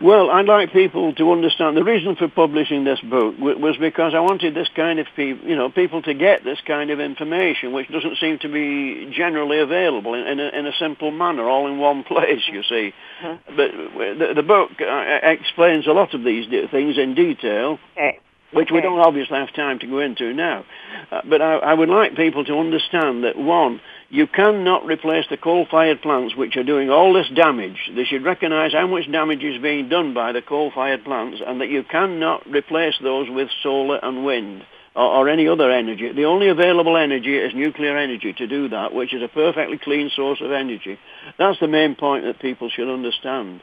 Well, 0.00 0.30
I'd 0.30 0.46
like 0.46 0.72
people 0.72 1.14
to 1.14 1.32
understand 1.32 1.76
the 1.76 1.84
reason 1.84 2.16
for 2.16 2.28
publishing 2.28 2.84
this 2.84 3.00
book 3.00 3.36
was 3.38 3.76
because 3.78 4.12
I 4.14 4.20
wanted 4.20 4.54
this 4.54 4.68
kind 4.74 4.98
of 4.98 5.06
people, 5.16 5.48
you 5.48 5.56
know, 5.56 5.70
people 5.70 6.02
to 6.02 6.14
get 6.14 6.44
this 6.44 6.58
kind 6.66 6.90
of 6.90 7.00
information, 7.00 7.72
which 7.72 7.88
doesn't 7.88 8.18
seem 8.18 8.38
to 8.40 8.48
be 8.48 9.10
generally 9.14 9.60
available 9.60 10.14
in, 10.14 10.26
in, 10.26 10.40
a, 10.40 10.48
in 10.48 10.66
a 10.66 10.72
simple 10.78 11.10
manner, 11.10 11.48
all 11.48 11.68
in 11.68 11.78
one 11.78 12.04
place. 12.12 12.42
You 12.50 12.62
see, 12.64 12.92
mm-hmm. 13.22 13.56
but 13.56 13.70
the, 14.18 14.34
the 14.34 14.42
book 14.42 14.72
uh, 14.80 15.18
explains 15.22 15.86
a 15.86 15.92
lot 15.92 16.12
of 16.12 16.22
these 16.24 16.46
things 16.70 16.98
in 16.98 17.14
detail. 17.14 17.78
Okay 17.92 18.20
which 18.52 18.70
we 18.72 18.80
don't 18.80 19.00
obviously 19.00 19.36
have 19.36 19.52
time 19.52 19.78
to 19.78 19.86
go 19.86 19.98
into 19.98 20.32
now. 20.32 20.64
Uh, 21.10 21.20
but 21.28 21.42
I, 21.42 21.56
I, 21.56 21.74
would 21.74 21.88
like 21.88 22.16
people 22.16 22.44
to 22.44 22.58
understand 22.58 23.24
that, 23.24 23.36
one, 23.36 23.80
you 24.08 24.26
cannot 24.26 24.86
replace 24.86 25.26
the 25.28 25.36
coal-fired 25.36 26.00
plants 26.00 26.34
which 26.34 26.56
are 26.56 26.64
doing 26.64 26.88
all 26.88 27.12
this 27.12 27.28
damage. 27.34 27.90
They 27.94 28.04
should 28.04 28.24
recognize 28.24 28.72
how 28.72 28.86
much 28.86 29.10
damage 29.10 29.42
is 29.42 29.60
being 29.60 29.88
done 29.88 30.14
by 30.14 30.32
the 30.32 30.42
coal-fired 30.42 31.04
plants 31.04 31.42
and 31.46 31.60
that 31.60 31.68
you 31.68 31.82
cannot 31.82 32.46
replace 32.46 32.94
those 33.02 33.28
with 33.28 33.48
solar 33.62 33.98
and 34.02 34.24
wind 34.24 34.64
or, 34.96 35.04
or 35.04 35.28
any 35.28 35.46
other 35.46 35.70
energy. 35.70 36.10
The 36.12 36.24
only 36.24 36.48
available 36.48 36.96
energy 36.96 37.36
is 37.36 37.54
nuclear 37.54 37.96
energy 37.96 38.32
to 38.32 38.46
do 38.46 38.68
that, 38.70 38.94
which 38.94 39.12
is 39.12 39.22
a 39.22 39.28
perfectly 39.28 39.78
clean 39.78 40.10
source 40.14 40.40
of 40.40 40.52
energy. 40.52 40.98
That's 41.38 41.60
the 41.60 41.68
main 41.68 41.94
point 41.94 42.24
that 42.24 42.40
people 42.40 42.70
should 42.70 42.92
understand. 42.92 43.60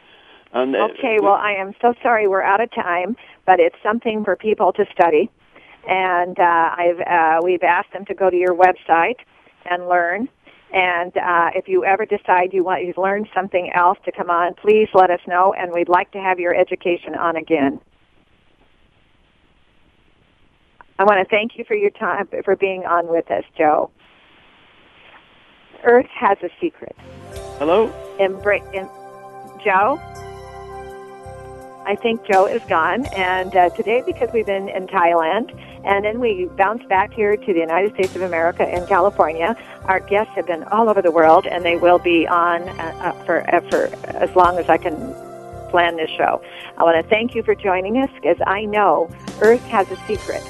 And, 0.56 0.74
uh, 0.74 0.86
okay, 0.86 1.20
well, 1.22 1.34
I 1.34 1.52
am 1.52 1.74
so 1.82 1.94
sorry 2.02 2.30
we're 2.30 2.42
out 2.42 2.62
of 2.62 2.72
time, 2.72 3.18
but 3.46 3.60
it's 3.60 3.76
something 3.84 4.24
for 4.24 4.38
people 4.38 4.72
to 4.74 4.86
study. 4.94 5.30
And 5.88 6.40
uh, 6.40 6.76
I've, 6.78 7.00
uh, 7.02 7.42
we've 7.44 7.62
asked 7.62 7.92
them 7.92 8.06
to 8.06 8.14
go 8.14 8.30
to 8.30 8.38
your 8.38 8.56
website 8.56 9.18
and 9.70 9.90
learn. 9.90 10.30
And 10.74 11.16
uh, 11.18 11.50
if 11.54 11.68
you 11.68 11.84
ever 11.84 12.06
decide 12.06 12.54
you 12.54 12.64
want 12.64 12.82
to 12.82 13.00
learn 13.00 13.28
something 13.36 13.70
else 13.76 13.98
to 14.06 14.14
come 14.14 14.30
on, 14.30 14.54
please 14.54 14.88
let 14.94 15.12
us 15.12 15.20
know, 15.28 15.54
and 15.54 15.74
we'd 15.74 15.90
like 15.90 16.12
to 16.12 16.20
have 16.20 16.40
your 16.40 16.56
education 16.56 17.16
on 17.16 17.36
again. 17.36 17.82
I 20.98 21.04
want 21.04 21.20
to 21.20 21.30
thank 21.30 21.58
you 21.58 21.66
for 21.66 21.76
your 21.76 21.92
time, 21.92 22.30
for 22.46 22.56
being 22.56 22.86
on 22.86 23.08
with 23.10 23.30
us, 23.30 23.44
Joe. 23.58 23.92
Earth 25.84 26.08
has 26.18 26.38
a 26.42 26.50
secret. 26.62 26.96
Hello? 27.60 27.92
Embra- 28.20 28.74
in- 28.74 28.90
Joe? 29.62 30.00
I 31.86 31.96
think 31.96 32.26
Joe 32.26 32.48
is 32.48 32.62
gone. 32.64 33.06
And 33.08 33.56
uh, 33.56 33.70
today, 33.70 34.02
because 34.06 34.30
we've 34.34 34.46
been 34.46 34.70
in 34.70 34.88
Thailand, 34.88 35.56
and 35.86 36.04
then 36.04 36.20
we 36.20 36.46
bounced 36.46 36.88
back 36.90 37.14
here 37.14 37.38
to 37.38 37.54
the 37.54 37.60
United 37.60 37.94
States 37.94 38.16
of 38.16 38.24
America 38.24 38.68
in 38.68 38.88
California, 38.88 39.56
our 39.86 40.00
guests 40.00 40.34
have 40.34 40.48
been 40.48 40.64
all 40.66 40.90
over 40.90 41.02
the 41.02 41.12
world, 41.12 41.46
and 41.46 41.64
they 41.64 41.78
will 41.78 42.00
be 42.00 42.28
on 42.28 42.68
uh, 42.68 43.12
for, 43.26 43.48
uh, 43.54 43.62
for 43.70 43.86
as 44.08 44.36
long 44.36 44.58
as 44.58 44.68
I 44.68 44.78
can 44.78 44.96
plan 45.70 45.96
this 45.96 46.10
show. 46.10 46.42
I 46.78 46.84
want 46.84 47.04
to 47.04 47.08
thank 47.08 47.36
you 47.36 47.44
for 47.44 47.54
joining 47.54 47.98
us, 47.98 48.10
because 48.16 48.38
I 48.48 48.66
know 48.66 49.10
Earth 49.42 49.64
has 49.66 49.90
a 49.92 49.98
secret. 50.08 50.42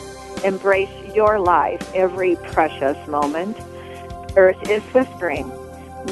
Embrace 0.46 0.90
your 1.14 1.40
life 1.40 1.94
every 1.94 2.38
precious 2.54 2.98
moment. 3.08 3.58
Earth 4.38 4.70
is 4.70 4.84
whispering. 4.94 5.52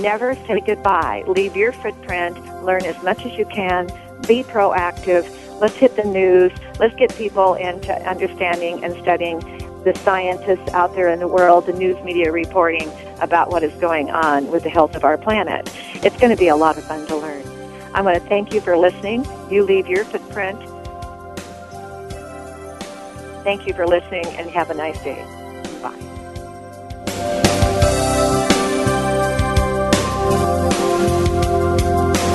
Never 0.02 0.36
say 0.48 0.60
goodbye. 0.66 1.24
Leave 1.28 1.56
your 1.56 1.72
footprint. 1.72 2.36
Learn 2.64 2.84
as 2.86 3.02
much 3.04 3.26
as 3.26 3.38
you 3.38 3.46
can 3.46 3.90
be 4.28 4.44
proactive. 4.44 5.30
Let's 5.60 5.76
hit 5.76 5.96
the 5.96 6.04
news. 6.04 6.52
Let's 6.80 6.96
get 6.96 7.16
people 7.16 7.54
into 7.56 7.94
understanding 8.08 8.84
and 8.84 8.94
studying 9.02 9.40
the 9.84 9.94
scientists 10.04 10.70
out 10.72 10.96
there 10.96 11.10
in 11.10 11.20
the 11.20 11.28
world, 11.28 11.66
the 11.66 11.74
news 11.74 12.02
media 12.04 12.32
reporting 12.32 12.90
about 13.20 13.50
what 13.50 13.64
is 13.64 13.74
going 13.82 14.10
on 14.10 14.50
with 14.50 14.64
the 14.64 14.70
health 14.70 14.96
of 14.96 15.04
our 15.04 15.18
planet. 15.18 15.70
It's 15.96 16.18
going 16.18 16.32
to 16.32 16.38
be 16.38 16.48
a 16.48 16.56
lot 16.56 16.78
of 16.78 16.84
fun 16.86 17.06
to 17.08 17.18
learn. 17.18 17.44
I 17.94 18.02
want 18.02 18.22
to 18.22 18.30
thank 18.30 18.54
you 18.54 18.62
for 18.62 18.78
listening. 18.78 19.26
You 19.52 19.64
leave 19.64 19.88
your 19.88 20.06
footprint. 20.06 20.60
Thank 23.44 23.68
you 23.68 23.74
for 23.74 23.86
listening 23.86 24.26
and 24.26 24.50
have 24.50 24.70
a 24.70 24.74
nice 24.74 25.02
day. 25.04 25.43